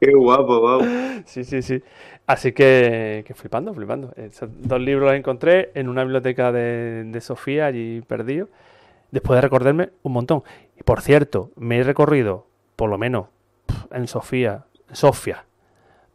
[0.00, 0.80] Qué guapo, wow.
[1.24, 1.82] sí, sí, sí.
[2.26, 4.12] Así que, que flipando, flipando.
[4.16, 8.48] Esos dos libros los encontré en una biblioteca de, de Sofía, allí perdido,
[9.10, 10.42] después de recordarme un montón.
[10.78, 12.46] Y por cierto, me he recorrido,
[12.76, 13.26] por lo menos,
[13.90, 15.44] en Sofía, Sofía,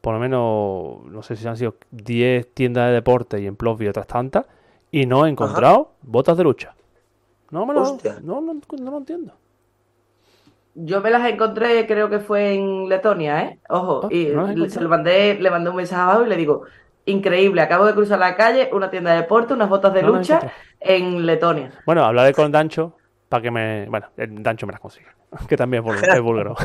[0.02, 3.88] por lo menos, no sé si han sido 10 tiendas de deporte y en Plovdiv
[3.88, 4.46] y otras tantas,
[4.92, 6.76] y no he encontrado botas de lucha.
[7.52, 8.18] No me lo, Hostia.
[8.22, 9.34] no, no, no lo entiendo.
[10.82, 13.60] Yo me las encontré, creo que fue en Letonia, ¿eh?
[13.70, 16.24] Ojo, Ah, y ¿no las has le- se lo mandé, le mandé un mensaje abajo
[16.26, 16.64] y le digo,
[17.06, 20.40] increíble, acabo de cruzar la calle, una tienda de deporte, unas botas de No lucha
[20.80, 21.72] en Letonia.
[21.86, 22.96] Bueno, hablaré con Dancho
[23.28, 23.88] para que me.
[23.90, 25.14] Bueno, el Dancho me las consiga.
[25.50, 26.56] Que también es búlgaro.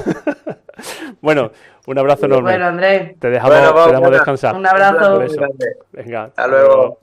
[1.21, 1.51] bueno,
[1.87, 2.53] un abrazo enorme.
[2.53, 4.55] Bueno, Andrés, te dejamos, Bueno, vamos, te dejamos descansar.
[4.55, 5.19] un abrazo.
[5.19, 5.49] Un.
[5.93, 7.01] Venga, hasta luego.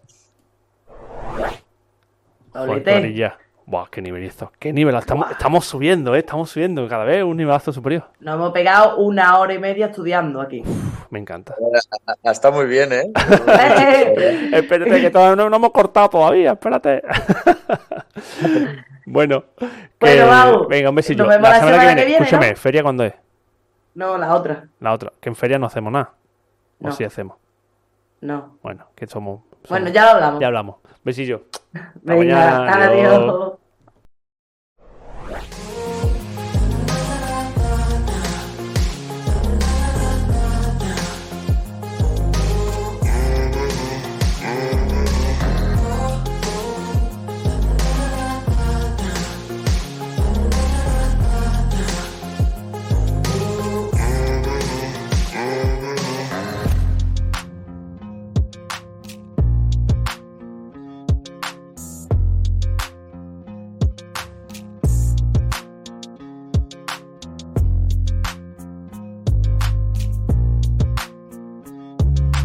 [2.54, 3.32] Joder, Olete.
[3.72, 4.52] Buah, qué nivelazo.
[4.60, 4.94] Qué nivel.
[4.98, 6.20] Estamos, estamos subiendo, ¿eh?
[6.20, 8.04] Estamos subiendo cada vez un nivelazo superior.
[8.20, 10.60] Nos hemos pegado una hora y media estudiando aquí.
[10.60, 11.56] Uf, me encanta.
[12.22, 13.10] Está muy bien, ¿eh?
[14.52, 16.52] espérate, que todavía no, no hemos cortado todavía.
[16.52, 17.02] Espérate.
[19.06, 19.68] bueno, que-
[20.02, 20.68] Bueno, vamos.
[20.68, 21.24] venga, un besillo.
[21.24, 22.56] Nos vemos la semana que viene, escúchame, ¿no?
[22.58, 23.14] ¿feria cuándo es?
[23.96, 24.66] No, la otra.
[24.82, 26.12] La otra, que en feria no hacemos nada.
[26.82, 26.92] O No.
[26.92, 27.38] sí hacemos.
[28.20, 28.58] No.
[28.62, 29.44] Bueno, que somos.
[29.70, 30.42] Bueno, ya lo hablamos.
[30.42, 30.76] Ya hablamos.
[31.06, 31.44] Besillo.
[31.74, 33.54] Hasta Venga, mañana, adiós.